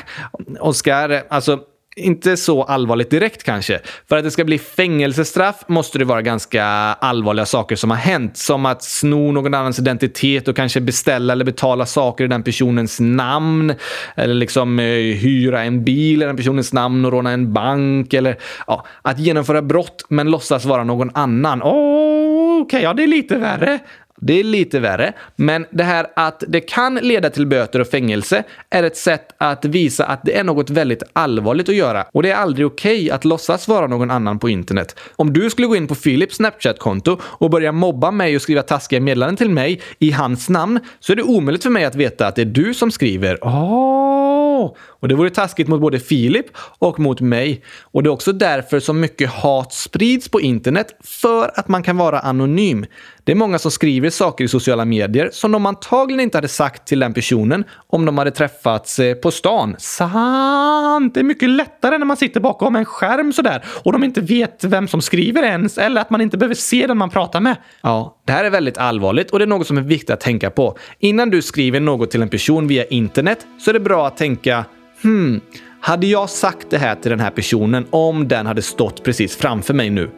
Oskar, 0.60 1.24
alltså 1.30 1.60
inte 1.96 2.38
så 2.38 2.64
allvarligt 2.64 3.10
direkt 3.10 3.44
kanske. 3.44 3.80
För 4.10 4.18
att 4.18 4.24
det 4.24 4.32
ska 4.32 4.44
bli 4.44 4.60
fängelsestraff 4.60 5.56
måste 5.68 6.00
det 6.00 6.06
vara 6.06 6.22
ganska 6.22 6.64
allvarliga 7.00 7.46
saker 7.46 7.76
som 7.76 7.90
har 7.90 7.98
hänt. 7.98 8.38
Som 8.38 8.66
att 8.66 8.84
sno 8.84 9.32
någon 9.32 9.54
annans 9.54 9.80
identitet 9.80 10.48
och 10.48 10.56
kanske 10.56 10.82
beställa 10.82 11.34
eller 11.34 11.46
betala 11.46 11.86
saker 11.86 12.24
i 12.24 12.28
den 12.28 12.44
personens 12.44 13.00
namn. 13.00 13.74
Eller 14.16 14.34
liksom 14.34 14.80
eh, 14.80 14.86
hyra 15.16 15.64
en 15.64 15.84
bil 15.84 16.22
i 16.22 16.26
den 16.26 16.38
personens 16.38 16.74
namn 16.74 17.06
och 17.06 17.12
råna 17.12 17.32
en 17.32 17.54
bank. 17.54 18.14
Eller 18.14 18.38
ja, 18.68 18.86
att 19.02 19.20
genomföra 19.20 19.62
brott 19.62 20.06
men 20.10 20.32
låtsas 20.32 20.66
vara 20.66 20.84
någon 20.84 21.12
annan. 21.14 21.62
Okej, 21.62 22.62
okay, 22.62 22.82
ja 22.82 22.94
det 22.94 23.04
är 23.04 23.08
lite 23.08 23.38
värre. 23.38 23.80
Det 24.24 24.40
är 24.40 24.44
lite 24.44 24.80
värre, 24.80 25.14
men 25.36 25.66
det 25.72 25.84
här 25.84 26.08
att 26.16 26.44
det 26.48 26.62
kan 26.62 26.96
leda 26.96 27.30
till 27.30 27.48
böter 27.48 27.80
och 27.80 27.88
fängelse 27.88 28.44
är 28.70 28.84
ett 28.84 28.98
sätt 28.98 29.36
att 29.38 29.66
visa 29.66 30.06
att 30.06 30.22
det 30.24 30.38
är 30.38 30.44
något 30.44 30.70
väldigt 30.70 31.04
allvarligt 31.14 31.70
att 31.70 31.76
göra 31.76 32.06
och 32.14 32.24
det 32.24 32.32
är 32.32 32.36
aldrig 32.36 32.68
okej 32.68 32.98
okay 32.98 33.10
att 33.10 33.26
låtsas 33.26 33.68
vara 33.68 33.88
någon 33.88 34.12
annan 34.12 34.40
på 34.40 34.50
internet. 34.50 34.96
Om 35.16 35.34
du 35.34 35.50
skulle 35.50 35.68
gå 35.68 35.76
in 35.76 35.88
på 35.88 35.96
Philips 35.96 36.36
Snapchat-konto 36.36 37.18
och 37.24 37.50
börja 37.50 37.72
mobba 37.72 38.12
mig 38.12 38.36
och 38.36 38.42
skriva 38.42 38.62
taskiga 38.62 39.02
meddelanden 39.02 39.38
till 39.38 39.50
mig 39.50 39.82
i 40.00 40.12
hans 40.12 40.50
namn 40.50 40.80
så 41.00 41.12
är 41.12 41.16
det 41.16 41.24
omöjligt 41.24 41.64
för 41.64 41.70
mig 41.70 41.86
att 41.86 41.96
veta 41.96 42.28
att 42.28 42.36
det 42.36 42.42
är 42.42 42.46
du 42.46 42.74
som 42.74 42.92
skriver. 42.92 43.38
Oh. 43.42 44.76
Och 45.02 45.08
det 45.08 45.16
vore 45.16 45.30
taskigt 45.30 45.68
mot 45.68 45.82
både 45.82 46.00
Filip 46.00 46.46
och 46.80 47.00
mot 47.00 47.22
mig. 47.22 47.64
Och 47.82 48.04
det 48.04 48.08
är 48.08 48.12
också 48.12 48.34
därför 48.34 48.80
som 48.80 49.00
mycket 49.00 49.30
hat 49.30 49.74
sprids 49.74 50.30
på 50.30 50.42
internet, 50.42 50.88
för 51.04 51.52
att 51.56 51.68
man 51.68 51.84
kan 51.84 51.98
vara 51.98 52.20
anonym. 52.20 52.86
Det 53.24 53.32
är 53.32 53.36
många 53.36 53.60
som 53.60 53.72
skriver 53.72 54.10
saker 54.10 54.44
i 54.44 54.48
sociala 54.48 54.86
medier 54.86 55.30
som 55.34 55.52
de 55.52 55.66
antagligen 55.66 56.20
inte 56.20 56.38
hade 56.38 56.48
sagt 56.48 56.88
till 56.88 57.00
den 57.00 57.14
personen 57.14 57.64
om 57.88 58.06
de 58.06 58.18
hade 58.18 58.32
träffats 58.32 59.00
eh, 59.00 59.16
på 59.16 59.32
stan. 59.32 59.76
Sant! 59.80 61.14
Det 61.14 61.20
är 61.20 61.24
mycket 61.24 61.50
lättare 61.50 61.98
när 61.98 62.06
man 62.06 62.18
sitter 62.18 62.40
bakom 62.40 62.76
en 62.76 62.86
skärm 62.86 63.34
sådär 63.34 63.64
och 63.84 63.92
de 63.92 64.04
inte 64.04 64.22
vet 64.22 64.64
vem 64.64 64.88
som 64.88 65.02
skriver 65.02 65.44
ens 65.44 65.78
eller 65.78 66.02
att 66.02 66.10
man 66.10 66.22
inte 66.22 66.38
behöver 66.38 66.56
se 66.56 66.88
den 66.88 66.98
man 66.98 67.10
pratar 67.10 67.40
med. 67.40 67.56
Ja, 67.82 68.18
det 68.26 68.32
här 68.32 68.44
är 68.44 68.50
väldigt 68.50 68.78
allvarligt 68.78 69.32
och 69.32 69.40
det 69.40 69.46
är 69.46 69.48
något 69.48 69.68
som 69.68 69.78
är 69.78 69.82
viktigt 69.82 70.10
att 70.10 70.22
tänka 70.22 70.50
på. 70.50 70.78
Innan 71.00 71.30
du 71.30 71.42
skriver 71.42 71.80
något 71.80 72.12
till 72.12 72.22
en 72.22 72.30
person 72.30 72.68
via 72.68 72.86
internet 72.86 73.48
så 73.60 73.72
är 73.72 73.74
det 73.74 73.80
bra 73.80 74.08
att 74.08 74.18
tänka 74.18 74.66
Hmm, 75.04 75.42
hade 75.82 76.08
jag 76.08 76.30
sagt 76.30 76.70
det 76.70 76.78
här 76.78 76.96
till 76.96 77.12
den 77.12 77.20
här 77.20 77.32
personen 77.32 77.86
om 77.90 78.28
den 78.28 78.46
hade 78.46 78.62
stått 78.62 79.04
precis 79.04 79.36
framför 79.36 79.74
mig 79.74 79.90
nu? 79.90 80.10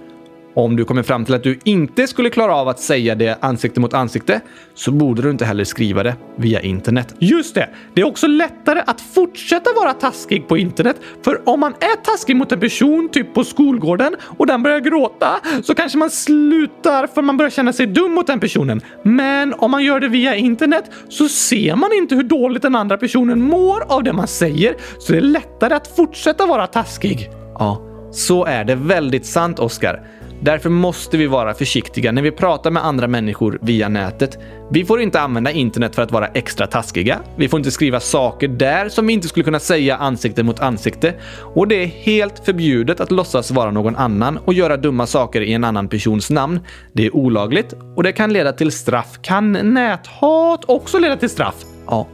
Om 0.56 0.76
du 0.76 0.86
kommer 0.86 1.04
fram 1.04 1.26
till 1.26 1.34
att 1.34 1.44
du 1.44 1.60
inte 1.64 2.08
skulle 2.08 2.30
klara 2.30 2.56
av 2.56 2.68
att 2.68 2.80
säga 2.80 3.16
det 3.16 3.38
ansikte 3.42 3.80
mot 3.80 3.94
ansikte 3.94 4.42
så 4.74 4.92
borde 4.92 5.22
du 5.22 5.30
inte 5.30 5.46
heller 5.46 5.64
skriva 5.64 6.04
det 6.04 6.16
via 6.36 6.62
internet. 6.62 7.16
Just 7.20 7.56
det! 7.56 7.70
Det 7.94 8.02
är 8.02 8.06
också 8.06 8.28
lättare 8.28 8.84
att 8.86 9.02
fortsätta 9.02 9.70
vara 9.74 9.94
taskig 9.94 10.48
på 10.48 10.58
internet. 10.58 10.96
För 11.22 11.50
om 11.50 11.60
man 11.60 11.74
är 11.74 12.04
taskig 12.04 12.36
mot 12.36 12.52
en 12.52 12.60
person, 12.60 13.10
typ 13.12 13.34
på 13.34 13.44
skolgården, 13.44 14.16
och 14.38 14.48
den 14.48 14.64
börjar 14.64 14.80
gråta 14.80 15.40
så 15.64 15.76
kanske 15.76 15.98
man 15.98 16.10
slutar 16.10 17.08
för 17.08 17.22
man 17.22 17.38
börjar 17.38 17.50
känna 17.50 17.74
sig 17.74 17.88
dum 17.88 18.12
mot 18.12 18.28
den 18.28 18.40
personen. 18.40 18.82
Men 19.04 19.54
om 19.54 19.72
man 19.72 19.84
gör 19.84 20.00
det 20.00 20.08
via 20.08 20.36
internet 20.36 20.92
så 21.10 21.30
ser 21.30 21.76
man 21.76 21.94
inte 21.94 22.16
hur 22.16 22.24
dåligt 22.24 22.62
den 22.62 22.76
andra 22.76 22.98
personen 22.98 23.42
mår 23.42 23.84
av 23.94 24.04
det 24.04 24.14
man 24.14 24.28
säger, 24.28 24.76
så 25.00 25.12
det 25.12 25.18
är 25.18 25.22
lättare 25.22 25.74
att 25.74 25.96
fortsätta 25.96 26.46
vara 26.46 26.68
taskig. 26.68 27.30
Ja, 27.60 27.82
så 28.12 28.46
är 28.46 28.64
det 28.64 28.76
väldigt 28.76 29.26
sant, 29.26 29.60
Oskar. 29.60 30.04
Därför 30.44 30.70
måste 30.70 31.18
vi 31.18 31.28
vara 31.28 31.54
försiktiga 31.54 32.12
när 32.12 32.22
vi 32.22 32.32
pratar 32.32 32.72
med 32.72 32.86
andra 32.86 33.08
människor 33.08 33.60
via 33.62 33.90
nätet. 33.90 34.40
Vi 34.72 34.86
får 34.86 35.02
inte 35.02 35.22
använda 35.22 35.52
internet 35.52 35.96
för 35.96 36.02
att 36.02 36.12
vara 36.12 36.28
extra 36.28 36.68
taskiga. 36.68 37.20
Vi 37.36 37.50
får 37.50 37.60
inte 37.60 37.72
skriva 37.72 38.00
saker 38.00 38.48
där 38.48 38.90
som 38.90 39.08
vi 39.08 39.14
inte 39.14 39.28
skulle 39.28 39.44
kunna 39.44 39.60
säga 39.60 39.98
ansikte 39.98 40.44
mot 40.44 40.60
ansikte. 40.60 41.14
Och 41.56 41.68
det 41.68 41.76
är 41.76 41.88
helt 41.88 42.46
förbjudet 42.46 43.00
att 43.00 43.12
låtsas 43.12 43.52
vara 43.52 43.72
någon 43.72 43.96
annan 43.96 44.38
och 44.38 44.54
göra 44.54 44.78
dumma 44.78 45.06
saker 45.06 45.42
i 45.42 45.54
en 45.54 45.64
annan 45.64 45.88
persons 45.88 46.30
namn. 46.30 46.60
Det 46.94 47.06
är 47.06 47.16
olagligt 47.16 47.74
och 47.96 48.04
det 48.04 48.12
kan 48.12 48.34
leda 48.34 48.54
till 48.54 48.72
straff. 48.72 49.20
Kan 49.22 49.52
näthat 49.52 50.66
också 50.66 51.00
leda 51.00 51.18
till 51.18 51.30
straff? 51.30 51.56
Ja, 51.88 52.08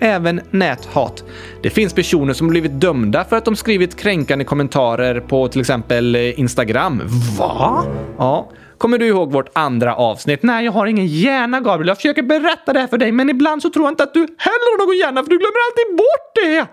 även 0.00 0.40
näthat. 0.50 1.24
Det 1.62 1.70
finns 1.70 1.94
personer 1.94 2.32
som 2.32 2.48
blivit 2.48 2.80
dömda 2.80 3.24
för 3.24 3.36
att 3.36 3.44
de 3.44 3.56
skrivit 3.56 3.96
kränkande 3.96 4.44
kommentarer 4.44 5.20
på 5.20 5.48
till 5.48 5.60
exempel 5.60 6.14
eh, 6.14 6.40
Instagram. 6.40 7.02
Va? 7.38 7.84
Ja. 8.18 8.50
Kommer 8.78 8.98
du 8.98 9.06
ihåg 9.06 9.32
vårt 9.32 9.48
andra 9.52 9.96
avsnitt? 9.96 10.42
Nej, 10.42 10.64
jag 10.64 10.72
har 10.72 10.86
ingen 10.86 11.06
hjärna, 11.06 11.60
Gabriel. 11.60 11.88
Jag 11.88 11.96
försöker 11.96 12.22
berätta 12.22 12.72
det 12.72 12.80
här 12.80 12.86
för 12.86 12.98
dig, 12.98 13.12
men 13.12 13.30
ibland 13.30 13.62
så 13.62 13.70
tror 13.70 13.84
jag 13.84 13.92
inte 13.92 14.02
att 14.02 14.14
du 14.14 14.20
heller 14.20 14.78
har 14.78 14.86
någon 14.86 14.96
hjärna, 14.96 15.22
för 15.22 15.30
du 15.30 15.38
glömmer 15.38 15.58
alltid 15.68 15.96
bort 15.96 16.34
det! 16.34 16.66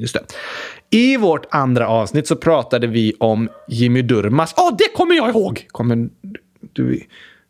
Just 0.00 0.14
det. 0.14 0.20
I 0.90 1.16
vårt 1.16 1.46
andra 1.50 1.88
avsnitt 1.88 2.26
så 2.26 2.36
pratade 2.36 2.86
vi 2.86 3.14
om 3.20 3.48
Jimmy 3.68 4.02
Durmas. 4.02 4.54
Ja, 4.56 4.62
oh, 4.62 4.76
det 4.78 4.96
kommer 4.96 5.14
jag 5.14 5.28
ihåg! 5.28 5.66
Kommer 5.70 6.08
du... 6.72 7.00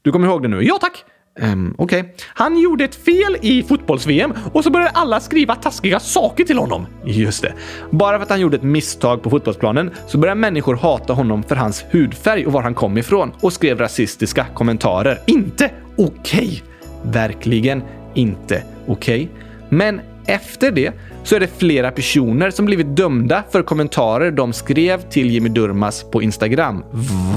Du 0.02 0.12
kommer 0.12 0.28
ihåg 0.28 0.42
det 0.42 0.48
nu? 0.48 0.62
Ja, 0.62 0.78
tack! 0.80 1.04
Um, 1.40 1.74
Okej. 1.78 2.00
Okay. 2.00 2.12
Han 2.34 2.58
gjorde 2.58 2.84
ett 2.84 2.94
fel 2.94 3.36
i 3.42 3.62
fotbolls-VM 3.62 4.34
och 4.52 4.64
så 4.64 4.70
började 4.70 4.90
alla 4.90 5.20
skriva 5.20 5.54
taskiga 5.54 6.00
saker 6.00 6.44
till 6.44 6.58
honom. 6.58 6.86
Just 7.04 7.42
det. 7.42 7.54
Bara 7.90 8.16
för 8.16 8.22
att 8.22 8.30
han 8.30 8.40
gjorde 8.40 8.56
ett 8.56 8.62
misstag 8.62 9.22
på 9.22 9.30
fotbollsplanen 9.30 9.90
så 10.06 10.18
började 10.18 10.40
människor 10.40 10.76
hata 10.76 11.12
honom 11.12 11.42
för 11.42 11.56
hans 11.56 11.84
hudfärg 11.90 12.46
och 12.46 12.52
var 12.52 12.62
han 12.62 12.74
kom 12.74 12.98
ifrån 12.98 13.32
och 13.40 13.52
skrev 13.52 13.78
rasistiska 13.78 14.46
kommentarer. 14.54 15.20
Inte 15.26 15.70
okej! 15.96 16.12
Okay. 16.12 16.60
Verkligen 17.02 17.82
inte 18.14 18.62
okej. 18.86 19.24
Okay. 19.24 19.28
Men 19.68 20.00
efter 20.26 20.70
det 20.70 20.92
så 21.24 21.36
är 21.36 21.40
det 21.40 21.58
flera 21.58 21.90
personer 21.90 22.50
som 22.50 22.66
blivit 22.66 22.96
dömda 22.96 23.42
för 23.50 23.62
kommentarer 23.62 24.30
de 24.30 24.52
skrev 24.52 25.00
till 25.00 25.30
Jimmy 25.30 25.48
Durmas 25.48 26.04
på 26.10 26.22
Instagram. 26.22 26.84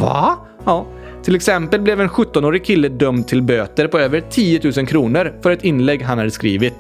Va? 0.02 0.38
Ja. 0.66 0.86
Till 1.28 1.36
exempel 1.36 1.82
blev 1.82 2.02
en 2.02 2.10
17-årig 2.10 2.66
kille 2.66 2.90
dömd 2.90 3.28
till 3.28 3.42
böter 3.42 3.88
på 3.88 4.00
över 4.00 4.22
10 4.22 4.72
000 4.78 4.88
kronor 4.88 5.34
för 5.42 5.52
ett 5.52 5.64
inlägg 5.64 6.02
han 6.02 6.18
hade 6.18 6.32
skrivit. 6.32 6.74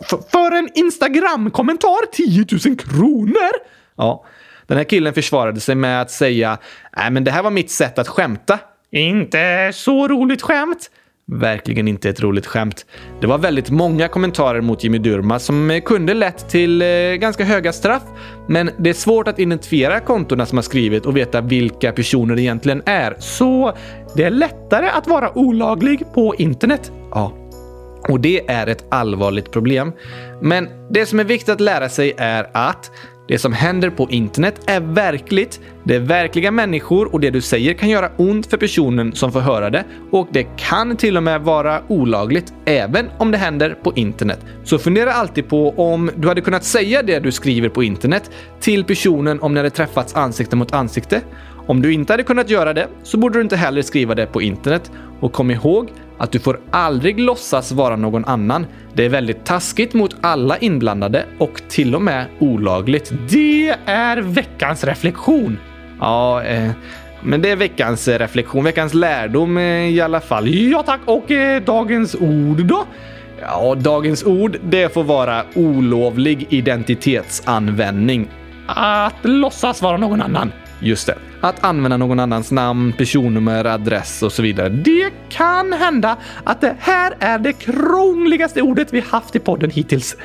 F 0.00 0.10
för 0.32 0.52
en 0.52 0.68
Instagram-kommentar? 0.74 2.12
10 2.12 2.46
000 2.66 2.76
kronor? 2.78 3.50
Ja. 3.96 4.24
Den 4.66 4.76
här 4.76 4.84
killen 4.84 5.14
försvarade 5.14 5.60
sig 5.60 5.74
med 5.74 6.00
att 6.00 6.10
säga 6.10 6.58
Nej, 6.96 7.10
men 7.10 7.24
det 7.24 7.30
här 7.30 7.42
var 7.42 7.50
mitt 7.50 7.70
sätt 7.70 7.98
att 7.98 8.08
skämta. 8.08 8.58
Inte 8.90 9.70
så 9.74 10.08
roligt 10.08 10.42
skämt. 10.42 10.90
Verkligen 11.32 11.88
inte 11.88 12.08
ett 12.10 12.20
roligt 12.20 12.46
skämt. 12.46 12.86
Det 13.20 13.26
var 13.26 13.38
väldigt 13.38 13.70
många 13.70 14.08
kommentarer 14.08 14.60
mot 14.60 14.84
Jimmy 14.84 14.98
Durma 14.98 15.38
som 15.38 15.70
eh, 15.70 15.80
kunde 15.80 16.14
lett 16.14 16.48
till 16.48 16.82
eh, 16.82 16.88
ganska 17.14 17.44
höga 17.44 17.72
straff. 17.72 18.02
Men 18.48 18.70
det 18.78 18.90
är 18.90 18.94
svårt 18.94 19.28
att 19.28 19.38
identifiera 19.38 20.00
kontona 20.00 20.46
som 20.46 20.58
har 20.58 20.62
skrivit 20.62 21.06
och 21.06 21.16
veta 21.16 21.40
vilka 21.40 21.92
personer 21.92 22.34
det 22.34 22.42
egentligen 22.42 22.82
är. 22.86 23.16
Så 23.18 23.76
det 24.16 24.24
är 24.24 24.30
lättare 24.30 24.88
att 24.88 25.06
vara 25.06 25.38
olaglig 25.38 26.02
på 26.14 26.34
internet? 26.34 26.92
Ja. 27.10 27.32
Och 28.08 28.20
det 28.20 28.50
är 28.50 28.66
ett 28.66 28.84
allvarligt 28.88 29.50
problem. 29.50 29.92
Men 30.40 30.68
det 30.90 31.06
som 31.06 31.20
är 31.20 31.24
viktigt 31.24 31.48
att 31.48 31.60
lära 31.60 31.88
sig 31.88 32.14
är 32.18 32.50
att 32.52 32.90
det 33.28 33.38
som 33.38 33.52
händer 33.52 33.90
på 33.90 34.10
internet 34.10 34.60
är 34.66 34.80
verkligt. 34.80 35.60
Det 35.84 35.94
är 35.94 36.00
verkliga 36.00 36.50
människor 36.50 37.12
och 37.12 37.20
det 37.20 37.30
du 37.30 37.40
säger 37.40 37.74
kan 37.74 37.88
göra 37.88 38.10
ont 38.16 38.46
för 38.46 38.56
personen 38.56 39.12
som 39.12 39.32
får 39.32 39.40
höra 39.40 39.70
det 39.70 39.84
och 40.10 40.28
det 40.30 40.46
kan 40.56 40.96
till 40.96 41.16
och 41.16 41.22
med 41.22 41.40
vara 41.40 41.82
olagligt 41.88 42.52
även 42.64 43.10
om 43.18 43.30
det 43.30 43.38
händer 43.38 43.76
på 43.82 43.92
internet. 43.94 44.38
Så 44.64 44.78
fundera 44.78 45.12
alltid 45.12 45.48
på 45.48 45.70
om 45.70 46.10
du 46.16 46.28
hade 46.28 46.40
kunnat 46.40 46.64
säga 46.64 47.02
det 47.02 47.18
du 47.18 47.32
skriver 47.32 47.68
på 47.68 47.82
internet 47.82 48.30
till 48.60 48.84
personen 48.84 49.40
om 49.40 49.54
ni 49.54 49.58
hade 49.58 49.70
träffats 49.70 50.14
ansikte 50.14 50.56
mot 50.56 50.72
ansikte. 50.72 51.20
Om 51.66 51.82
du 51.82 51.92
inte 51.92 52.12
hade 52.12 52.22
kunnat 52.22 52.50
göra 52.50 52.72
det 52.72 52.88
så 53.02 53.16
borde 53.18 53.38
du 53.38 53.42
inte 53.42 53.56
heller 53.56 53.82
skriva 53.82 54.14
det 54.14 54.26
på 54.26 54.42
internet. 54.42 54.90
Och 55.20 55.32
kom 55.32 55.50
ihåg 55.50 55.88
att 56.22 56.32
du 56.32 56.38
får 56.38 56.60
aldrig 56.70 57.20
låtsas 57.20 57.72
vara 57.72 57.96
någon 57.96 58.24
annan. 58.24 58.66
Det 58.94 59.04
är 59.04 59.08
väldigt 59.08 59.44
taskigt 59.44 59.94
mot 59.94 60.16
alla 60.20 60.58
inblandade 60.58 61.24
och 61.38 61.62
till 61.68 61.94
och 61.94 62.02
med 62.02 62.26
olagligt. 62.38 63.12
Det 63.28 63.76
är 63.84 64.16
veckans 64.16 64.84
reflektion. 64.84 65.58
Ja, 66.00 66.42
eh, 66.42 66.70
men 67.22 67.42
det 67.42 67.50
är 67.50 67.56
veckans 67.56 68.08
eh, 68.08 68.18
reflektion, 68.18 68.64
veckans 68.64 68.94
lärdom 68.94 69.58
eh, 69.58 69.88
i 69.88 70.00
alla 70.00 70.20
fall. 70.20 70.48
Ja 70.48 70.82
tack, 70.82 71.00
och 71.04 71.30
eh, 71.30 71.62
dagens 71.62 72.14
ord 72.14 72.64
då? 72.64 72.84
Ja, 73.40 73.74
dagens 73.74 74.24
ord, 74.24 74.56
det 74.62 74.94
får 74.94 75.04
vara 75.04 75.44
olovlig 75.54 76.46
identitetsanvändning. 76.50 78.30
Att 78.66 79.14
låtsas 79.22 79.82
vara 79.82 79.96
någon 79.96 80.22
annan. 80.22 80.52
Just 80.82 81.06
det. 81.06 81.18
Att 81.40 81.64
använda 81.64 81.96
någon 81.96 82.20
annans 82.20 82.50
namn, 82.50 82.92
personnummer, 82.98 83.64
adress 83.64 84.22
och 84.22 84.32
så 84.32 84.42
vidare. 84.42 84.68
Det 84.68 85.12
kan 85.28 85.72
hända 85.72 86.16
att 86.44 86.60
det 86.60 86.76
här 86.78 87.14
är 87.18 87.38
det 87.38 87.52
krångligaste 87.52 88.62
ordet 88.62 88.92
vi 88.92 89.00
haft 89.00 89.36
i 89.36 89.38
podden 89.38 89.70
hittills. 89.70 90.16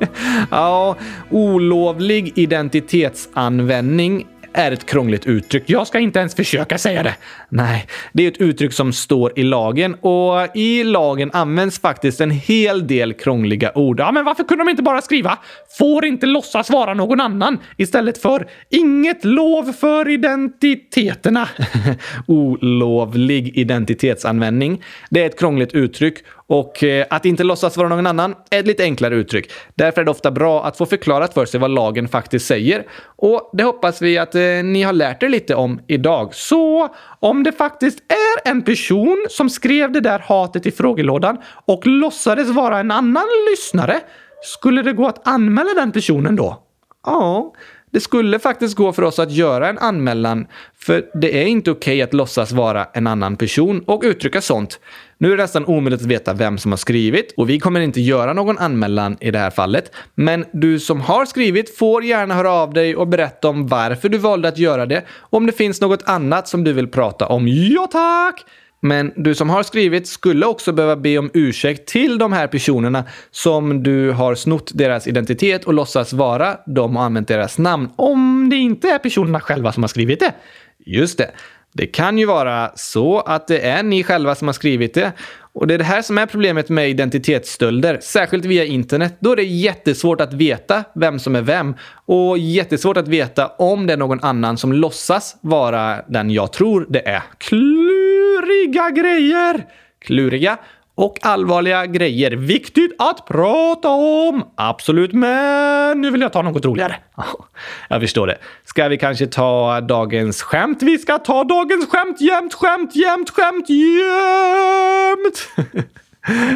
ja, 0.50 0.96
olovlig 1.30 2.32
identitetsanvändning 2.38 4.26
är 4.56 4.72
ett 4.72 4.86
krångligt 4.86 5.26
uttryck. 5.26 5.62
Jag 5.66 5.86
ska 5.86 5.98
inte 5.98 6.18
ens 6.18 6.34
försöka 6.34 6.78
säga 6.78 7.02
det. 7.02 7.14
Nej, 7.48 7.86
det 8.12 8.24
är 8.24 8.28
ett 8.28 8.40
uttryck 8.40 8.72
som 8.72 8.92
står 8.92 9.38
i 9.38 9.42
lagen 9.42 9.94
och 9.94 10.56
i 10.56 10.84
lagen 10.84 11.30
används 11.32 11.80
faktiskt 11.80 12.20
en 12.20 12.30
hel 12.30 12.86
del 12.86 13.12
krångliga 13.12 13.72
ord. 13.74 14.00
Ja, 14.00 14.12
men 14.12 14.24
varför 14.24 14.44
kunde 14.44 14.64
de 14.64 14.70
inte 14.70 14.82
bara 14.82 15.02
skriva 15.02 15.38
“får 15.78 16.04
inte 16.04 16.26
låtsas 16.26 16.70
vara 16.70 16.94
någon 16.94 17.20
annan” 17.20 17.58
istället 17.76 18.18
för 18.18 18.46
“inget 18.70 19.24
lov 19.24 19.72
för 19.72 20.08
identiteterna”? 20.08 21.48
Olovlig 22.26 23.58
identitetsanvändning. 23.58 24.82
Det 25.10 25.22
är 25.22 25.26
ett 25.26 25.38
krångligt 25.38 25.72
uttryck 25.72 26.18
och 26.48 26.84
eh, 26.84 27.06
att 27.10 27.24
inte 27.24 27.44
låtsas 27.44 27.76
vara 27.76 27.88
någon 27.88 28.06
annan 28.06 28.34
är 28.50 28.60
ett 28.60 28.66
lite 28.66 28.82
enklare 28.82 29.14
uttryck. 29.14 29.52
Därför 29.74 30.00
är 30.00 30.04
det 30.04 30.10
ofta 30.10 30.30
bra 30.30 30.64
att 30.64 30.76
få 30.76 30.86
förklarat 30.86 31.34
för 31.34 31.46
sig 31.46 31.60
vad 31.60 31.70
lagen 31.70 32.08
faktiskt 32.08 32.46
säger. 32.46 32.86
Och 33.16 33.50
det 33.52 33.62
hoppas 33.62 34.02
vi 34.02 34.18
att 34.18 34.34
eh, 34.34 34.42
ni 34.42 34.82
har 34.82 34.92
lärt 34.92 35.22
er 35.22 35.28
lite 35.28 35.54
om 35.54 35.80
idag. 35.86 36.34
Så 36.34 36.88
om 37.20 37.42
det 37.42 37.52
faktiskt 37.52 37.98
är 37.98 38.50
en 38.50 38.62
person 38.62 39.26
som 39.30 39.50
skrev 39.50 39.92
det 39.92 40.00
där 40.00 40.18
hatet 40.18 40.66
i 40.66 40.70
frågelådan 40.70 41.38
och 41.64 41.86
låtsades 41.86 42.48
vara 42.48 42.78
en 42.78 42.90
annan 42.90 43.26
lyssnare, 43.50 44.00
skulle 44.42 44.82
det 44.82 44.92
gå 44.92 45.06
att 45.06 45.28
anmäla 45.28 45.74
den 45.74 45.92
personen 45.92 46.36
då? 46.36 46.62
Ja, 47.06 47.52
det 47.96 48.00
skulle 48.00 48.38
faktiskt 48.38 48.76
gå 48.76 48.92
för 48.92 49.02
oss 49.02 49.18
att 49.18 49.30
göra 49.30 49.68
en 49.68 49.78
anmälan, 49.78 50.46
för 50.78 51.04
det 51.14 51.42
är 51.42 51.46
inte 51.46 51.70
okej 51.70 51.94
okay 51.94 52.02
att 52.02 52.14
låtsas 52.14 52.52
vara 52.52 52.84
en 52.94 53.06
annan 53.06 53.36
person 53.36 53.84
och 53.86 54.02
uttrycka 54.04 54.40
sånt. 54.40 54.80
Nu 55.18 55.32
är 55.32 55.36
det 55.36 55.42
nästan 55.42 55.66
omöjligt 55.66 56.00
att 56.00 56.06
veta 56.06 56.34
vem 56.34 56.58
som 56.58 56.72
har 56.72 56.76
skrivit 56.76 57.34
och 57.36 57.50
vi 57.50 57.60
kommer 57.60 57.80
inte 57.80 58.00
göra 58.00 58.32
någon 58.32 58.58
anmälan 58.58 59.16
i 59.20 59.30
det 59.30 59.38
här 59.38 59.50
fallet. 59.50 59.92
Men 60.14 60.44
du 60.52 60.80
som 60.80 61.00
har 61.00 61.24
skrivit 61.24 61.78
får 61.78 62.04
gärna 62.04 62.34
höra 62.34 62.52
av 62.52 62.72
dig 62.72 62.96
och 62.96 63.08
berätta 63.08 63.48
om 63.48 63.66
varför 63.66 64.08
du 64.08 64.18
valde 64.18 64.48
att 64.48 64.58
göra 64.58 64.86
det 64.86 65.04
och 65.10 65.36
om 65.36 65.46
det 65.46 65.52
finns 65.52 65.80
något 65.80 66.02
annat 66.04 66.48
som 66.48 66.64
du 66.64 66.72
vill 66.72 66.88
prata 66.88 67.26
om. 67.26 67.48
Ja 67.48 67.88
tack! 67.92 68.44
Men 68.80 69.12
du 69.16 69.34
som 69.34 69.50
har 69.50 69.62
skrivit 69.62 70.06
skulle 70.06 70.46
också 70.46 70.72
behöva 70.72 70.96
be 70.96 71.18
om 71.18 71.30
ursäkt 71.34 71.88
till 71.88 72.18
de 72.18 72.32
här 72.32 72.46
personerna 72.46 73.04
som 73.30 73.82
du 73.82 74.10
har 74.10 74.34
snott 74.34 74.70
deras 74.74 75.06
identitet 75.06 75.64
och 75.64 75.74
låtsas 75.74 76.12
vara 76.12 76.56
dem 76.66 76.96
och 76.96 77.02
använt 77.02 77.28
deras 77.28 77.58
namn. 77.58 77.88
Om 77.96 78.48
det 78.50 78.56
inte 78.56 78.88
är 78.88 78.98
personerna 78.98 79.40
själva 79.40 79.72
som 79.72 79.82
har 79.82 79.88
skrivit 79.88 80.20
det. 80.20 80.34
Just 80.78 81.18
det. 81.18 81.30
Det 81.72 81.86
kan 81.86 82.18
ju 82.18 82.26
vara 82.26 82.70
så 82.74 83.20
att 83.20 83.48
det 83.48 83.60
är 83.60 83.82
ni 83.82 84.04
själva 84.04 84.34
som 84.34 84.48
har 84.48 84.52
skrivit 84.52 84.94
det. 84.94 85.12
Och 85.56 85.66
det 85.66 85.74
är 85.74 85.78
det 85.78 85.84
här 85.84 86.02
som 86.02 86.18
är 86.18 86.26
problemet 86.26 86.68
med 86.68 86.90
identitetsstölder, 86.90 87.98
särskilt 88.02 88.44
via 88.44 88.64
internet. 88.64 89.16
Då 89.20 89.32
är 89.32 89.36
det 89.36 89.42
jättesvårt 89.42 90.20
att 90.20 90.32
veta 90.32 90.84
vem 90.94 91.18
som 91.18 91.36
är 91.36 91.42
vem 91.42 91.74
och 92.06 92.38
jättesvårt 92.38 92.96
att 92.96 93.08
veta 93.08 93.46
om 93.46 93.86
det 93.86 93.92
är 93.92 93.96
någon 93.96 94.24
annan 94.24 94.56
som 94.56 94.72
låtsas 94.72 95.36
vara 95.40 96.02
den 96.08 96.30
jag 96.30 96.52
tror 96.52 96.86
det 96.88 97.08
är. 97.08 97.22
Kluriga 97.38 98.90
grejer! 98.90 99.64
Kluriga 99.98 100.58
och 100.96 101.18
allvarliga 101.22 101.86
grejer. 101.86 102.30
Viktigt 102.30 102.94
att 102.98 103.26
prata 103.26 103.88
om! 103.88 104.44
Absolut, 104.54 105.12
men 105.12 106.00
nu 106.00 106.10
vill 106.10 106.20
jag 106.20 106.32
ta 106.32 106.42
något 106.42 106.64
roligare. 106.64 106.96
Jag 107.88 108.00
förstår 108.00 108.26
det. 108.26 108.38
Ska 108.64 108.88
vi 108.88 108.98
kanske 108.98 109.26
ta 109.26 109.80
dagens 109.80 110.42
skämt? 110.42 110.82
Vi 110.82 110.98
ska 110.98 111.18
ta 111.18 111.44
dagens 111.44 111.88
skämt 111.88 112.20
jämt, 112.20 112.54
skämt, 112.54 112.96
jämt, 112.96 113.30
skämt, 113.30 113.68
jämt! 113.70 115.48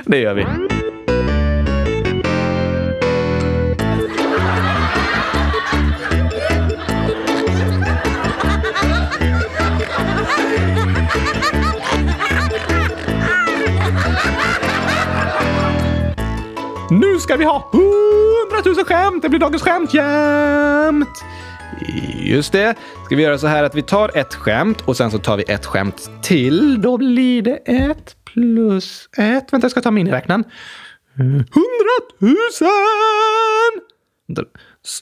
det 0.07 0.19
gör 0.19 0.35
vi. 0.35 0.47
Nu 16.91 17.19
ska 17.19 17.37
vi 17.37 17.45
ha 17.45 17.71
100 17.73 18.75
000 18.77 18.85
skämt! 18.85 19.23
Det 19.23 19.29
blir 19.29 19.41
dagens 19.41 19.63
skämt 19.63 19.95
jämt! 19.95 21.25
Just 22.21 22.53
det. 22.53 22.75
Ska 23.07 23.17
vi 23.17 23.23
göra 23.23 23.39
så 23.39 23.47
här 23.47 23.65
att 23.65 23.75
vi 23.75 23.83
tar 23.83 24.19
ett 24.19 24.35
skämt 24.35 24.81
och 24.81 24.97
sen 24.97 25.11
så 25.11 25.19
tar 25.19 25.37
vi 25.37 25.43
ett 25.43 25.67
skämt 25.67 26.11
till. 26.23 26.83
Då 26.83 26.99
blir 26.99 27.43
det 27.43 27.57
ett 27.57 28.17
plus 28.25 29.09
ett. 29.17 29.53
Vänta, 29.53 29.65
jag 29.65 29.71
ska 29.71 29.81
ta 29.81 29.91
miniräknaren. 29.91 30.45
Hundratusen! 31.15 32.61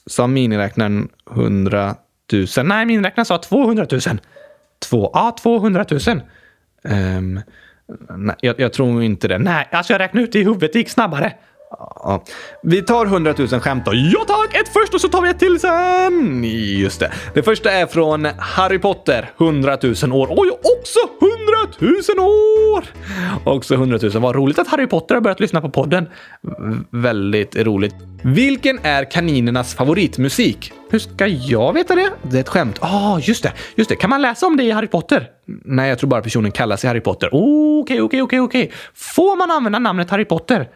Sa 0.07 0.27
miniräknaren 0.27 1.09
hundratusen? 1.25 2.67
Nej, 2.67 2.85
miniräknaren 2.85 3.25
sa 3.25 3.37
200 3.37 3.85
000. 3.91 4.01
Två? 4.89 5.11
Ja, 5.13 5.35
200 5.41 5.85
000. 5.91 6.21
Um, 6.83 7.41
nej, 8.17 8.35
jag, 8.41 8.59
jag, 8.59 8.73
tror 8.73 9.03
inte 9.03 9.27
det. 9.27 9.37
Nej, 9.37 9.67
alltså 9.71 9.93
jag 9.93 9.99
räknade 9.99 10.23
ut 10.23 10.31
det 10.31 10.39
i 10.39 10.43
huvudet. 10.43 10.73
Det 10.73 10.79
gick 10.79 10.89
snabbare. 10.89 11.33
Ja. 11.71 12.23
Vi 12.63 12.81
tar 12.81 13.05
100 13.05 13.33
000 13.37 13.47
skämt 13.47 13.85
då. 13.85 13.91
Ja 13.93 14.25
tack! 14.27 14.55
Ett 14.55 14.73
först 14.73 14.93
och 14.93 15.01
så 15.01 15.07
tar 15.07 15.21
vi 15.21 15.29
ett 15.29 15.39
till 15.39 15.59
sen! 15.59 16.43
Just 16.79 16.99
det. 16.99 17.11
Det 17.33 17.43
första 17.43 17.71
är 17.71 17.85
från 17.85 18.25
Harry 18.39 18.79
Potter, 18.79 19.31
100 19.39 19.77
000 19.83 19.93
år. 20.11 20.27
Oj, 20.29 20.49
också 20.49 20.99
100 21.21 21.95
000 22.17 22.27
år! 22.27 22.85
Också 23.43 23.73
100 23.73 23.99
000. 24.01 24.11
Vad 24.11 24.35
roligt 24.35 24.59
att 24.59 24.67
Harry 24.67 24.87
Potter 24.87 25.15
har 25.15 25.21
börjat 25.21 25.39
lyssna 25.39 25.61
på 25.61 25.69
podden. 25.69 26.07
V 26.91 26.99
väldigt 27.09 27.55
roligt. 27.55 27.95
Vilken 28.23 28.79
är 28.83 29.11
kaninernas 29.11 29.75
favoritmusik? 29.75 30.73
Hur 30.89 30.99
ska 30.99 31.27
jag 31.27 31.73
veta 31.73 31.95
det? 31.95 32.09
Det 32.21 32.37
är 32.37 32.41
ett 32.41 32.49
skämt. 32.49 32.77
Ja, 32.81 33.15
oh, 33.15 33.29
just 33.29 33.43
det. 33.43 33.53
Just 33.75 33.89
det. 33.89 33.95
Kan 33.95 34.09
man 34.09 34.21
läsa 34.21 34.47
om 34.47 34.57
det 34.57 34.63
i 34.63 34.71
Harry 34.71 34.87
Potter? 34.87 35.27
Nej, 35.65 35.89
jag 35.89 35.99
tror 35.99 36.09
bara 36.09 36.21
personen 36.21 36.51
kallar 36.51 36.75
sig 36.75 36.87
Harry 36.87 37.01
Potter. 37.01 37.29
Okej, 37.33 38.01
okej, 38.01 38.21
okej, 38.21 38.39
okej. 38.39 38.71
Får 38.93 39.35
man 39.37 39.51
använda 39.51 39.79
namnet 39.79 40.09
Harry 40.09 40.25
Potter? 40.25 40.67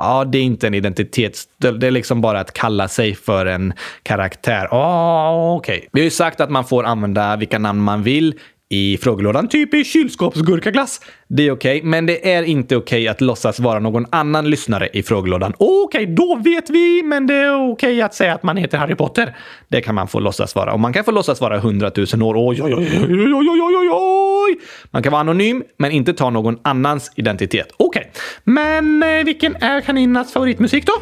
Ja, 0.00 0.24
det 0.24 0.38
är 0.38 0.42
inte 0.42 0.66
en 0.66 0.74
identitetsstöld. 0.74 1.80
Det 1.80 1.86
är 1.86 1.90
liksom 1.90 2.20
bara 2.20 2.40
att 2.40 2.52
kalla 2.52 2.88
sig 2.88 3.14
för 3.14 3.46
en 3.46 3.72
karaktär. 4.02 4.68
Oh, 4.70 5.56
okej. 5.56 5.76
Okay. 5.78 5.88
Vi 5.92 6.00
har 6.00 6.04
ju 6.04 6.10
sagt 6.10 6.40
att 6.40 6.50
man 6.50 6.64
får 6.64 6.84
använda 6.84 7.36
vilka 7.36 7.58
namn 7.58 7.80
man 7.80 8.02
vill 8.02 8.34
i 8.70 8.98
frågelådan, 8.98 9.48
typ 9.48 9.74
i 9.74 9.84
kylskåpsgurkaglass. 9.84 11.00
Det 11.28 11.46
är 11.46 11.52
okej, 11.52 11.78
okay, 11.78 11.90
men 11.90 12.06
det 12.06 12.32
är 12.32 12.42
inte 12.42 12.76
okej 12.76 13.02
okay 13.02 13.08
att 13.08 13.20
låtsas 13.20 13.60
vara 13.60 13.78
någon 13.78 14.06
annan 14.10 14.50
lyssnare 14.50 14.88
i 14.92 15.02
frågelådan. 15.02 15.52
Okej, 15.58 16.02
okay, 16.02 16.14
då 16.14 16.34
vet 16.44 16.70
vi, 16.70 17.02
men 17.02 17.26
det 17.26 17.34
är 17.34 17.72
okej 17.72 18.02
att 18.02 18.14
säga 18.14 18.34
att 18.34 18.42
man 18.42 18.56
heter 18.56 18.78
Harry 18.78 18.94
Potter. 18.94 19.36
Det 19.68 19.80
kan 19.80 19.94
man 19.94 20.08
få 20.08 20.20
låtsas 20.20 20.54
vara. 20.54 20.72
Och 20.72 20.80
man 20.80 20.92
kan 20.92 21.04
få 21.04 21.10
låtsas 21.10 21.40
vara 21.40 21.58
hundratusen 21.58 22.22
år. 22.22 22.34
Oj, 22.36 22.62
oj, 22.62 22.74
oj, 22.74 22.88
oj, 23.08 23.34
oj, 23.34 23.60
oj, 23.60 23.76
oj, 23.76 23.88
oj. 23.92 24.58
Man 24.90 25.02
kan 25.02 25.12
vara 25.12 25.20
anonym, 25.20 25.62
men 25.76 25.90
inte 25.90 26.14
ta 26.14 26.30
någon 26.30 26.58
annans 26.62 27.12
identitet. 27.16 27.68
Okej, 27.76 28.10
men 28.44 29.02
eh, 29.02 29.24
vilken 29.24 29.56
är 29.56 29.80
kaninernas 29.80 30.32
favoritmusik 30.32 30.86
då? 30.86 30.92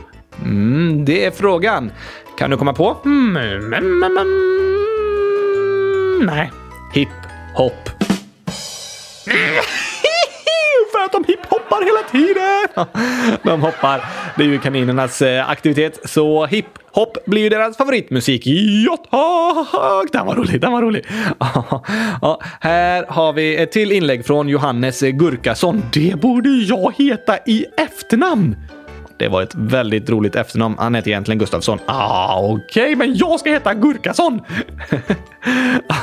Mm, 0.45 1.05
det 1.05 1.25
är 1.25 1.31
frågan. 1.31 1.91
Kan 2.39 2.51
du 2.51 2.57
komma 2.57 2.73
på? 2.73 2.97
Mm, 3.05 3.37
mm, 3.37 3.73
mm, 3.73 4.03
mm 4.03 4.47
nej. 6.27 6.51
Hipp 6.95 7.09
hopp. 7.57 7.89
För 10.93 11.05
att 11.05 11.13
de 11.13 11.25
hipphoppar 11.25 11.85
hela 11.85 12.03
tiden! 12.11 12.87
de 13.43 13.63
hoppar. 13.63 14.05
Det 14.37 14.43
är 14.43 14.49
ju 14.49 14.59
kaninernas 14.59 15.23
eh, 15.23 15.51
aktivitet, 15.51 16.01
så 16.05 16.47
hiphop 16.47 17.19
blir 17.27 17.43
ju 17.43 17.49
deras 17.49 17.77
favoritmusik. 17.77 18.43
Ja 18.87 18.97
tack! 19.11 20.13
Den 20.13 20.27
var 20.27 20.35
rolig, 20.35 20.61
den 20.61 20.73
var 20.73 20.83
rolig. 20.83 21.07
ja, 22.23 22.41
här 22.61 23.05
har 23.09 23.33
vi 23.33 23.57
ett 23.57 23.73
till 23.73 23.93
inlägg 23.93 24.27
från 24.27 24.49
Johannes 24.49 25.01
Gurkason. 25.01 25.83
Det 25.93 26.21
borde 26.21 26.49
jag 26.49 26.93
heta 26.99 27.39
i 27.47 27.67
efternamn. 27.77 28.57
Det 29.19 29.29
var 29.29 29.43
ett 29.43 29.55
väldigt 29.55 30.11
roligt 30.11 30.37
efternamn. 30.37 30.75
Han 30.79 30.95
heter 30.95 31.11
egentligen 31.11 31.39
Gustafsson. 31.39 31.79
Ah, 31.87 32.41
okej, 32.41 32.83
okay, 32.83 32.97
men 32.97 33.17
jag 33.17 33.41
ska 33.41 33.51
heta 33.51 33.75
Gurkason! 33.75 34.41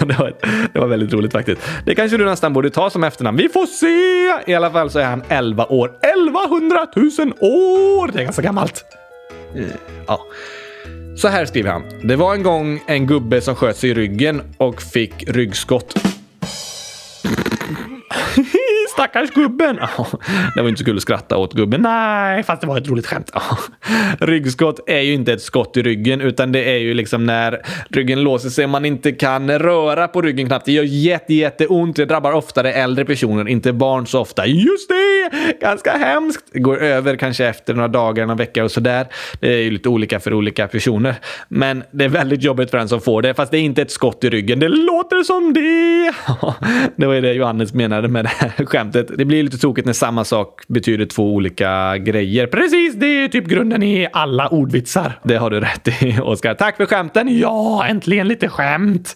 det, 0.08 0.20
var 0.20 0.28
ett, 0.28 0.46
det 0.74 0.80
var 0.80 0.88
väldigt 0.88 1.14
roligt 1.14 1.32
faktiskt. 1.32 1.62
Det 1.86 1.96
kanske 1.96 2.18
du 2.18 2.26
nästan 2.26 2.54
borde 2.54 2.70
ta 2.70 2.90
som 2.90 3.04
efternamn. 3.04 3.38
Vi 3.38 3.50
får 3.50 3.66
se! 3.66 4.52
I 4.52 4.56
alla 4.56 4.72
fall 4.72 4.90
så 4.90 5.00
är 5.00 5.06
han 5.06 5.24
11 5.30 5.66
år. 5.66 5.92
1100 6.02 6.88
000 6.96 7.06
år! 7.40 8.12
Det 8.14 8.20
är 8.20 8.24
ganska 8.24 8.42
gammalt. 8.42 8.86
Eh, 9.56 9.64
ja. 10.08 10.20
Så 11.18 11.28
här 11.28 11.46
skriver 11.46 11.72
han. 11.72 11.84
Det 12.04 12.16
var 12.16 12.34
en 12.34 12.44
gång 12.44 12.84
en 12.88 13.08
gubbe 13.08 13.42
som 13.42 13.56
sköt 13.56 13.78
sig 13.78 13.90
i 13.90 13.94
ryggen 13.94 14.42
och 14.58 14.82
fick 14.82 15.30
ryggskott. 15.30 15.96
Stackars 18.94 19.32
gubben! 19.32 19.80
det 20.56 20.62
var 20.62 20.70
inte 20.70 20.80
så 20.80 20.86
kul 20.86 20.96
att 20.96 21.02
skratta 21.02 21.38
åt 21.38 21.54
gubben. 21.54 21.82
Nej, 21.82 22.44
fast 22.44 22.62
det 22.62 22.68
var 22.68 22.78
ett 22.78 22.88
roligt 22.88 23.08
skämt. 23.08 23.32
Ryggskott 24.20 24.80
är 24.88 25.00
ju 25.00 25.14
inte 25.14 25.34
ett 25.34 25.42
skott 25.42 25.78
i 25.78 25.82
ryggen, 25.82 26.22
utan 26.22 26.52
det 26.52 26.64
är 26.64 26.78
ju 26.78 26.94
liksom 26.94 27.26
när 27.26 27.62
ryggen 27.90 28.24
låser 28.24 28.50
sig 28.50 28.64
och 28.64 28.70
man 28.70 28.86
inte 28.86 29.12
kan 29.12 29.60
röra 29.60 30.08
på 30.08 30.22
ryggen 30.22 30.48
knappt. 30.48 30.66
Det 30.66 30.72
gör 30.72 30.84
jätte, 30.84 31.34
jätteont. 31.34 31.96
Det 31.96 32.06
drabbar 32.06 32.32
oftare 32.32 32.74
äldre 32.74 33.06
personer, 33.06 33.48
inte 33.48 33.74
barn 33.74 34.08
så 34.08 34.20
ofta. 34.20 34.46
Just 34.46 34.90
det! 34.90 35.58
Ganska 35.62 35.92
hemskt. 35.92 36.46
Det 36.52 36.60
går 36.60 36.78
över 36.78 37.16
kanske 37.16 37.46
efter 37.46 37.74
några 37.74 37.88
dagar, 37.88 38.26
några 38.26 38.38
veckor 38.38 38.64
och 38.64 38.72
sådär. 38.72 39.08
Det 39.40 39.54
är 39.54 39.62
ju 39.62 39.72
lite 39.72 39.90
olika 39.90 40.20
för 40.20 40.34
olika 40.34 40.68
personer. 40.68 41.16
Men 41.48 41.84
det 41.92 42.06
är 42.06 42.10
väldigt 42.10 42.44
jobbigt 42.44 42.72
för 42.72 42.78
den 42.78 42.90
som 42.90 43.02
får 43.02 43.22
det, 43.22 43.34
fast 43.34 43.52
det 43.52 43.58
är 43.58 43.62
inte 43.62 43.82
ett 43.82 43.92
skott 43.92 44.24
i 44.24 44.30
ryggen. 44.30 44.60
Det 44.60 44.68
låter 44.70 45.24
som 45.24 45.54
det! 45.54 46.14
det 46.96 47.06
var 47.06 47.14
ju 47.14 47.22
det 47.22 47.34
Johannes 47.34 47.74
menade 47.74 48.08
med 48.08 48.26
det 48.26 48.32
här 48.38 48.66
skämtet. 48.66 48.83
Det 48.92 49.26
blir 49.26 49.44
lite 49.44 49.58
tokigt 49.58 49.86
när 49.86 49.94
samma 49.94 50.26
sak 50.26 50.62
betyder 50.68 51.06
två 51.06 51.34
olika 51.34 51.98
grejer. 51.98 52.48
Precis, 52.48 52.96
det 52.96 53.06
är 53.06 53.28
typ 53.28 53.48
grunden 53.48 53.84
i 53.84 54.08
alla 54.14 54.48
ordvitsar. 54.48 55.20
Det 55.24 55.36
har 55.36 55.50
du 55.50 55.60
rätt 55.60 56.04
i, 56.04 56.20
Oskar. 56.22 56.54
Tack 56.54 56.78
för 56.78 56.86
skämten! 56.86 57.38
Ja, 57.40 57.86
äntligen 57.86 58.28
lite 58.28 58.50
skämt! 58.50 59.16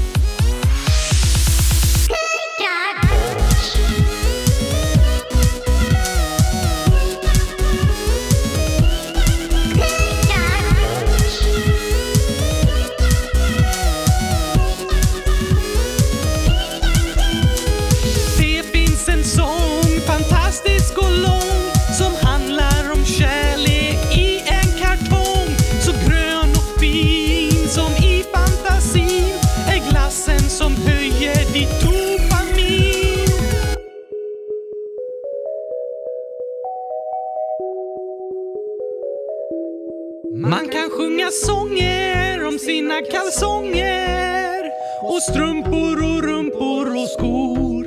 Man 40.49 40.67
kan 40.69 40.89
sjunga 40.89 41.31
sånger 41.31 42.47
om 42.47 42.59
sina 42.59 43.01
kalsonger 43.01 44.71
och 45.03 45.23
strumpor 45.23 45.97
och 46.03 46.23
rumpor 46.23 47.01
och 47.01 47.09
skor. 47.09 47.85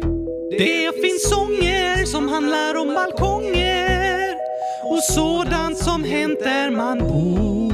Det 0.51 1.03
finns 1.03 1.29
sånger 1.29 2.05
som 2.05 2.29
handlar 2.29 2.75
om 2.75 2.95
balkonger 2.95 4.35
och 4.85 5.03
sådant 5.03 5.79
som 5.79 6.05
hänt 6.05 6.41
där 6.41 6.71
man 6.71 6.99
bor. 6.99 7.74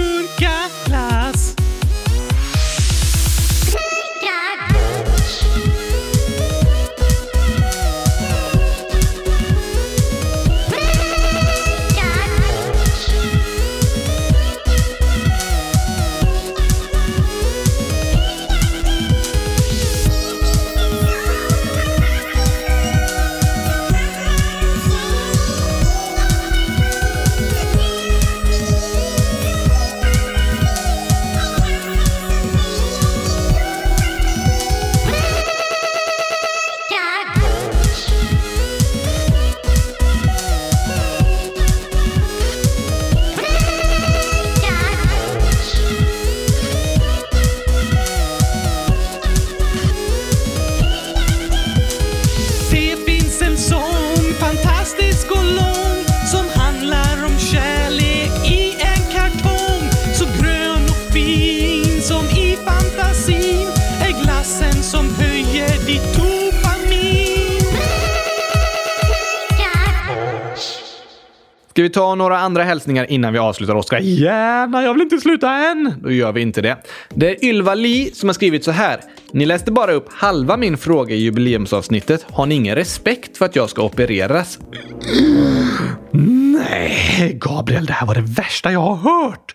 Gurkaglass. 0.00 0.90
Det 0.90 1.19
Ska 71.80 71.84
vi 71.84 71.90
ta 71.90 72.14
några 72.14 72.38
andra 72.38 72.62
hälsningar 72.62 73.10
innan 73.10 73.32
vi 73.32 73.38
avslutar, 73.38 73.74
Oskar? 73.74 73.98
Gärna, 73.98 74.82
jag 74.82 74.92
vill 74.92 75.02
inte 75.02 75.18
sluta 75.18 75.50
än. 75.50 75.94
Då 76.02 76.10
gör 76.10 76.32
vi 76.32 76.40
inte 76.40 76.60
det. 76.60 76.76
Det 77.14 77.30
är 77.30 77.44
Ylva 77.44 77.74
Li 77.74 78.10
som 78.14 78.28
har 78.28 78.34
skrivit 78.34 78.64
så 78.64 78.70
här. 78.70 79.00
Ni 79.32 79.46
läste 79.46 79.72
bara 79.72 79.92
upp 79.92 80.12
halva 80.12 80.56
min 80.56 80.76
fråga 80.76 81.14
i 81.14 81.18
jubileumsavsnittet. 81.18 82.26
Har 82.30 82.46
ni 82.46 82.54
ingen 82.54 82.74
respekt 82.74 83.36
för 83.36 83.44
att 83.44 83.56
jag 83.56 83.70
ska 83.70 83.82
opereras? 83.82 84.58
Nej, 86.10 87.38
Gabriel, 87.40 87.86
det 87.86 87.92
här 87.92 88.06
var 88.06 88.14
det 88.14 88.24
värsta 88.36 88.72
jag 88.72 88.80
har 88.80 88.96
hört. 88.96 89.54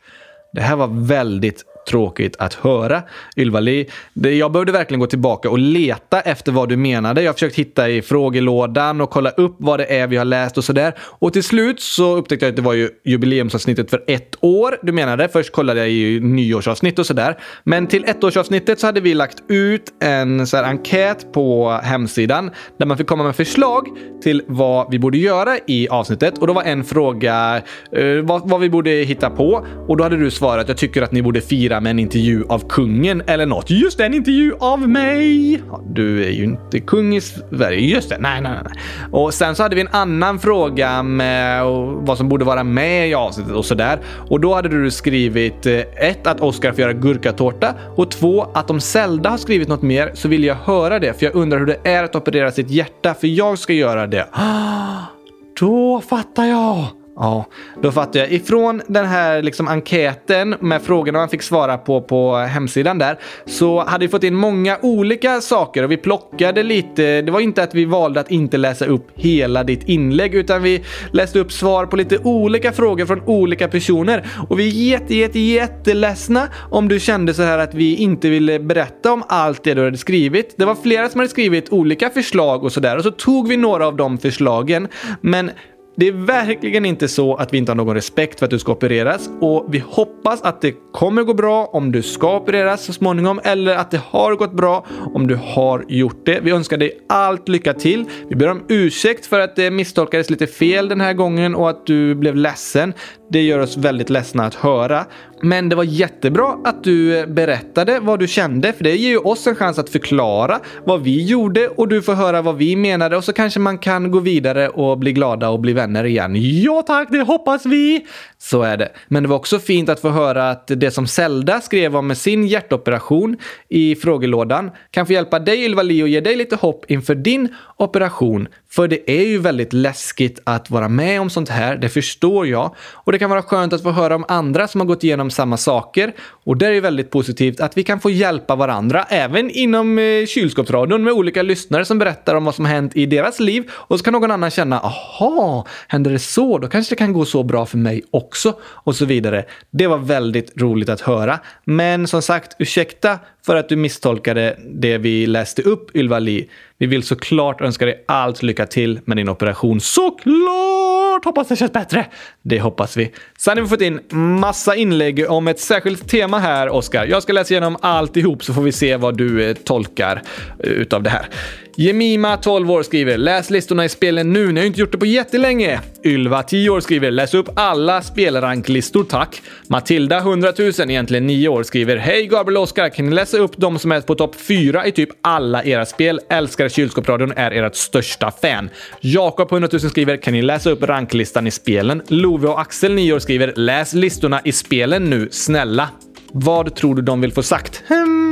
Det 0.54 0.62
här 0.62 0.76
var 0.76 0.88
väldigt 0.88 1.64
tråkigt 1.90 2.36
att 2.40 2.54
höra. 2.54 3.04
Ylva 3.38 3.60
Li, 3.60 3.90
jag 4.14 4.52
behövde 4.52 4.72
verkligen 4.72 5.00
gå 5.00 5.08
tillbaka 5.08 5.50
och 5.50 5.60
leta 5.60 6.22
efter 6.22 6.52
vad 6.52 6.70
du 6.70 6.78
menade. 6.78 7.22
Jag 7.22 7.30
har 7.30 7.34
försökt 7.34 7.56
hitta 7.56 7.90
i 7.90 8.02
frågelådan 8.02 9.02
och 9.02 9.10
kolla 9.10 9.30
upp 9.30 9.56
vad 9.60 9.80
det 9.80 10.00
är 10.00 10.08
vi 10.08 10.18
har 10.18 10.26
läst 10.26 10.58
och 10.58 10.64
sådär. 10.64 10.94
Och 11.00 11.34
till 11.34 11.44
slut 11.44 11.82
så 11.82 12.16
upptäckte 12.16 12.46
jag 12.46 12.52
att 12.52 12.56
det 12.56 12.62
var 12.62 12.74
ju 12.74 12.90
jubileumsavsnittet 13.06 13.90
för 13.90 14.04
ett 14.08 14.36
år 14.42 14.78
du 14.82 14.92
menade. 14.92 15.28
Först 15.28 15.52
kollade 15.52 15.80
jag 15.80 15.90
i 15.90 16.20
nyårsavsnitt 16.20 17.00
och 17.00 17.06
sådär. 17.06 17.38
Men 17.64 17.88
till 17.88 18.06
ettårsavsnittet 18.06 18.80
så 18.80 18.88
hade 18.88 19.02
vi 19.02 19.14
lagt 19.14 19.44
ut 19.48 19.94
en 20.04 20.48
så 20.48 20.58
här 20.58 20.64
enkät 20.64 21.34
på 21.34 21.72
hemsidan 21.84 22.52
där 22.80 22.86
man 22.86 22.98
fick 22.98 23.08
komma 23.08 23.24
med 23.24 23.36
förslag 23.36 23.88
till 24.24 24.44
vad 24.48 24.92
vi 24.92 25.00
borde 25.00 25.18
göra 25.18 25.58
i 25.68 25.88
avsnittet. 25.90 26.38
Och 26.38 26.48
då 26.48 26.54
var 26.54 26.64
en 26.64 26.84
fråga 26.84 27.62
eh, 27.92 28.06
vad, 28.24 28.50
vad 28.50 28.62
vi 28.62 28.70
borde 28.70 28.90
hitta 28.90 29.30
på. 29.30 29.68
Och 29.88 29.98
då 29.98 30.04
hade 30.04 30.18
du 30.18 30.32
svarat 30.32 30.68
jag 30.68 30.78
tycker 30.78 31.02
att 31.02 31.12
ni 31.12 31.22
borde 31.22 31.42
fira 31.42 31.75
med 31.82 31.90
en 31.90 32.00
intervju 32.00 32.44
av 32.50 32.68
kungen 32.70 33.22
eller 33.28 33.46
något. 33.46 33.70
Just 33.70 33.98
det, 33.98 34.06
en 34.06 34.14
intervju 34.14 34.54
av 34.60 34.90
mig. 34.90 35.54
Ja, 35.72 35.84
du 35.90 36.26
är 36.26 36.30
ju 36.30 36.44
inte 36.44 36.80
kung 36.80 37.16
i 37.16 37.22
Sverige. 37.22 37.80
Just 37.80 38.10
det, 38.10 38.18
nej, 38.20 38.42
nej, 38.42 38.52
nej. 38.64 38.74
Och 39.12 39.34
sen 39.34 39.56
så 39.56 39.64
hade 39.64 39.76
vi 39.76 39.82
en 39.82 39.88
annan 39.92 40.40
fråga 40.40 41.04
med 41.04 41.66
vad 41.96 42.18
som 42.18 42.30
borde 42.30 42.46
vara 42.46 42.64
med 42.64 43.10
i 43.10 43.14
avsnittet 43.14 43.54
och 43.54 43.66
sådär. 43.66 44.00
Och 44.30 44.40
då 44.40 44.54
hade 44.54 44.70
du 44.70 44.92
skrivit 44.92 45.66
eh, 45.66 45.80
ett, 45.96 46.28
att 46.28 46.42
Oscar 46.42 46.72
får 46.72 46.80
göra 46.80 46.94
gurkatårta 46.94 47.74
och 47.96 48.12
två, 48.12 48.48
att 48.54 48.70
om 48.70 48.82
Zelda 48.82 49.30
har 49.30 49.38
skrivit 49.38 49.68
något 49.68 49.82
mer 49.82 50.12
så 50.14 50.28
vill 50.28 50.44
jag 50.44 50.56
höra 50.56 51.00
det 51.00 51.20
för 51.20 51.26
jag 51.26 51.36
undrar 51.36 51.60
hur 51.60 51.66
det 51.66 51.80
är 51.84 52.04
att 52.04 52.16
operera 52.16 52.52
sitt 52.52 52.70
hjärta 52.70 53.14
för 53.14 53.28
jag 53.28 53.60
ska 53.60 53.74
göra 53.74 54.08
det. 54.08 54.28
Då 55.60 56.02
fattar 56.02 56.46
jag. 56.46 57.05
Ja, 57.18 57.46
då 57.82 57.92
fattar 57.92 58.20
jag. 58.20 58.32
Ifrån 58.32 58.82
den 58.88 59.06
här 59.06 59.42
liksom 59.42 59.68
enkäten 59.68 60.56
med 60.60 60.82
frågorna 60.82 61.20
man 61.20 61.30
fick 61.30 61.42
svara 61.42 61.78
på 61.78 62.02
på 62.02 62.36
hemsidan 62.36 62.98
där 62.98 63.20
så 63.46 63.84
hade 63.84 64.06
vi 64.06 64.10
fått 64.10 64.24
in 64.24 64.36
många 64.36 64.78
olika 64.82 65.42
saker 65.42 65.84
och 65.84 65.92
vi 65.92 65.98
plockade 65.98 66.64
lite. 66.64 67.22
Det 67.22 67.32
var 67.32 67.40
inte 67.40 67.64
att 67.64 67.76
vi 67.76 67.86
valde 67.86 68.20
att 68.20 68.32
inte 68.32 68.58
läsa 68.58 68.86
upp 68.86 69.08
hela 69.16 69.64
ditt 69.64 69.84
inlägg 69.84 70.36
utan 70.36 70.64
vi 70.64 70.84
läste 71.12 71.40
upp 71.40 71.52
svar 71.52 71.86
på 71.86 71.96
lite 71.96 72.18
olika 72.18 72.72
frågor 72.72 73.06
från 73.06 73.22
olika 73.26 73.68
personer 73.68 74.28
och 74.50 74.60
vi 74.60 74.68
är 74.68 74.92
jätte, 74.92 75.16
jätte, 75.16 75.40
jätteledsna 75.40 76.48
om 76.72 76.88
du 76.88 77.00
kände 77.00 77.34
så 77.34 77.42
här 77.42 77.58
att 77.58 77.74
vi 77.74 77.96
inte 77.96 78.30
ville 78.30 78.60
berätta 78.60 79.14
om 79.14 79.24
allt 79.28 79.64
det 79.64 79.74
du 79.74 79.84
hade 79.84 79.98
skrivit. 79.98 80.54
Det 80.58 80.66
var 80.66 80.76
flera 80.76 81.10
som 81.10 81.20
hade 81.20 81.30
skrivit 81.30 81.74
olika 81.74 82.10
förslag 82.10 82.64
och 82.64 82.72
sådär 82.72 82.98
och 82.98 83.04
så 83.04 83.12
tog 83.12 83.48
vi 83.48 83.58
några 83.58 83.88
av 83.88 83.96
de 83.96 84.18
förslagen 84.18 84.88
men 85.22 85.52
det 85.96 86.08
är 86.08 86.12
verkligen 86.12 86.86
inte 86.86 87.08
så 87.08 87.36
att 87.36 87.54
vi 87.54 87.58
inte 87.58 87.72
har 87.72 87.76
någon 87.76 87.96
respekt 87.96 88.40
för 88.40 88.46
att 88.46 88.50
du 88.50 88.60
ska 88.60 88.72
opereras 88.72 89.30
och 89.42 89.66
vi 89.70 89.80
hoppas 89.80 90.42
att 90.42 90.62
det 90.62 90.74
kommer 90.92 91.24
gå 91.24 91.34
bra 91.34 91.66
om 91.66 91.92
du 91.92 92.02
ska 92.02 92.38
opereras 92.38 92.84
så 92.84 92.94
småningom 92.94 93.40
eller 93.44 93.76
att 93.76 93.92
det 93.92 94.02
har 94.06 94.36
gått 94.36 94.54
bra 94.54 94.86
om 95.14 95.28
du 95.28 95.36
har 95.36 95.86
gjort 95.88 96.26
det. 96.26 96.40
Vi 96.40 96.52
önskar 96.52 96.78
dig 96.78 97.00
allt 97.10 97.48
lycka 97.48 97.74
till. 97.74 98.06
Vi 98.30 98.36
ber 98.36 98.48
om 98.48 98.64
ursäkt 98.68 99.26
för 99.26 99.40
att 99.40 99.56
det 99.56 99.72
misstolkades 99.72 100.30
lite 100.30 100.48
fel 100.48 100.90
den 100.90 101.02
här 101.02 101.14
gången 101.14 101.56
och 101.56 101.70
att 101.70 101.86
du 101.86 102.16
blev 102.16 102.36
ledsen. 102.36 102.94
Det 103.30 103.42
gör 103.42 103.60
oss 103.60 103.78
väldigt 103.78 104.10
ledsna 104.10 104.46
att 104.46 104.56
höra. 104.56 105.06
Men 105.46 105.70
det 105.70 105.76
var 105.76 105.84
jättebra 105.84 106.58
att 106.64 106.84
du 106.84 107.26
berättade 107.28 108.00
vad 108.00 108.20
du 108.20 108.28
kände, 108.28 108.74
för 108.74 108.84
det 108.84 108.96
ger 108.96 109.10
ju 109.10 109.18
oss 109.18 109.48
en 109.48 109.56
chans 109.56 109.80
att 109.80 109.90
förklara 109.90 110.60
vad 110.86 111.02
vi 111.02 111.26
gjorde 111.26 111.68
och 111.68 111.88
du 111.88 112.02
får 112.02 112.14
höra 112.14 112.42
vad 112.42 112.58
vi 112.58 112.76
menade 112.76 113.18
och 113.18 113.24
så 113.24 113.34
kanske 113.34 113.60
man 113.60 113.78
kan 113.78 114.12
gå 114.12 114.20
vidare 114.20 114.70
och 114.70 114.98
bli 114.98 115.14
glada 115.14 115.50
och 115.50 115.60
bli 115.60 115.74
vänner 115.74 116.04
igen. 116.04 116.36
Ja 116.36 116.84
tack, 116.88 117.08
det 117.12 117.22
hoppas 117.22 117.66
vi. 117.66 118.06
Så 118.38 118.62
är 118.62 118.78
det. 118.78 118.92
Men 119.08 119.24
det 119.24 119.30
var 119.30 119.36
också 119.36 119.60
fint 119.60 119.90
att 119.90 120.00
få 120.00 120.10
höra 120.10 120.50
att 120.50 120.68
det 120.68 120.92
som 120.92 121.08
Zelda 121.08 121.62
skrev 121.62 121.96
om 121.96 122.08
med 122.08 122.18
sin 122.18 122.48
hjärtoperation 122.48 123.38
i 123.70 123.96
frågelådan 123.96 124.72
kan 124.92 125.06
få 125.06 125.14
hjälpa 125.14 125.40
dig 125.40 125.66
Ylva 125.66 125.84
Li 125.84 126.04
och 126.04 126.10
ge 126.10 126.20
dig 126.20 126.36
lite 126.36 126.56
hopp 126.56 126.92
inför 126.92 127.16
din 127.16 127.56
operation. 127.78 128.48
För 128.70 128.88
det 128.88 129.12
är 129.12 129.26
ju 129.26 129.38
väldigt 129.38 129.74
läskigt 129.74 130.40
att 130.44 130.70
vara 130.70 130.90
med 130.90 131.22
om 131.22 131.30
sånt 131.30 131.50
här, 131.50 131.76
det 131.76 131.90
förstår 131.90 132.48
jag. 132.48 132.76
Och 132.78 133.12
det 133.12 133.20
kan 133.20 133.30
vara 133.30 133.42
skönt 133.42 133.74
att 133.74 133.84
få 133.84 133.92
höra 133.92 134.16
om 134.16 134.26
andra 134.28 134.68
som 134.68 134.82
har 134.82 134.86
gått 134.86 135.04
igenom 135.04 135.32
samma 135.36 135.58
saker. 135.58 136.14
Och 136.20 136.58
det 136.58 136.66
är 136.66 136.72
ju 136.72 136.80
väldigt 136.80 137.12
positivt 137.12 137.60
att 137.60 137.78
vi 137.78 137.84
kan 137.84 138.00
få 138.00 138.10
hjälpa 138.10 138.56
varandra, 138.56 139.06
även 139.10 139.50
inom 139.50 140.00
eh, 140.00 140.26
kylskåpsradion 140.26 141.04
med 141.04 141.14
olika 141.14 141.42
lyssnare 141.42 141.86
som 141.86 142.00
berättar 142.00 142.36
om 142.36 142.46
vad 142.46 142.56
som 142.56 142.66
hänt 142.66 142.96
i 142.96 143.06
deras 143.06 143.40
liv. 143.40 143.72
Och 143.72 144.00
så 144.00 144.04
kan 144.06 144.14
någon 144.14 144.32
annan 144.32 144.52
känna, 144.52 144.80
aha, 144.80 145.68
händer 145.88 146.12
det 146.12 146.20
så, 146.20 146.58
då 146.58 146.68
kanske 146.68 146.96
det 146.96 147.00
kan 147.00 147.14
gå 147.14 147.26
så 147.26 147.44
bra 147.44 147.66
för 147.66 147.78
mig 147.78 148.04
också. 148.12 148.54
Och 148.64 148.96
så 148.96 149.06
vidare. 149.06 149.46
Det 149.72 149.88
var 149.88 149.98
väldigt 149.98 150.62
roligt 150.62 150.90
att 150.90 151.02
höra. 151.02 151.40
Men 151.66 152.08
som 152.08 152.22
sagt, 152.22 152.56
ursäkta 152.60 153.20
för 153.46 153.56
att 153.56 153.70
du 153.70 153.76
misstolkade 153.76 154.58
det 154.66 154.98
vi 154.98 155.28
läste 155.28 155.62
upp, 155.62 155.96
Ylva 155.96 156.20
Li. 156.20 156.50
Vi 156.78 156.86
vill 156.86 157.04
såklart 157.04 157.62
önska 157.62 157.86
dig 157.86 158.04
allt 158.08 158.44
lycka 158.44 158.66
till 158.66 159.00
med 159.06 159.18
din 159.18 159.30
operation. 159.30 159.80
Såklart! 159.82 161.26
Hoppas 161.26 161.48
det 161.48 161.56
känns 161.56 161.74
bättre. 161.74 162.06
Det 162.42 162.60
hoppas 162.60 162.98
vi. 162.98 163.12
Sen 163.38 163.58
har 163.58 163.64
vi 163.64 163.70
fått 163.70 163.82
in 163.82 164.00
massa 164.40 164.76
inlägg 164.76 165.30
om 165.30 165.48
ett 165.48 165.60
särskilt 165.60 166.10
tema 166.10 166.40
här, 166.40 166.70
Oskar. 166.70 167.06
Jag 167.06 167.24
ska 167.24 167.34
läsa 167.34 167.54
igenom 167.54 167.78
alltihop 167.82 168.44
så 168.44 168.54
får 168.54 168.62
vi 168.62 168.72
se 168.72 168.98
vad 168.98 169.18
du 169.18 169.50
eh, 169.50 169.54
tolkar 169.54 170.22
eh, 170.64 170.70
utav 170.70 171.04
det 171.04 171.10
här. 171.10 171.30
Jemima, 171.78 172.38
12 172.38 172.72
år, 172.72 172.84
skriver 172.84 173.18
“Läs 173.18 173.50
listorna 173.50 173.86
i 173.86 173.90
spelen 173.90 174.34
nu, 174.34 174.52
ni 174.52 174.60
har 174.60 174.62
ju 174.62 174.68
inte 174.68 174.80
gjort 174.80 174.92
det 174.92 174.98
på 174.98 175.06
jättelänge”. 175.06 175.82
Ylva, 176.04 176.44
10 176.44 176.70
år, 176.70 176.80
skriver 176.80 177.12
“Läs 177.12 177.34
upp 177.34 177.50
alla 177.56 178.02
spelranklistor, 178.02 179.04
tack”. 179.04 179.42
Matilda, 179.68 180.18
100 180.18 180.54
000, 180.60 180.72
egentligen 180.80 181.28
9 181.28 181.50
år, 181.50 181.64
skriver 181.64 181.98
“Hej 181.98 182.28
Gabriel 182.28 182.58
och 182.58 182.64
Oskar, 182.64 182.90
kan 182.90 183.06
ni 183.06 183.16
läsa 183.16 183.38
upp 183.38 183.52
de 183.58 183.80
som 183.80 183.92
är 183.92 184.02
på 184.02 184.16
topp 184.16 184.36
4 184.36 184.88
i 184.88 184.92
typ 184.92 185.10
alla 185.22 185.64
era 185.64 185.86
spel? 185.86 186.20
Älskar 186.30 186.70
kylskåpsradion, 186.70 187.32
är 187.36 187.52
ert 187.52 187.76
största 187.76 188.32
fan”. 188.32 188.70
Jakob, 189.02 189.52
100 189.52 189.70
000, 189.72 189.82
skriver 189.82 190.18
“Kan 190.18 190.34
ni 190.34 190.42
läsa 190.42 190.70
upp 190.70 190.84
ranklistan 190.84 191.48
i 191.48 191.52
spelen?” 191.52 192.02
Love 192.08 192.48
och 192.48 192.62
Axel, 192.62 192.94
9 192.94 193.14
år, 193.14 193.20
skriver 193.20 193.54
“Läs 193.56 193.94
listorna 193.94 194.42
i 194.44 194.52
spelen 194.52 195.04
nu, 195.04 195.28
snälla”. 195.32 195.90
Vad 196.32 196.76
tror 196.76 196.96
du 196.96 197.02
de 197.02 197.22
vill 197.22 197.32
få 197.32 197.44
sagt? 197.44 197.84
Hmm. 197.88 198.26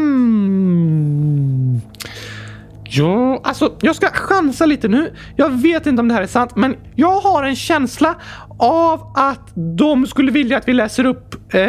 Ja, 2.96 3.41
alltså 3.44 3.78
jag 3.82 3.96
ska 3.96 4.08
chansa 4.08 4.66
lite 4.66 4.88
nu. 4.88 5.14
Jag 5.36 5.50
vet 5.50 5.86
inte 5.86 6.00
om 6.00 6.08
det 6.08 6.14
här 6.14 6.22
är 6.22 6.28
sant, 6.28 6.56
men 6.56 6.76
jag 6.96 7.20
har 7.20 7.44
en 7.44 7.56
känsla 7.56 8.16
av 8.60 9.12
att 9.16 9.52
de 9.78 10.08
skulle 10.08 10.32
vilja 10.32 10.58
att 10.58 10.68
vi 10.68 10.74
läser 10.74 11.06
upp... 11.06 11.54
Eh, 11.54 11.60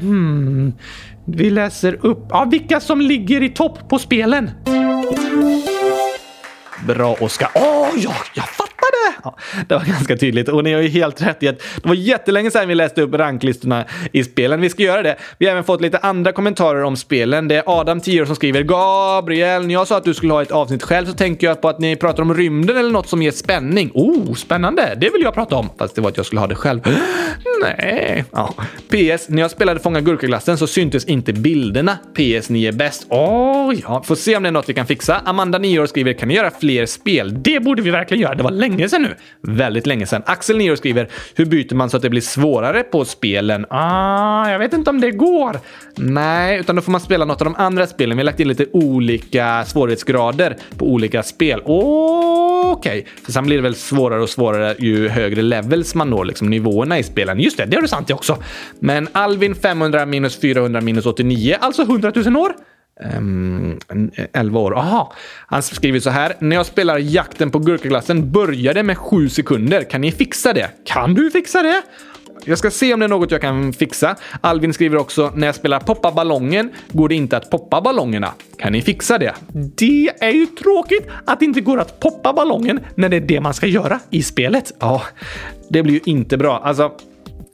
hmm, 0.00 0.72
vi 1.24 1.50
läser 1.50 2.06
upp 2.06 2.26
ja, 2.30 2.44
vilka 2.44 2.80
som 2.80 3.00
ligger 3.00 3.42
i 3.42 3.48
topp 3.48 3.88
på 3.88 3.98
spelen. 3.98 4.50
Bra, 6.86 7.16
Oskar. 7.20 7.48
Åh, 7.54 7.62
oh, 7.62 7.88
ja, 7.96 8.14
jag 8.34 8.44
fattade! 8.86 9.20
Ja, 9.24 9.64
det 9.68 9.74
var 9.74 9.84
ganska 9.84 10.16
tydligt 10.16 10.48
och 10.48 10.64
ni 10.64 10.72
har 10.72 10.80
ju 10.80 10.88
helt 10.88 11.22
rätt 11.22 11.42
i 11.42 11.48
att 11.48 11.58
det 11.58 11.88
var 11.88 11.94
jättelänge 11.94 12.50
sedan 12.50 12.68
vi 12.68 12.74
läste 12.74 13.02
upp 13.02 13.14
ranklistorna 13.14 13.84
i 14.12 14.24
spelen. 14.24 14.60
Vi 14.60 14.70
ska 14.70 14.82
göra 14.82 15.02
det. 15.02 15.16
Vi 15.38 15.46
har 15.46 15.52
även 15.52 15.64
fått 15.64 15.80
lite 15.80 15.98
andra 15.98 16.32
kommentarer 16.32 16.82
om 16.82 16.96
spelen. 16.96 17.48
Det 17.48 17.54
är 17.54 17.62
Adam, 17.66 18.00
10 18.00 18.22
år, 18.22 18.26
som 18.26 18.36
skriver 18.36 18.62
“Gabriel, 18.62 19.66
när 19.66 19.74
jag 19.74 19.86
sa 19.86 19.96
att 19.96 20.04
du 20.04 20.14
skulle 20.14 20.32
ha 20.32 20.42
ett 20.42 20.50
avsnitt 20.50 20.82
själv 20.82 21.06
så 21.06 21.12
tänker 21.12 21.46
jag 21.46 21.60
på 21.60 21.68
att 21.68 21.78
ni 21.78 21.96
pratar 21.96 22.22
om 22.22 22.34
rymden 22.34 22.76
eller 22.76 22.90
något 22.90 23.08
som 23.08 23.22
ger 23.22 23.30
spänning. 23.30 23.90
Oh, 23.94 24.34
spännande! 24.34 24.94
Det 25.00 25.10
vill 25.10 25.22
jag 25.22 25.34
prata 25.34 25.56
om. 25.56 25.68
Fast 25.78 25.94
det 25.94 26.00
var 26.00 26.08
att 26.08 26.16
jag 26.16 26.26
skulle 26.26 26.40
ha 26.40 26.46
det 26.46 26.54
själv. 26.54 26.80
Nej. 27.62 28.24
Ja. 28.32 28.54
PS, 28.88 29.28
när 29.28 29.42
jag 29.42 29.50
spelade 29.50 29.80
Fånga 29.80 30.00
Gurkaglassen 30.00 30.58
så 30.58 30.66
syntes 30.66 31.04
inte 31.04 31.32
bilderna. 31.32 31.98
PS, 32.14 32.48
ni 32.48 32.66
är 32.66 32.72
bäst. 32.72 33.06
Åh, 33.08 33.70
oh, 33.70 33.74
ja. 33.82 34.02
Får 34.02 34.14
se 34.14 34.36
om 34.36 34.42
det 34.42 34.48
är 34.48 34.52
något 34.52 34.68
vi 34.68 34.74
kan 34.74 34.86
fixa. 34.86 35.22
Amanda, 35.24 35.58
9 35.58 35.80
år, 35.80 35.86
skriver 35.86 36.12
“Kan 36.12 36.28
ni 36.28 36.34
göra 36.34 36.50
fler 36.60 36.86
spel?” 36.86 37.42
Det 37.42 37.60
borde 37.60 37.82
vi 37.82 37.90
verkligen 37.90 38.22
göra. 38.22 38.34
Det 38.34 38.42
var 38.42 38.50
länge 38.50 38.75
sedan 38.88 39.02
nu. 39.02 39.14
Väldigt 39.40 39.86
länge 39.86 40.06
sedan. 40.06 40.22
Axel, 40.26 40.58
Nero 40.58 40.76
skriver 40.76 41.08
“Hur 41.34 41.44
byter 41.44 41.74
man 41.74 41.90
så 41.90 41.96
att 41.96 42.02
det 42.02 42.10
blir 42.10 42.20
svårare 42.20 42.82
på 42.82 43.04
spelen?” 43.04 43.66
Ah, 43.70 44.50
jag 44.50 44.58
vet 44.58 44.72
inte 44.72 44.90
om 44.90 45.00
det 45.00 45.10
går. 45.10 45.60
Nej, 45.96 46.60
utan 46.60 46.76
då 46.76 46.82
får 46.82 46.92
man 46.92 47.00
spela 47.00 47.24
något 47.24 47.40
av 47.40 47.44
de 47.44 47.54
andra 47.54 47.86
spelen. 47.86 48.16
Vi 48.16 48.20
har 48.20 48.24
lagt 48.24 48.40
in 48.40 48.48
lite 48.48 48.66
olika 48.72 49.64
svårighetsgrader 49.64 50.56
på 50.78 50.86
olika 50.86 51.22
spel. 51.22 51.62
Okej, 51.64 52.72
okay. 52.72 53.04
så 53.26 53.32
sen 53.32 53.46
blir 53.46 53.56
det 53.56 53.62
väl 53.62 53.74
svårare 53.74 54.22
och 54.22 54.30
svårare 54.30 54.74
ju 54.78 55.08
högre 55.08 55.42
levels 55.42 55.94
man 55.94 56.10
når, 56.10 56.24
liksom 56.24 56.50
nivåerna 56.50 56.98
i 56.98 57.02
spelen. 57.02 57.40
Just 57.40 57.56
det, 57.56 57.64
det 57.64 57.76
har 57.76 57.82
du 57.82 57.88
sant 57.88 58.10
i 58.10 58.12
också. 58.12 58.42
Men 58.78 59.08
Alvin 59.12 59.54
500 59.54 60.06
minus 60.06 60.40
400 60.40 60.80
minus 60.80 61.06
89, 61.06 61.56
alltså 61.60 61.82
100 61.82 62.12
000 62.14 62.36
år. 62.36 62.52
Ehm, 63.00 63.78
um, 63.88 64.10
11 64.32 64.58
eh, 64.58 64.64
år. 64.64 64.78
Aha. 64.78 65.12
Han 65.46 65.62
skriver 65.62 66.00
så 66.00 66.10
här. 66.10 66.36
När 66.38 66.56
jag 66.56 66.66
spelar 66.66 66.98
jakten 66.98 67.50
på 67.50 67.58
gurkaglassen 67.58 68.32
började 68.32 68.82
med 68.82 68.98
7 68.98 69.28
sekunder. 69.28 69.82
Kan 69.82 70.00
ni 70.00 70.12
fixa 70.12 70.52
det? 70.52 70.70
Kan 70.84 71.14
du 71.14 71.30
fixa 71.30 71.62
det? 71.62 71.82
Jag 72.44 72.58
ska 72.58 72.70
se 72.70 72.94
om 72.94 73.00
det 73.00 73.06
är 73.06 73.08
något 73.08 73.30
jag 73.30 73.40
kan 73.40 73.72
fixa. 73.72 74.16
Alvin 74.40 74.72
skriver 74.72 74.98
också 74.98 75.32
när 75.34 75.46
jag 75.46 75.54
spelar 75.54 75.80
poppa 75.80 76.12
ballongen 76.12 76.70
går 76.92 77.08
det 77.08 77.14
inte 77.14 77.36
att 77.36 77.50
poppa 77.50 77.80
ballongerna. 77.80 78.32
Kan 78.58 78.72
ni 78.72 78.82
fixa 78.82 79.18
det? 79.18 79.34
Det 79.52 80.10
är 80.20 80.30
ju 80.30 80.46
tråkigt 80.46 81.06
att 81.24 81.38
det 81.38 81.44
inte 81.44 81.60
går 81.60 81.80
att 81.80 82.00
poppa 82.00 82.32
ballongen 82.32 82.80
när 82.94 83.08
det 83.08 83.16
är 83.16 83.20
det 83.20 83.40
man 83.40 83.54
ska 83.54 83.66
göra 83.66 84.00
i 84.10 84.22
spelet. 84.22 84.72
Ja, 84.78 85.02
det 85.68 85.82
blir 85.82 85.94
ju 85.94 86.00
inte 86.04 86.36
bra. 86.36 86.58
Alltså, 86.58 86.92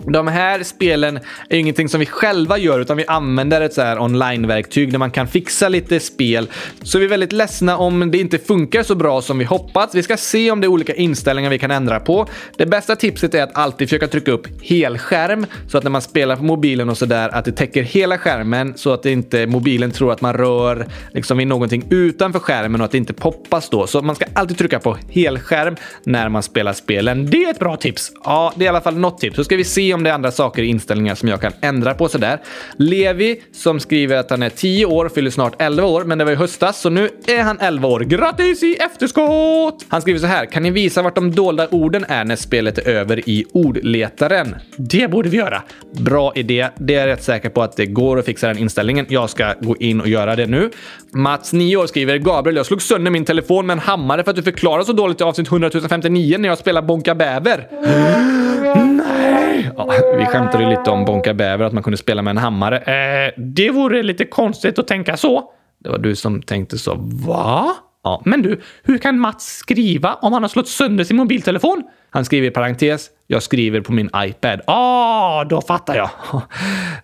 de 0.06 0.28
här 0.28 0.62
spelen 0.62 1.16
är 1.48 1.54
ju 1.54 1.60
ingenting 1.60 1.88
som 1.88 2.00
vi 2.00 2.06
själva 2.06 2.58
gör, 2.58 2.80
utan 2.80 2.96
vi 2.96 3.04
använder 3.06 3.60
ett 3.60 3.74
så 3.74 3.82
här 3.82 3.98
online-verktyg 3.98 4.92
där 4.92 4.98
man 4.98 5.10
kan 5.10 5.28
fixa 5.28 5.68
lite 5.68 6.00
spel. 6.00 6.48
Så 6.82 6.98
vi 6.98 7.04
är 7.04 7.08
väldigt 7.08 7.32
ledsna 7.32 7.76
om 7.76 8.10
det 8.10 8.18
inte 8.18 8.38
funkar 8.38 8.82
så 8.82 8.94
bra 8.94 9.22
som 9.22 9.38
vi 9.38 9.44
hoppats. 9.44 9.94
Vi 9.94 10.02
ska 10.02 10.16
se 10.16 10.50
om 10.50 10.60
det 10.60 10.66
är 10.66 10.68
olika 10.68 10.94
inställningar 10.94 11.50
vi 11.50 11.58
kan 11.58 11.70
ändra 11.70 12.00
på. 12.00 12.26
Det 12.56 12.66
bästa 12.66 12.96
tipset 12.96 13.34
är 13.34 13.42
att 13.42 13.58
alltid 13.58 13.88
försöka 13.88 14.08
trycka 14.08 14.32
upp 14.32 14.46
helskärm 14.62 15.46
så 15.68 15.78
att 15.78 15.84
när 15.84 15.90
man 15.90 16.02
spelar 16.02 16.36
på 16.36 16.42
mobilen 16.42 16.88
och 16.90 16.98
sådär 16.98 17.28
att 17.28 17.44
det 17.44 17.52
täcker 17.52 17.82
hela 17.82 18.18
skärmen 18.18 18.72
så 18.76 18.92
att 18.92 19.06
inte 19.06 19.46
mobilen 19.46 19.90
tror 19.90 20.12
att 20.12 20.20
man 20.20 20.34
rör 20.34 20.86
liksom 21.12 21.38
vid 21.38 21.46
någonting 21.46 21.84
utanför 21.90 22.38
skärmen 22.38 22.80
och 22.80 22.84
att 22.84 22.90
det 22.90 22.98
inte 22.98 23.12
poppas 23.12 23.68
då. 23.68 23.86
Så 23.86 24.02
man 24.02 24.16
ska 24.16 24.24
alltid 24.34 24.58
trycka 24.58 24.78
på 24.78 24.96
helskärm 25.10 25.76
när 26.04 26.28
man 26.28 26.42
spelar 26.42 26.72
spelen. 26.72 27.26
Det 27.26 27.44
är 27.44 27.50
ett 27.50 27.58
bra 27.58 27.76
tips. 27.76 28.12
Ja, 28.24 28.52
det 28.56 28.64
är 28.64 28.66
i 28.66 28.68
alla 28.68 28.80
fall 28.80 28.96
något 28.96 29.20
tips. 29.20 29.36
Så 29.36 29.44
ska 29.44 29.56
vi 29.56 29.64
se 29.64 29.91
om 29.94 30.02
det 30.02 30.10
är 30.10 30.14
andra 30.14 30.30
saker 30.30 30.62
i 30.62 30.66
inställningar 30.66 31.14
som 31.14 31.28
jag 31.28 31.40
kan 31.40 31.52
ändra 31.60 31.94
på 31.94 32.08
sådär. 32.08 32.38
Levi 32.76 33.42
som 33.52 33.80
skriver 33.80 34.16
att 34.16 34.30
han 34.30 34.42
är 34.42 34.50
10 34.50 34.86
år, 34.86 35.08
fyller 35.08 35.30
snart 35.30 35.54
11 35.58 35.86
år, 35.86 36.04
men 36.04 36.18
det 36.18 36.24
var 36.24 36.32
i 36.32 36.34
höstas 36.34 36.80
så 36.80 36.90
nu 36.90 37.08
är 37.26 37.42
han 37.42 37.58
11 37.60 37.88
år. 37.88 38.00
Grattis 38.00 38.62
i 38.62 38.76
efterskott! 38.76 39.84
Han 39.88 40.02
skriver 40.02 40.20
så 40.20 40.26
här. 40.26 40.46
Kan 40.46 40.62
ni 40.62 40.70
visa 40.70 41.02
vart 41.02 41.14
de 41.14 41.34
dolda 41.34 41.68
orden 41.68 42.04
är 42.08 42.24
när 42.24 42.36
spelet 42.36 42.78
är 42.78 42.88
över 42.88 43.28
i 43.28 43.44
ordletaren? 43.52 44.56
Det 44.76 45.10
borde 45.10 45.28
vi 45.28 45.36
göra. 45.36 45.62
Bra 45.92 46.32
idé. 46.34 46.68
Det 46.78 46.94
är 46.94 47.00
jag 47.00 47.06
rätt 47.06 47.22
säker 47.22 47.48
på 47.48 47.62
att 47.62 47.76
det 47.76 47.86
går 47.86 48.18
att 48.18 48.24
fixa 48.24 48.48
den 48.48 48.58
inställningen. 48.58 49.06
Jag 49.08 49.30
ska 49.30 49.54
gå 49.60 49.76
in 49.76 50.00
och 50.00 50.08
göra 50.08 50.36
det 50.36 50.46
nu. 50.46 50.70
Mats, 51.12 51.52
9 51.52 51.76
år, 51.76 51.86
skriver 51.86 52.18
Gabriel, 52.18 52.56
jag 52.56 52.66
slog 52.66 52.82
sönder 52.82 53.10
min 53.10 53.24
telefon 53.24 53.66
med 53.66 53.74
en 53.74 53.78
hammare 53.78 54.24
för 54.24 54.30
att 54.30 54.36
du 54.36 54.42
förklarade 54.42 54.84
så 54.84 54.92
dåligt 54.92 55.20
i 55.20 55.24
avsnitt 55.24 55.48
100 55.48 55.70
059 55.88 56.38
när 56.38 56.48
jag 56.48 56.58
spelar 56.58 56.82
Bonka 56.82 57.14
Bäver. 57.14 57.68
Nej! 58.74 59.71
Ja, 59.76 59.92
vi 60.18 60.24
skämtade 60.26 60.70
lite 60.70 60.90
om 60.90 61.04
Bonka 61.04 61.34
Bäver, 61.34 61.64
att 61.64 61.72
man 61.72 61.82
kunde 61.82 61.96
spela 61.96 62.22
med 62.22 62.30
en 62.30 62.38
hammare. 62.38 62.78
Eh, 62.78 63.32
det 63.36 63.70
vore 63.70 64.02
lite 64.02 64.24
konstigt 64.24 64.78
att 64.78 64.88
tänka 64.88 65.16
så. 65.16 65.50
Det 65.78 65.88
var 65.88 65.98
du 65.98 66.16
som 66.16 66.42
tänkte 66.42 66.78
så. 66.78 66.94
Va? 67.26 67.76
Ja, 68.04 68.22
men 68.24 68.42
du, 68.42 68.60
hur 68.82 68.98
kan 68.98 69.18
Mats 69.18 69.56
skriva 69.56 70.14
om 70.14 70.32
han 70.32 70.42
har 70.42 70.48
slått 70.48 70.68
sönder 70.68 71.04
sin 71.04 71.16
mobiltelefon? 71.16 71.82
Han 72.10 72.24
skriver 72.24 72.48
i 72.48 72.50
parentes, 72.50 73.10
jag 73.32 73.42
skriver 73.42 73.80
på 73.80 73.92
min 73.92 74.10
iPad. 74.16 74.60
Ah, 74.66 75.44
då 75.44 75.60
fattar 75.60 75.96
jag. 75.96 76.10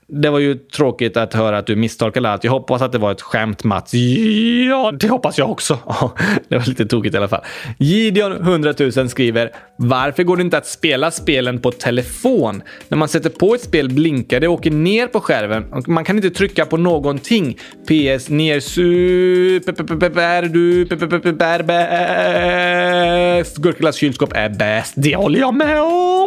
Det 0.06 0.30
var 0.30 0.38
ju 0.38 0.54
tråkigt 0.54 1.16
att 1.16 1.34
höra 1.34 1.58
att 1.58 1.66
du 1.66 1.76
misstolkade 1.76 2.30
allt. 2.30 2.44
Jag 2.44 2.52
hoppas 2.52 2.82
att 2.82 2.92
det 2.92 2.98
var 2.98 3.12
ett 3.12 3.22
skämt 3.22 3.64
Mats. 3.64 3.94
Ja, 4.68 4.92
det 5.00 5.08
hoppas 5.08 5.38
jag 5.38 5.50
också. 5.50 5.78
Det 6.48 6.56
var 6.56 6.66
lite 6.66 6.86
tokigt 6.86 7.14
i 7.14 7.18
alla 7.18 7.28
fall. 7.28 7.44
Gideon 7.78 8.32
100 8.32 8.74
000 8.96 9.08
skriver 9.08 9.50
Varför 9.76 10.22
går 10.22 10.36
det 10.36 10.42
inte 10.42 10.58
att 10.58 10.66
spela 10.66 11.10
spelen 11.10 11.60
på 11.60 11.70
telefon? 11.70 12.62
När 12.88 12.98
man 12.98 13.08
sätter 13.08 13.30
på 13.30 13.54
ett 13.54 13.62
spel 13.62 13.90
blinkar 13.90 14.40
det 14.40 14.48
och 14.48 14.54
åker 14.54 14.70
ner 14.70 15.06
på 15.06 15.20
skärmen. 15.20 15.82
Man 15.86 16.04
kan 16.04 16.16
inte 16.16 16.30
trycka 16.30 16.66
på 16.66 16.76
någonting. 16.76 17.58
PS 17.86 18.28
ner 18.28 18.60
su... 18.60 19.60
Bär 19.60 20.42
du... 20.42 20.84
Bär 21.32 21.62
bäst. 21.62 23.56
Gurklas 23.56 23.96
kylskåp 23.96 24.32
är 24.34 24.48
bäst. 24.48 24.94
Det 24.96 25.16
håller 25.16 25.40
jag 25.40 25.54
med 25.54 25.82
om! 25.82 26.17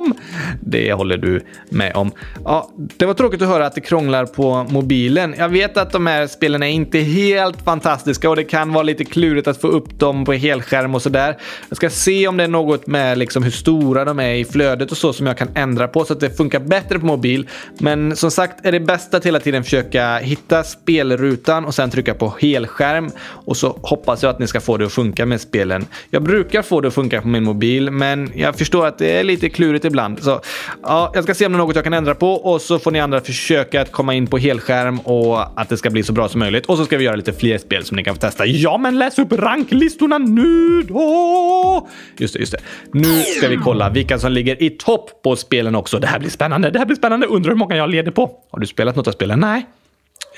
Det 0.60 0.94
håller 0.94 1.18
du 1.18 1.42
med 1.70 1.96
om. 1.96 2.12
Ja, 2.46 2.72
det 2.76 3.06
var 3.06 3.14
tråkigt 3.14 3.42
att 3.42 3.48
höra 3.48 3.66
att 3.66 3.76
det 3.76 3.82
krånglar 3.82 4.26
på 4.26 4.66
mobilen. 4.70 5.36
Jag 5.38 5.50
vet 5.50 5.78
att 5.78 5.92
de 5.92 6.08
här 6.08 6.28
spelen 6.28 6.64
är 6.64 6.68
inte 6.68 7.00
helt 7.00 7.62
fantastiska 7.62 8.30
och 8.30 8.36
det 8.36 8.44
kan 8.44 8.74
vara 8.74 8.84
lite 8.84 9.06
klurigt 9.06 9.48
att 9.48 9.62
få 9.62 9.68
upp 9.68 10.00
dem 10.00 10.26
på 10.26 10.34
helskärm 10.34 10.96
och 10.96 11.02
sådär. 11.02 11.38
Jag 11.70 11.78
ska 11.78 11.90
se 11.90 12.28
om 12.28 12.38
det 12.38 12.44
är 12.44 12.48
något 12.48 12.88
med 12.88 13.18
liksom 13.18 13.44
hur 13.44 13.52
stora 13.52 14.06
de 14.06 14.20
är 14.20 14.34
i 14.34 14.46
flödet 14.46 14.92
och 14.92 14.98
så 14.98 15.14
som 15.14 15.28
jag 15.28 15.38
kan 15.38 15.50
ändra 15.56 15.88
på 15.88 16.06
så 16.06 16.14
att 16.14 16.20
det 16.20 16.38
funkar 16.38 16.60
bättre 16.60 17.00
på 17.00 17.06
mobil. 17.06 17.48
Men 17.80 18.16
som 18.16 18.32
sagt 18.32 18.66
är 18.66 18.72
det 18.72 18.80
bästa 18.80 19.18
att 19.18 19.26
hela 19.26 19.40
tiden 19.40 19.64
försöka 19.64 20.18
hitta 20.18 20.64
spelrutan 20.64 21.66
och 21.66 21.76
sen 21.76 21.90
trycka 21.90 22.14
på 22.14 22.34
helskärm 22.40 23.12
och 23.22 23.58
så 23.58 23.80
hoppas 23.82 24.24
jag 24.24 24.30
att 24.30 24.40
ni 24.40 24.48
ska 24.48 24.62
få 24.62 24.78
det 24.78 24.86
att 24.86 24.92
funka 24.92 25.26
med 25.26 25.42
spelen. 25.42 25.86
Jag 26.10 26.24
brukar 26.24 26.62
få 26.62 26.82
det 26.82 26.88
att 26.88 26.94
funka 26.94 27.22
på 27.22 27.28
min 27.28 27.44
mobil, 27.44 27.92
men 27.92 28.32
jag 28.36 28.56
förstår 28.56 28.88
att 28.88 28.98
det 28.98 29.20
är 29.20 29.24
lite 29.24 29.50
klurigt 29.50 29.81
dåligt 29.82 29.86
ibland. 29.86 30.24
Så 30.24 30.42
ja, 30.84 31.12
jag 31.14 31.24
ska 31.24 31.34
se 31.34 31.46
om 31.46 31.52
det 31.52 31.56
är 31.56 31.58
något 31.58 31.76
jag 31.76 31.84
kan 31.84 31.94
ändra 31.94 32.16
på 32.16 32.34
och 32.34 32.62
så 32.62 32.80
får 32.80 32.92
ni 32.92 33.00
andra 33.00 33.22
försöka 33.22 33.82
att 33.82 33.92
komma 33.92 34.14
in 34.14 34.28
på 34.28 34.38
helskärm 34.38 35.00
och 35.00 35.60
att 35.62 35.70
det 35.70 35.78
ska 35.78 35.90
bli 35.90 36.04
så 36.04 36.14
bra 36.14 36.30
som 36.30 36.40
möjligt. 36.40 36.66
Och 36.66 36.78
så 36.78 36.86
ska 36.86 36.98
vi 36.98 37.04
göra 37.04 37.16
lite 37.16 37.34
fler 37.34 37.58
spel 37.58 37.84
som 37.84 37.98
ni 37.98 38.04
kan 38.04 38.16
få 38.16 38.22
testa. 38.22 38.46
Ja, 38.46 38.78
men 38.78 39.00
läs 39.00 39.20
upp 39.20 39.32
ranklistorna 39.32 40.18
nu 40.18 40.82
då! 40.82 41.88
Just 42.18 42.34
det, 42.34 42.40
just 42.40 42.52
det. 42.52 42.60
Nu 42.94 43.22
ska 43.22 43.48
vi 43.48 43.58
kolla 43.58 43.90
vilka 43.90 44.20
som 44.20 44.32
ligger 44.32 44.64
i 44.64 44.70
topp 44.70 45.22
på 45.24 45.36
spelen 45.36 45.76
också. 45.76 46.00
Det 46.00 46.08
här 46.08 46.20
blir 46.20 46.30
spännande. 46.30 46.70
Det 46.70 46.80
här 46.80 46.86
blir 46.86 46.98
spännande. 46.98 47.28
Undrar 47.28 47.52
hur 47.52 47.58
många 47.58 47.76
jag 47.76 47.90
leder 47.90 48.12
på. 48.12 48.32
Har 48.52 48.60
du 48.60 48.68
spelat 48.68 48.96
något 48.96 49.08
av 49.08 49.12
spelen? 49.12 49.40
Nej. 49.40 49.66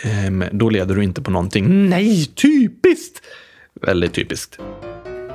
Ehm, 0.03 0.43
då 0.51 0.69
leder 0.69 0.95
du 0.95 1.03
inte 1.03 1.21
på 1.21 1.31
någonting. 1.31 1.89
Nej, 1.89 2.25
typiskt! 2.25 3.21
Väldigt 3.81 4.13
typiskt. 4.13 4.59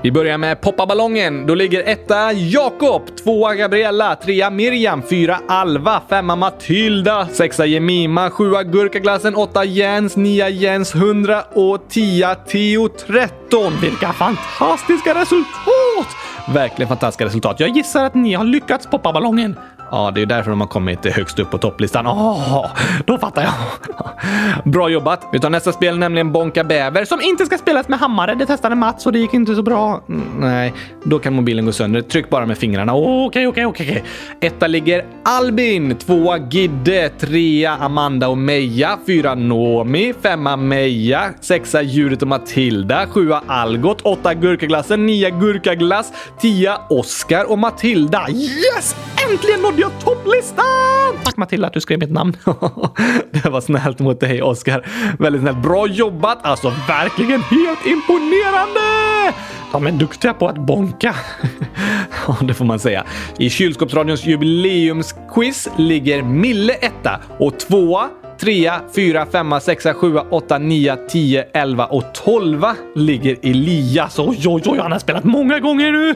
Vi 0.02 0.12
börjar 0.12 0.38
med 0.38 0.60
poppa 0.60 0.86
ballongen. 0.86 1.46
Då 1.46 1.54
ligger 1.54 1.82
etta 1.88 2.32
Jakob, 2.32 3.16
tvåa 3.16 3.54
Gabriella, 3.54 4.16
trea 4.16 4.50
Miriam, 4.50 5.02
fyra 5.02 5.38
Alva, 5.48 6.02
femma 6.08 6.36
Matilda, 6.36 7.28
sexa 7.32 7.66
Jemima, 7.66 8.30
sjua 8.30 8.62
Gurkaglassen, 8.62 9.34
åtta 9.34 9.64
Jens, 9.64 10.16
nia 10.16 10.48
Jens, 10.48 10.94
hundra 10.94 11.42
och 11.42 11.88
tia 11.88 12.34
Theo, 12.34 12.88
tretton. 12.88 13.72
Vilka 13.82 14.12
fantastiska 14.12 15.14
resultat! 15.14 16.16
Verkligen 16.54 16.88
fantastiska 16.88 17.24
resultat. 17.24 17.60
Jag 17.60 17.76
gissar 17.76 18.04
att 18.04 18.14
ni 18.14 18.34
har 18.34 18.44
lyckats 18.44 18.86
poppa 18.86 19.12
ballongen. 19.12 19.56
Ja, 19.90 20.10
det 20.14 20.22
är 20.22 20.26
därför 20.26 20.50
de 20.50 20.60
har 20.60 20.68
kommit 20.68 21.06
högst 21.06 21.38
upp 21.38 21.50
på 21.50 21.58
topplistan. 21.58 22.06
Åh, 22.06 22.66
då 23.06 23.18
fattar 23.18 23.42
jag. 23.42 23.52
Bra 24.72 24.88
jobbat! 24.88 25.28
Vi 25.32 25.40
tar 25.40 25.50
nästa 25.50 25.72
spel, 25.72 25.98
nämligen 25.98 26.32
Bonka 26.32 26.64
Bäver, 26.64 27.04
som 27.04 27.20
inte 27.20 27.46
ska 27.46 27.58
spelas 27.58 27.88
med 27.88 27.98
hammare. 27.98 28.34
Det 28.34 28.46
testade 28.46 28.74
Mats 28.74 29.06
och 29.06 29.12
det 29.12 29.18
gick 29.18 29.34
inte 29.34 29.54
så 29.54 29.62
bra. 29.62 30.00
Mm, 30.08 30.22
nej, 30.40 30.72
då 31.04 31.18
kan 31.18 31.34
mobilen 31.34 31.66
gå 31.66 31.72
sönder. 31.72 32.00
Tryck 32.02 32.30
bara 32.30 32.46
med 32.46 32.58
fingrarna. 32.58 32.94
Okej, 32.94 33.46
okej, 33.46 33.66
okej. 33.66 34.04
Etta 34.40 34.66
ligger 34.66 35.04
Albin, 35.24 35.94
tvåa 35.94 36.38
Gidde, 36.38 37.08
trea 37.08 37.76
Amanda 37.76 38.28
och 38.28 38.38
Meja, 38.38 38.98
fyra 39.06 39.34
Nomi, 39.34 40.14
femma 40.22 40.56
Meja, 40.56 41.30
sexa 41.40 41.82
Judith 41.82 42.22
och 42.22 42.28
Matilda, 42.28 43.06
sjua 43.06 43.42
Algot, 43.46 44.00
åtta 44.00 44.34
Gurkaglassen, 44.34 45.06
nia 45.06 45.30
Gurkaglass, 45.30 46.12
tia 46.40 46.78
Oskar 46.90 47.50
och 47.50 47.58
Matilda. 47.58 48.26
Yes! 48.30 48.96
Äntligen 49.30 49.60
nådde 49.60 49.77
jag 49.80 50.00
topplistan! 50.00 50.64
Tack 51.24 51.36
Matilda 51.36 51.66
att 51.66 51.72
du 51.72 51.80
skrev 51.80 51.98
mitt 51.98 52.10
namn. 52.10 52.36
det 53.30 53.48
var 53.48 53.60
snällt 53.60 53.98
mot 53.98 54.20
dig 54.20 54.42
Oskar. 54.42 54.86
Väldigt 55.18 55.42
snällt. 55.42 55.62
Bra 55.62 55.86
jobbat! 55.86 56.38
Alltså 56.42 56.72
verkligen 56.88 57.42
helt 57.42 57.86
imponerande! 57.86 58.80
De 59.72 59.86
är 59.86 59.92
duktiga 59.92 60.34
på 60.34 60.48
att 60.48 60.66
bonka. 60.66 61.14
ja, 62.26 62.36
det 62.42 62.54
får 62.54 62.64
man 62.64 62.78
säga. 62.78 63.04
I 63.38 63.50
Kylskåpsradions 63.50 64.26
jubileumsquiz 64.26 65.68
ligger 65.76 66.22
Mille 66.22 66.72
etta 66.72 67.20
och 67.38 67.58
tvåa 67.58 68.08
Trea, 68.40 68.80
fyra, 68.94 69.26
femma, 69.26 69.60
sexa, 69.60 69.94
sjua, 69.94 70.26
åtta, 70.30 70.58
nio, 70.58 70.96
tio, 71.08 71.44
elva 71.52 71.86
och 71.86 72.04
tolva 72.14 72.76
ligger 72.94 73.36
Elias. 73.42 74.18
Oj, 74.18 74.38
oj, 74.46 74.62
oj, 74.66 74.78
han 74.78 74.92
har 74.92 74.98
spelat 74.98 75.24
många 75.24 75.58
gånger 75.58 75.92
nu! 75.92 76.14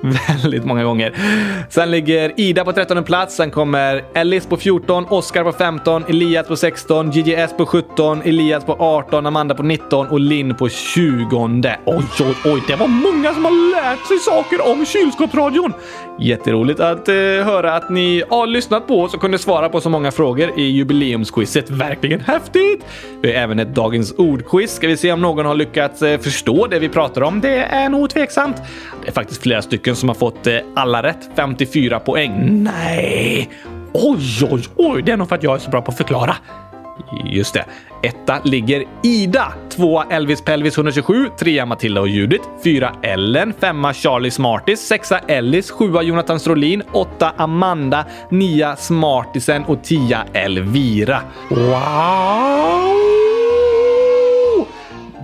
Väldigt 0.28 0.64
många 0.64 0.84
gånger. 0.84 1.14
Sen 1.70 1.90
ligger 1.90 2.32
Ida 2.40 2.64
på 2.64 2.72
13 2.72 3.04
plats. 3.04 3.36
Sen 3.36 3.50
kommer 3.50 4.04
Ellis 4.14 4.46
på 4.46 4.56
14, 4.56 5.06
Oskar 5.08 5.44
på 5.44 5.52
15, 5.52 6.04
Elias 6.08 6.48
på 6.48 6.56
16, 6.56 7.10
JJS 7.10 7.56
på 7.56 7.66
17, 7.66 8.22
Elias 8.22 8.64
på 8.64 8.72
18, 8.72 9.26
Amanda 9.26 9.54
på 9.54 9.62
19 9.62 10.06
och 10.06 10.20
Linn 10.20 10.54
på 10.54 10.68
20. 10.68 11.74
Oj, 11.84 12.04
oj, 12.20 12.34
oj, 12.44 12.62
det 12.68 12.76
var 12.76 12.88
många 12.88 13.34
som 13.34 13.44
har 13.44 13.82
lärt 13.82 14.06
sig 14.06 14.18
saker 14.18 14.72
om 14.72 14.86
kylskåpsradion. 14.86 15.72
Jätteroligt 16.20 16.80
att 16.80 17.08
eh, 17.08 17.14
höra 17.14 17.76
att 17.76 17.90
ni 17.90 18.22
har 18.30 18.46
lyssnat 18.46 18.86
på 18.86 19.02
oss 19.02 19.14
och 19.14 19.20
kunde 19.20 19.38
svara 19.38 19.68
på 19.68 19.80
så 19.80 19.90
många 19.90 20.10
frågor 20.10 20.58
i 20.58 20.62
jubileumsquizet. 20.62 21.63
Verkligen 21.70 22.20
häftigt! 22.20 22.84
Vi 23.22 23.32
har 23.32 23.42
även 23.42 23.58
ett 23.58 23.74
dagens 23.74 24.12
ordquiz. 24.12 24.74
Ska 24.74 24.88
vi 24.88 24.96
se 24.96 25.12
om 25.12 25.20
någon 25.20 25.46
har 25.46 25.54
lyckats 25.54 26.02
eh, 26.02 26.20
förstå 26.20 26.66
det 26.66 26.78
vi 26.78 26.88
pratar 26.88 27.22
om? 27.22 27.40
Det 27.40 27.58
är 27.58 27.88
nog 27.88 28.10
tveksamt. 28.10 28.56
Det 29.02 29.08
är 29.08 29.12
faktiskt 29.12 29.42
flera 29.42 29.62
stycken 29.62 29.96
som 29.96 30.08
har 30.08 30.16
fått 30.16 30.46
eh, 30.46 30.58
alla 30.74 31.02
rätt. 31.02 31.30
54 31.36 32.00
poäng. 32.00 32.62
Nej! 32.62 33.50
Oj, 33.92 34.48
oj, 34.50 34.62
oj! 34.76 35.02
Det 35.02 35.12
är 35.12 35.16
nog 35.16 35.28
för 35.28 35.36
att 35.36 35.42
jag 35.42 35.54
är 35.54 35.58
så 35.58 35.70
bra 35.70 35.82
på 35.82 35.90
att 35.90 35.96
förklara. 35.96 36.36
Just 37.24 37.54
det. 37.54 37.64
Etta 38.02 38.40
ligger 38.44 38.84
Ida. 39.02 39.52
Tvåa 39.76 40.06
Elvis 40.10 40.40
Pelvis 40.40 40.76
127. 40.76 41.28
Trea 41.38 41.66
Matilda 41.66 42.00
och 42.00 42.08
Judith. 42.08 42.48
Fyra 42.64 42.94
Ellen. 43.02 43.54
Femma 43.60 43.94
Charlie 43.94 44.30
Smartis. 44.30 44.80
Sexa 44.80 45.18
Ellis. 45.18 45.70
Sjua 45.70 46.02
Jonathan 46.02 46.40
Strolin. 46.40 46.82
Åtta 46.92 47.32
Amanda. 47.36 48.04
Nia 48.30 48.76
Smartisen 48.76 49.64
och 49.64 49.84
tia 49.84 50.24
Elvira. 50.32 51.20
Wow! 51.48 53.23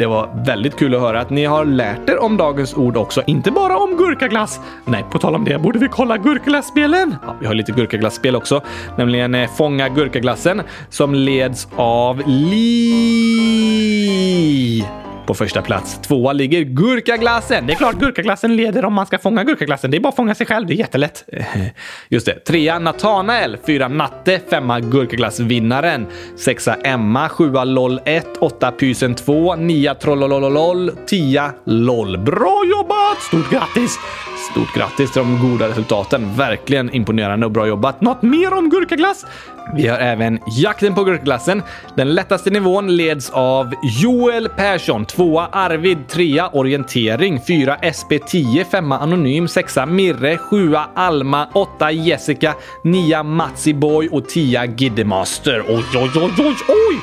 Det 0.01 0.07
var 0.07 0.45
väldigt 0.47 0.77
kul 0.77 0.95
att 0.95 1.01
höra 1.01 1.21
att 1.21 1.31
ni 1.31 1.45
har 1.45 1.65
lärt 1.65 2.09
er 2.09 2.23
om 2.23 2.37
dagens 2.37 2.75
ord 2.75 2.97
också, 2.97 3.23
inte 3.27 3.51
bara 3.51 3.77
om 3.77 3.97
gurkaglass. 3.97 4.61
Nej, 4.85 5.05
på 5.11 5.19
tal 5.19 5.35
om 5.35 5.45
det 5.45 5.59
borde 5.59 5.79
vi 5.79 5.89
kolla 5.89 6.17
gurkaglasspelen. 6.17 7.17
Ja, 7.27 7.35
vi 7.41 7.47
har 7.47 7.55
lite 7.55 7.73
gurkaglassspel 7.73 8.37
också, 8.37 8.61
nämligen 8.99 9.35
eh, 9.35 9.51
Fånga 9.51 9.89
gurkaglassen 9.89 10.63
som 10.89 11.15
leds 11.15 11.69
av 11.77 12.23
Li 12.27 12.61
på 15.31 15.35
första 15.35 15.63
plats. 15.63 15.99
Tvåa 16.03 16.33
ligger 16.33 16.63
Gurkaglassen. 16.63 17.67
Det 17.67 17.73
är 17.73 17.77
klart 17.77 17.99
gurkaglassen 17.99 18.57
leder 18.57 18.85
om 18.85 18.95
man 18.95 19.07
ska 19.07 19.19
fånga 19.19 19.45
gurkaglassen. 19.45 19.91
Det 19.91 19.97
är 19.97 20.01
bara 20.01 20.09
att 20.09 20.17
fånga 20.17 20.35
sig 20.35 20.47
själv. 20.47 20.67
Det 20.67 20.75
är 20.75 20.77
jättelätt. 20.77 21.25
Just 22.09 22.27
det. 22.27 22.45
Trea 22.45 22.79
Natanael. 22.79 23.57
Fyra 23.67 23.89
Natte. 23.89 24.41
Femma 24.51 24.81
Gurkaglassvinnaren. 24.81 26.07
Sexa 26.37 26.75
Emma. 26.75 27.29
Sjua 27.29 27.65
LOL 27.65 28.01
1. 28.05 28.27
Åtta 28.41 28.73
Pysen 28.73 29.15
2. 29.15 29.57
Nia 29.57 29.95
Trollolololol. 29.95 30.91
Tia 31.07 31.53
LOL. 31.65 32.19
Bra 32.19 32.63
jobbat! 32.71 33.23
Stort 33.23 33.51
grattis! 33.51 33.99
Stort 34.51 34.75
grattis 34.75 35.13
till 35.13 35.23
de 35.23 35.51
goda 35.51 35.69
resultaten. 35.69 36.37
Verkligen 36.37 36.95
imponerande 36.95 37.47
och 37.47 37.53
bra 37.53 37.67
jobbat. 37.67 38.01
Något 38.01 38.23
mer 38.23 38.55
om 38.55 38.71
gurkaglass? 38.71 39.27
Vi 39.75 39.87
har 39.87 39.99
även 39.99 40.39
jakten 40.47 40.95
på 40.95 41.05
gurkglassen. 41.05 41.63
Den 41.97 42.15
lättaste 42.15 42.51
nivån 42.51 42.97
leds 42.97 43.31
av 43.31 43.75
Joel 44.03 44.49
Persson. 44.49 45.05
Tvåa 45.05 45.47
Arvid. 45.53 46.09
Trea 46.09 46.49
orientering. 46.49 47.41
Fyra 47.47 47.77
SP10. 47.77 48.65
Femma 48.65 48.99
anonym. 48.99 49.49
Sexa 49.49 49.87
Mirre. 49.87 50.39
Sjua 50.39 50.89
Alma. 50.95 51.49
Åtta 51.55 51.91
Jessica. 51.91 52.55
Nia 52.85 53.23
Matsiboy 53.23 54.09
och 54.09 54.29
tia 54.29 54.65
Giddemaster. 54.65 55.65
Oj, 55.69 55.85
oj, 55.95 56.11
oj, 56.15 56.31
oj, 56.39 56.55
oj! 56.69 56.99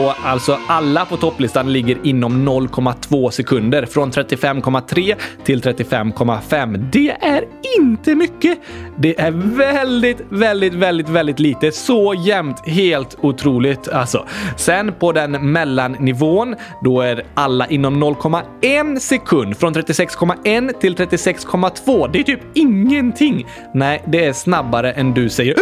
Och 0.00 0.14
alltså 0.24 0.58
alla 0.66 1.04
på 1.04 1.16
topplistan 1.16 1.72
ligger 1.72 1.98
inom 2.02 2.48
0,2 2.48 3.30
sekunder. 3.30 3.86
Från 3.86 4.10
35,3 4.10 5.14
till 5.44 5.62
35,5. 5.62 6.88
Det 6.92 7.10
är 7.10 7.44
inte 7.78 8.14
mycket. 8.14 8.58
Det 8.96 9.20
är 9.20 9.30
väldigt, 9.56 10.20
väldigt, 10.28 10.74
väldigt, 10.74 11.08
väldigt 11.08 11.40
lite. 11.40 11.72
Så 11.72 12.11
jämnt. 12.14 12.68
Helt 12.68 13.16
otroligt 13.20 13.88
alltså. 13.88 14.26
Sen 14.56 14.92
på 14.92 15.12
den 15.12 15.52
mellannivån, 15.52 16.56
då 16.82 17.00
är 17.00 17.22
alla 17.34 17.66
inom 17.66 18.04
0,1 18.04 18.98
sekund. 18.98 19.56
Från 19.56 19.74
36,1 19.74 20.72
till 20.80 20.94
36,2. 20.94 22.10
Det 22.12 22.18
är 22.18 22.22
typ 22.22 22.40
ingenting. 22.54 23.46
Nej, 23.74 24.02
det 24.06 24.24
är 24.24 24.32
snabbare 24.32 24.92
än 24.92 25.14
du 25.14 25.28
säger 25.28 25.56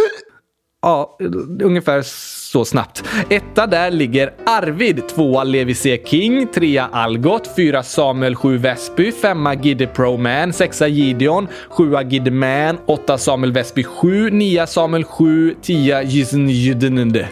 Ja, 0.81 1.17
ungefär 1.61 2.01
så 2.51 2.65
snabbt. 2.65 3.03
Etta 3.29 3.67
där 3.67 3.91
ligger 3.91 4.33
Arvid, 4.45 5.07
tvåa 5.07 5.43
Levi 5.43 5.73
C 5.73 6.01
King, 6.05 6.47
trea 6.47 6.89
Algot, 6.91 7.55
fyra 7.55 7.83
Samuel 7.83 8.35
7 8.35 8.57
Väsby, 8.57 9.11
femma 9.11 9.55
Gidde 9.55 9.87
Pro 9.87 10.17
Man, 10.17 10.53
sexa 10.53 10.87
Gideon, 10.87 11.47
sjua 11.69 12.03
Gidde 12.03 12.31
Man, 12.31 12.77
åtta 12.85 13.17
Samuel 13.17 13.51
Väsby 13.51 13.83
7, 13.83 14.29
nia 14.29 14.67
Samuel 14.67 15.03
7, 15.03 15.55
tia 15.61 16.03
Jisen 16.03 16.49
Jydenende. 16.49 17.29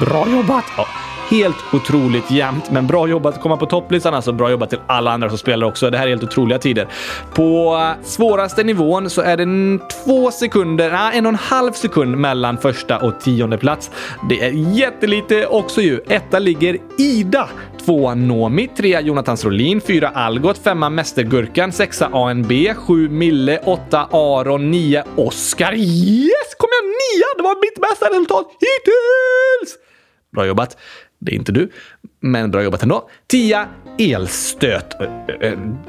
Bra 0.00 0.26
jobbat! 0.30 0.64
Ja. 0.76 0.86
Helt 1.30 1.56
otroligt 1.72 2.30
jämnt, 2.30 2.70
men 2.70 2.86
bra 2.86 3.08
jobbat 3.08 3.34
att 3.34 3.42
komma 3.42 3.56
på 3.56 3.66
topplistan. 3.66 4.14
Alltså 4.14 4.32
bra 4.32 4.50
jobbat 4.50 4.70
till 4.70 4.78
alla 4.86 5.10
andra 5.12 5.28
som 5.28 5.38
spelar 5.38 5.66
också. 5.66 5.90
Det 5.90 5.98
här 5.98 6.04
är 6.04 6.08
helt 6.08 6.22
otroliga 6.22 6.58
tider. 6.58 6.88
På 7.34 7.80
svåraste 8.02 8.64
nivån 8.64 9.10
så 9.10 9.20
är 9.20 9.36
det 9.36 9.78
två 10.04 10.30
sekunder, 10.30 10.90
nej, 10.90 11.18
en 11.18 11.26
och 11.26 11.32
en 11.32 11.38
halv 11.38 11.72
sekund 11.72 12.16
mellan 12.16 12.58
första 12.58 12.98
och 12.98 13.20
tionde 13.20 13.58
plats. 13.58 13.90
Det 14.28 14.40
är 14.40 14.50
jättelite 14.50 15.46
också 15.46 15.80
ju. 15.80 16.00
Etta 16.08 16.38
ligger 16.38 16.78
Ida. 16.98 17.48
Tvåa 17.84 18.14
Nomi, 18.14 18.68
trea 18.76 19.00
Jonathan 19.00 19.36
Rolin, 19.36 19.80
fyra 19.80 20.08
Algot, 20.08 20.58
femma 20.58 20.90
Mästergurkan, 20.90 21.72
sexa 21.72 22.06
ANB, 22.12 22.52
sju 22.76 23.08
Mille, 23.08 23.58
åtta 23.58 24.08
Aron, 24.12 24.70
nio 24.70 25.04
Oskar. 25.16 25.72
Yes! 25.74 26.54
Kom 26.58 26.68
jag 26.72 26.86
nia? 26.86 27.26
Det 27.36 27.42
var 27.42 27.60
mitt 27.60 27.80
bästa 27.80 28.06
resultat 28.06 28.46
hittills! 28.50 29.78
Bra 30.32 30.46
jobbat! 30.46 30.76
Det 31.26 31.32
är 31.32 31.36
inte 31.36 31.52
du, 31.52 31.70
men 32.20 32.50
bra 32.50 32.62
jobbat 32.62 32.82
ändå. 32.82 33.08
10. 33.26 33.66
Elstöt. 33.98 34.94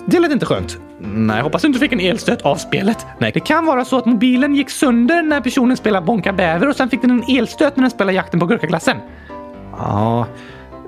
Det 0.06 0.20
lät 0.20 0.32
inte 0.32 0.46
skönt. 0.46 0.78
Nej, 1.00 1.42
hoppas 1.42 1.62
du 1.62 1.68
inte 1.68 1.80
fick 1.80 1.92
en 1.92 2.00
elstöt 2.00 2.42
av 2.42 2.56
spelet. 2.56 3.06
Nej, 3.20 3.32
det 3.34 3.40
kan 3.40 3.66
vara 3.66 3.86
så 3.86 3.98
att 3.98 4.06
mobilen 4.06 4.56
gick 4.56 4.70
sönder 4.70 5.22
när 5.22 5.42
personen 5.42 5.78
spelade 5.78 6.06
Bonka 6.06 6.34
bäver 6.34 6.70
och 6.70 6.76
sen 6.76 6.90
fick 6.90 7.02
den 7.02 7.12
en 7.12 7.38
elstöt 7.38 7.76
när 7.76 7.82
den 7.82 7.92
spelade 7.92 8.16
jakten 8.16 8.40
på 8.40 8.46
gurkaglassen. 8.46 8.98
Ja, 9.72 10.28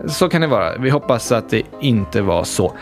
så 0.07 0.29
kan 0.29 0.41
det 0.41 0.47
vara. 0.47 0.77
Vi 0.77 0.89
hoppas 0.89 1.31
att 1.31 1.49
det 1.49 1.61
inte 1.81 2.21
var 2.21 2.43
så. 2.43 2.73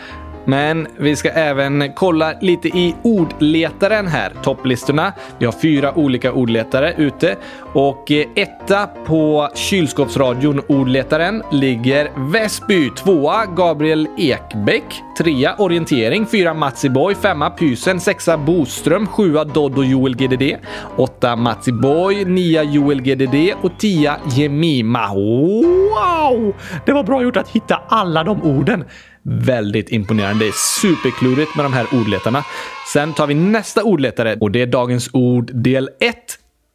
Men 0.48 0.86
vi 0.96 1.16
ska 1.16 1.30
även 1.30 1.92
kolla 1.94 2.32
lite 2.40 2.68
i 2.68 2.94
ordletaren 3.02 4.06
här, 4.06 4.32
topplistorna. 4.42 5.12
Vi 5.38 5.46
har 5.46 5.52
fyra 5.52 5.94
olika 5.94 6.32
ordletare 6.32 6.94
ute. 6.96 7.36
Och 7.72 8.10
eh, 8.10 8.26
etta 8.34 8.86
på 8.86 9.48
kylskåpsradion 9.54 10.60
ordletaren 10.68 11.42
ligger 11.52 12.10
Väsby, 12.32 12.90
tvåa 12.90 13.46
Gabriel 13.46 14.08
Ekbäck, 14.18 15.02
trea 15.18 15.54
orientering, 15.58 16.26
fyra 16.26 16.54
Matsi 16.54 16.88
Boy, 16.88 17.14
femma 17.14 17.50
Pysen, 17.50 18.00
sexa 18.00 18.36
Boström, 18.36 19.06
sjua 19.06 19.44
Dodd 19.44 19.78
och 19.78 19.84
Joel 19.84 20.16
GDD, 20.16 20.56
åtta 20.96 21.36
Matsi 21.36 21.72
Boy, 21.72 22.24
nia 22.24 22.62
Joel 22.62 23.02
GDD 23.02 23.54
och 23.62 23.78
tia 23.78 24.16
Jemima. 24.36 25.08
Wow! 25.14 26.54
Det 26.86 26.92
var 26.92 27.04
bra 27.04 27.22
gjort 27.22 27.36
att 27.36 27.48
hitta 27.48 27.80
alla 27.88 28.24
de 28.24 28.42
orden. 28.42 28.84
Väldigt 29.22 29.88
imponerande. 29.88 30.44
Det 30.44 30.48
är 30.48 30.80
superklurigt 30.80 31.56
med 31.56 31.64
de 31.64 31.72
här 31.72 31.86
ordletarna. 31.92 32.44
Sen 32.92 33.12
tar 33.12 33.26
vi 33.26 33.34
nästa 33.34 33.84
ordletare 33.84 34.36
och 34.40 34.50
det 34.50 34.62
är 34.62 34.66
dagens 34.66 35.10
ord 35.12 35.50
del 35.54 35.90
1. 36.00 36.16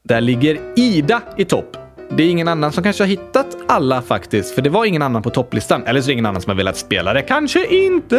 Där 0.04 0.22
ligger 0.22 0.60
Ida 0.76 1.22
i 1.38 1.46
topp. 1.46 1.83
Det 2.10 2.24
är 2.24 2.30
ingen 2.30 2.48
annan 2.48 2.72
som 2.72 2.84
kanske 2.84 3.04
har 3.04 3.08
hittat 3.08 3.58
alla 3.68 4.02
faktiskt, 4.02 4.56
för 4.56 4.62
det 4.62 4.70
var 4.70 4.86
ingen 4.86 5.02
annan 5.02 5.22
på 5.22 5.30
topplistan. 5.30 5.84
Eller 5.86 6.02
så 6.02 6.06
är 6.06 6.08
det 6.08 6.14
ingen 6.14 6.26
annan 6.26 6.42
som 6.42 6.50
har 6.50 6.58
velat 6.58 6.78
spela 6.78 7.14
det. 7.14 7.22
Kanske 7.22 7.66
inte! 7.66 8.16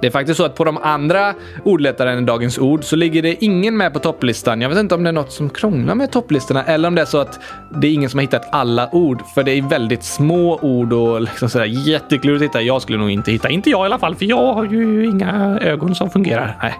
Det 0.00 0.06
är 0.06 0.10
faktiskt 0.10 0.36
så 0.36 0.44
att 0.44 0.54
på 0.54 0.64
de 0.64 0.78
andra 0.78 1.34
ordlättaren 1.64 2.22
i 2.22 2.26
Dagens 2.26 2.58
Ord 2.58 2.84
så 2.84 2.96
ligger 2.96 3.22
det 3.22 3.44
ingen 3.44 3.76
med 3.76 3.92
på 3.92 3.98
topplistan. 3.98 4.60
Jag 4.60 4.68
vet 4.68 4.78
inte 4.78 4.94
om 4.94 5.02
det 5.02 5.10
är 5.10 5.12
något 5.12 5.32
som 5.32 5.50
krånglar 5.50 5.94
med 5.94 6.12
topplistorna 6.12 6.64
eller 6.64 6.88
om 6.88 6.94
det 6.94 7.00
är 7.00 7.06
så 7.06 7.18
att 7.18 7.40
det 7.80 7.86
är 7.86 7.92
ingen 7.92 8.10
som 8.10 8.18
har 8.18 8.22
hittat 8.22 8.48
alla 8.52 8.88
ord, 8.92 9.22
för 9.34 9.42
det 9.42 9.52
är 9.52 9.62
väldigt 9.62 10.04
små 10.04 10.58
ord 10.62 10.92
och 10.92 11.20
liksom 11.20 11.48
sådär 11.48 11.64
jätteklurigt 11.64 12.42
att 12.42 12.48
hitta. 12.48 12.62
Jag 12.62 12.82
skulle 12.82 12.98
nog 12.98 13.10
inte 13.10 13.32
hitta, 13.32 13.48
inte 13.48 13.70
jag 13.70 13.84
i 13.84 13.86
alla 13.86 13.98
fall, 13.98 14.14
för 14.14 14.24
jag 14.24 14.54
har 14.54 14.64
ju 14.64 15.06
inga 15.06 15.58
ögon 15.60 15.94
som 15.94 16.10
fungerar. 16.10 16.58
Nej, 16.62 16.74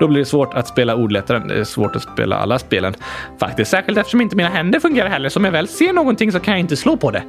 då 0.00 0.08
blir 0.08 0.18
det 0.18 0.24
svårt 0.24 0.54
att 0.54 0.68
spela 0.68 0.94
ordletaren. 0.94 1.48
Det 1.48 1.54
är 1.54 1.64
svårt 1.64 1.96
att 1.96 2.02
spela 2.02 2.36
alla 2.36 2.58
spelen 2.58 2.94
faktiskt, 3.40 3.70
särskilt 3.70 3.98
eftersom 3.98 4.20
inte 4.20 4.36
mina 4.36 4.48
händer 4.48 4.80
fungerar 4.80 5.08
heller. 5.08 5.28
Som 5.28 5.44
är 5.44 5.50
väl 5.50 5.68
ser 5.84 5.92
någonting 5.92 6.32
så 6.32 6.40
kan 6.40 6.52
jag 6.52 6.60
inte 6.60 6.76
slå 6.76 6.96
på 6.96 7.10
det. 7.10 7.22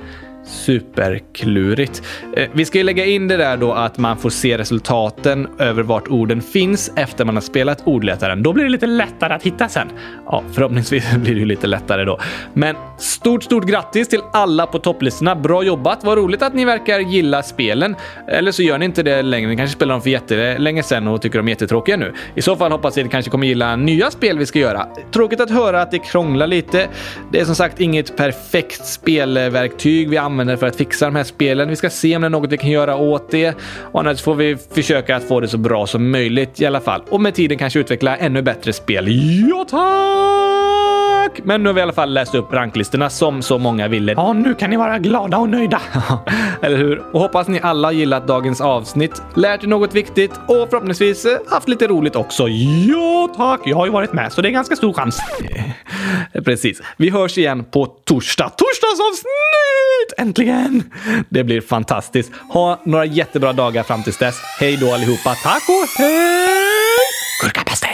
Superklurigt. 0.44 2.02
Eh, 2.36 2.50
vi 2.54 2.66
ska 2.66 2.78
ju 2.78 2.84
lägga 2.84 3.06
in 3.06 3.28
det 3.28 3.38
där 3.38 3.58
då 3.58 3.74
att 3.74 3.98
man 3.98 4.18
får 4.18 4.30
se 4.30 4.58
resultaten 4.58 5.48
över 5.60 5.84
vart 5.84 6.08
orden 6.08 6.42
finns 6.42 6.92
efter 6.96 7.26
man 7.26 7.36
har 7.36 7.42
spelat 7.42 7.82
ordletaren. 7.88 8.44
Då 8.44 8.54
blir 8.54 8.64
det 8.64 8.70
lite 8.70 8.88
lättare 8.88 9.34
att 9.34 9.44
hitta 9.44 9.68
sen. 9.68 9.88
Ja, 10.26 10.44
förhoppningsvis 10.54 11.12
blir 11.16 11.34
det 11.34 11.40
ju 11.40 11.46
lite 11.46 11.68
lättare 11.68 12.04
då. 12.04 12.20
Men 12.54 12.76
stort, 12.98 13.44
stort 13.44 13.66
grattis 13.66 14.08
till 14.08 14.22
alla 14.34 14.66
på 14.66 14.80
topplistorna. 14.80 15.36
Bra 15.36 15.64
jobbat! 15.64 16.04
Vad 16.04 16.18
roligt 16.18 16.42
att 16.42 16.54
ni 16.54 16.66
verkar 16.66 17.00
gilla 17.00 17.44
spelen. 17.44 17.96
Eller 18.28 18.52
så 18.52 18.64
gör 18.64 18.78
ni 18.78 18.86
inte 18.86 19.04
det 19.04 19.22
längre. 19.22 19.50
Ni 19.50 19.58
kanske 19.58 19.76
spelar 19.76 19.94
dem 19.94 20.02
för 20.02 20.10
jättelänge 20.10 20.84
sen 20.84 21.08
och 21.08 21.22
tycker 21.22 21.40
de 21.40 21.48
är 21.48 21.52
jättetråkiga 21.52 21.98
nu. 21.98 22.14
I 22.36 22.42
så 22.42 22.56
fall 22.56 22.72
hoppas 22.72 22.98
jag 22.98 23.04
att 23.04 23.08
ni 23.08 23.12
kanske 23.12 23.32
kommer 23.32 23.48
gilla 23.48 23.76
nya 23.76 24.12
spel 24.12 24.38
vi 24.38 24.46
ska 24.46 24.60
göra. 24.60 24.88
Tråkigt 25.12 25.40
att 25.40 25.50
höra 25.52 25.82
att 25.82 25.92
det 25.92 26.00
krånglar 26.00 26.48
lite. 26.48 26.88
Det 27.32 27.40
är 27.40 27.46
som 27.46 27.56
sagt 27.56 27.80
inget 27.80 28.18
perfekt 28.18 28.86
spelverktyg 28.86 30.10
vi 30.10 30.18
använder 30.18 30.31
använder 30.32 30.58
för 30.58 30.68
att 30.68 30.76
fixa 30.76 31.06
de 31.06 31.16
här 31.16 31.24
spelen. 31.24 31.70
Vi 31.70 31.76
ska 31.76 31.90
se 31.90 32.16
om 32.16 32.22
det 32.22 32.28
är 32.28 32.30
något 32.30 32.52
vi 32.52 32.58
kan 32.58 32.70
göra 32.70 32.96
åt 32.96 33.32
det. 33.32 33.56
Och 33.92 34.00
annars 34.00 34.22
får 34.22 34.36
vi 34.36 34.58
försöka 34.76 35.16
att 35.16 35.24
få 35.24 35.40
det 35.40 35.48
så 35.48 35.58
bra 35.58 35.88
som 35.88 36.12
möjligt 36.12 36.62
i 36.62 36.66
alla 36.66 36.80
fall. 36.82 37.02
Och 37.10 37.22
med 37.22 37.34
tiden 37.34 37.58
kanske 37.58 37.80
utveckla 37.80 38.18
ännu 38.18 38.42
bättre 38.42 38.74
spel. 38.74 39.06
Ja, 39.50 39.66
tack! 39.70 41.01
Men 41.44 41.64
nu 41.64 41.70
har 41.70 41.74
vi 41.74 41.80
i 41.80 41.84
alla 41.84 41.94
fall 41.94 42.14
läst 42.14 42.36
upp 42.36 42.54
ranklistorna 42.54 43.10
som 43.10 43.42
så 43.42 43.58
många 43.58 43.88
ville. 43.88 44.12
Ja, 44.12 44.34
nu 44.34 44.54
kan 44.54 44.70
ni 44.70 44.78
vara 44.78 45.00
glada 45.00 45.38
och 45.38 45.50
nöjda. 45.50 45.82
Eller 46.62 46.78
hur? 46.78 47.04
Och 47.14 47.20
hoppas 47.20 47.48
ni 47.48 47.60
alla 47.64 47.92
gillat 47.92 48.28
dagens 48.28 48.62
avsnitt, 48.62 49.22
lärt 49.36 49.64
er 49.64 49.68
något 49.68 49.96
viktigt 49.96 50.32
och 50.48 50.70
förhoppningsvis 50.70 51.28
haft 51.50 51.68
lite 51.68 51.88
roligt 51.88 52.16
också. 52.16 52.48
Ja, 52.88 53.30
tack! 53.38 53.62
Jag 53.66 53.78
har 53.78 53.86
ju 53.86 53.92
varit 53.92 54.14
med, 54.14 54.34
så 54.34 54.42
det 54.42 54.50
är 54.50 54.52
ganska 54.52 54.76
stor 54.76 54.94
chans. 54.94 55.20
Precis. 56.46 56.82
Vi 56.98 57.10
hörs 57.10 57.38
igen 57.38 57.64
på 57.64 57.86
torsdag. 57.86 58.50
Torsdagsavsnitt! 58.50 60.14
Äntligen! 60.18 60.84
Det 61.30 61.44
blir 61.44 61.62
fantastiskt. 61.62 62.32
Ha 62.50 62.82
några 62.84 63.06
jättebra 63.06 63.54
dagar 63.54 63.84
fram 63.84 64.04
tills 64.04 64.18
dess. 64.18 64.36
Hej 64.60 64.78
då 64.78 64.94
allihopa. 64.94 65.36
Tack 65.44 65.64
och 65.70 65.88
hej! 65.98 66.48
Gurkapastej! 67.44 67.91